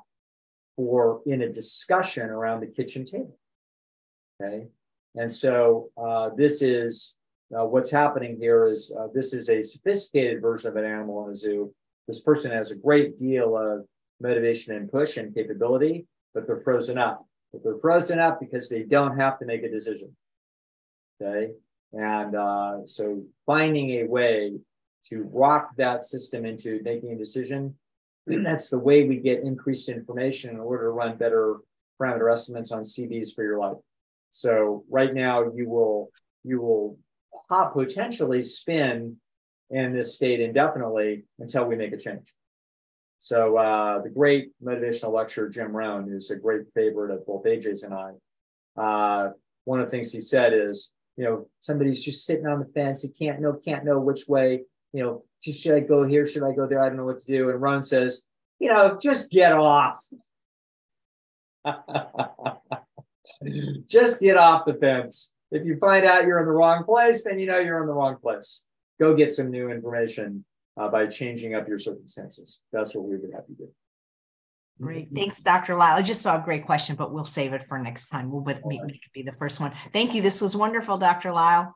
for 0.76 1.22
in 1.26 1.42
a 1.42 1.52
discussion 1.52 2.28
around 2.28 2.60
the 2.60 2.66
kitchen 2.66 3.04
table. 3.04 3.38
Okay. 4.42 4.66
And 5.16 5.30
so 5.30 5.90
uh, 5.96 6.30
this 6.36 6.62
is 6.62 7.16
uh, 7.56 7.64
what's 7.64 7.90
happening 7.90 8.36
here 8.38 8.66
is 8.66 8.94
uh, 8.98 9.08
this 9.12 9.32
is 9.32 9.48
a 9.48 9.62
sophisticated 9.62 10.40
version 10.40 10.70
of 10.70 10.76
an 10.76 10.84
animal 10.84 11.24
in 11.24 11.32
a 11.32 11.34
zoo. 11.34 11.72
This 12.06 12.20
person 12.20 12.50
has 12.52 12.70
a 12.70 12.76
great 12.76 13.16
deal 13.16 13.56
of 13.56 13.86
motivation 14.20 14.74
and 14.74 14.90
push 14.90 15.16
and 15.16 15.34
capability, 15.34 16.06
but 16.34 16.46
they're 16.46 16.60
frozen 16.60 16.98
up. 16.98 17.26
But 17.52 17.64
they're 17.64 17.78
frozen 17.78 18.20
up 18.20 18.38
because 18.38 18.68
they 18.68 18.84
don't 18.84 19.18
have 19.18 19.38
to 19.40 19.46
make 19.46 19.64
a 19.64 19.70
decision. 19.70 20.16
Okay. 21.20 21.52
And 21.92 22.36
uh, 22.36 22.86
so 22.86 23.22
finding 23.46 23.90
a 23.90 24.04
way 24.04 24.52
to 25.06 25.28
rock 25.32 25.70
that 25.76 26.04
system 26.04 26.44
into 26.44 26.80
making 26.84 27.12
a 27.12 27.18
decision, 27.18 27.74
that's 28.26 28.68
the 28.68 28.78
way 28.78 29.08
we 29.08 29.16
get 29.16 29.42
increased 29.42 29.88
information 29.88 30.50
in 30.50 30.60
order 30.60 30.84
to 30.84 30.90
run 30.90 31.16
better 31.16 31.56
parameter 32.00 32.32
estimates 32.32 32.70
on 32.70 32.82
CVs 32.82 33.34
for 33.34 33.42
your 33.42 33.58
life. 33.58 33.76
So 34.30 34.84
right 34.88 35.12
now 35.12 35.52
you 35.54 35.68
will 35.68 36.10
you 36.44 36.60
will 36.60 36.98
potentially 37.72 38.42
spin 38.42 39.16
in 39.70 39.92
this 39.92 40.16
state 40.16 40.40
indefinitely 40.40 41.24
until 41.38 41.66
we 41.66 41.76
make 41.76 41.92
a 41.92 41.96
change. 41.96 42.32
So 43.18 43.56
uh, 43.58 44.00
the 44.02 44.08
great 44.08 44.50
motivational 44.64 45.12
lecturer 45.12 45.48
Jim 45.48 45.76
Rohn 45.76 46.10
is 46.10 46.30
a 46.30 46.36
great 46.36 46.62
favorite 46.74 47.12
of 47.12 47.26
both 47.26 47.44
AJ's 47.44 47.82
and 47.82 47.94
I. 47.94 48.12
Uh, 48.80 49.32
one 49.64 49.78
of 49.80 49.86
the 49.86 49.90
things 49.90 50.10
he 50.10 50.22
said 50.22 50.54
is, 50.54 50.94
you 51.16 51.24
know, 51.24 51.46
somebody's 51.60 52.02
just 52.02 52.24
sitting 52.24 52.46
on 52.46 52.60
the 52.60 52.64
fence. 52.66 53.02
He 53.02 53.10
can't 53.10 53.40
know, 53.40 53.52
can't 53.52 53.84
know 53.84 54.00
which 54.00 54.26
way. 54.26 54.62
You 54.92 55.02
know, 55.02 55.24
should 55.40 55.74
I 55.74 55.80
go 55.80 56.04
here? 56.04 56.26
Should 56.26 56.44
I 56.44 56.52
go 56.52 56.66
there? 56.66 56.82
I 56.82 56.88
don't 56.88 56.96
know 56.96 57.04
what 57.04 57.18
to 57.18 57.26
do. 57.26 57.50
And 57.50 57.60
Rohn 57.60 57.82
says, 57.82 58.26
you 58.58 58.68
know, 58.68 58.98
just 59.00 59.30
get 59.30 59.52
off. 59.52 60.02
Just 63.86 64.20
get 64.20 64.36
off 64.36 64.64
the 64.66 64.74
fence. 64.74 65.32
If 65.50 65.64
you 65.64 65.76
find 65.78 66.04
out 66.04 66.24
you're 66.24 66.40
in 66.40 66.46
the 66.46 66.52
wrong 66.52 66.84
place, 66.84 67.24
then 67.24 67.38
you 67.38 67.46
know 67.46 67.58
you're 67.58 67.80
in 67.80 67.86
the 67.86 67.92
wrong 67.92 68.16
place. 68.20 68.60
Go 69.00 69.16
get 69.16 69.32
some 69.32 69.50
new 69.50 69.70
information 69.70 70.44
uh, 70.78 70.88
by 70.88 71.06
changing 71.06 71.54
up 71.54 71.66
your 71.66 71.78
circumstances. 71.78 72.62
That's 72.72 72.94
what 72.94 73.04
we 73.04 73.16
would 73.16 73.32
have 73.34 73.44
you 73.48 73.56
do. 73.56 73.68
Great. 74.80 75.08
Thanks, 75.14 75.42
Dr. 75.42 75.76
Lisle. 75.76 75.96
I 75.96 76.02
just 76.02 76.22
saw 76.22 76.40
a 76.40 76.44
great 76.44 76.64
question, 76.64 76.96
but 76.96 77.12
we'll 77.12 77.24
save 77.24 77.52
it 77.52 77.66
for 77.68 77.78
next 77.78 78.08
time. 78.08 78.30
We'll 78.30 78.42
make, 78.42 78.64
right. 78.64 78.90
it 78.90 79.00
be 79.12 79.22
the 79.22 79.32
first 79.32 79.60
one. 79.60 79.72
Thank 79.92 80.14
you. 80.14 80.22
This 80.22 80.40
was 80.40 80.56
wonderful, 80.56 80.96
Dr. 80.96 81.32
Lisle. 81.32 81.74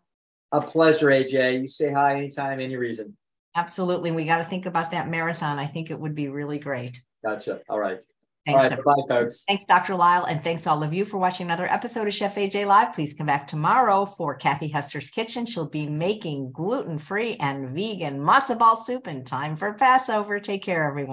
A 0.52 0.62
pleasure, 0.62 1.08
AJ. 1.08 1.60
You 1.60 1.66
say 1.66 1.92
hi 1.92 2.16
anytime, 2.16 2.60
any 2.60 2.76
reason. 2.76 3.16
Absolutely. 3.56 4.10
We 4.10 4.24
got 4.24 4.38
to 4.38 4.44
think 4.44 4.66
about 4.66 4.92
that 4.92 5.08
marathon. 5.08 5.58
I 5.58 5.66
think 5.66 5.90
it 5.90 5.98
would 5.98 6.14
be 6.14 6.28
really 6.28 6.58
great. 6.58 7.02
Gotcha. 7.24 7.60
All 7.68 7.78
right. 7.78 8.00
Thanks. 8.46 8.70
Right, 8.72 8.84
bye, 8.84 9.02
folks. 9.08 9.44
Thanks, 9.48 9.64
Dr. 9.66 9.94
Lisle, 9.94 10.26
And 10.26 10.44
thanks 10.44 10.66
all 10.66 10.82
of 10.82 10.92
you 10.92 11.04
for 11.06 11.16
watching 11.16 11.46
another 11.46 11.66
episode 11.66 12.06
of 12.06 12.14
Chef 12.14 12.34
AJ 12.34 12.66
Live. 12.66 12.92
Please 12.92 13.14
come 13.14 13.26
back 13.26 13.46
tomorrow 13.46 14.04
for 14.04 14.34
Kathy 14.34 14.68
Hester's 14.68 15.08
Kitchen. 15.08 15.46
She'll 15.46 15.68
be 15.68 15.88
making 15.88 16.52
gluten 16.52 16.98
free 16.98 17.36
and 17.40 17.70
vegan 17.70 18.20
matzo 18.20 18.58
ball 18.58 18.76
soup 18.76 19.08
in 19.08 19.24
time 19.24 19.56
for 19.56 19.72
Passover. 19.72 20.40
Take 20.40 20.62
care, 20.62 20.84
everyone. 20.84 21.12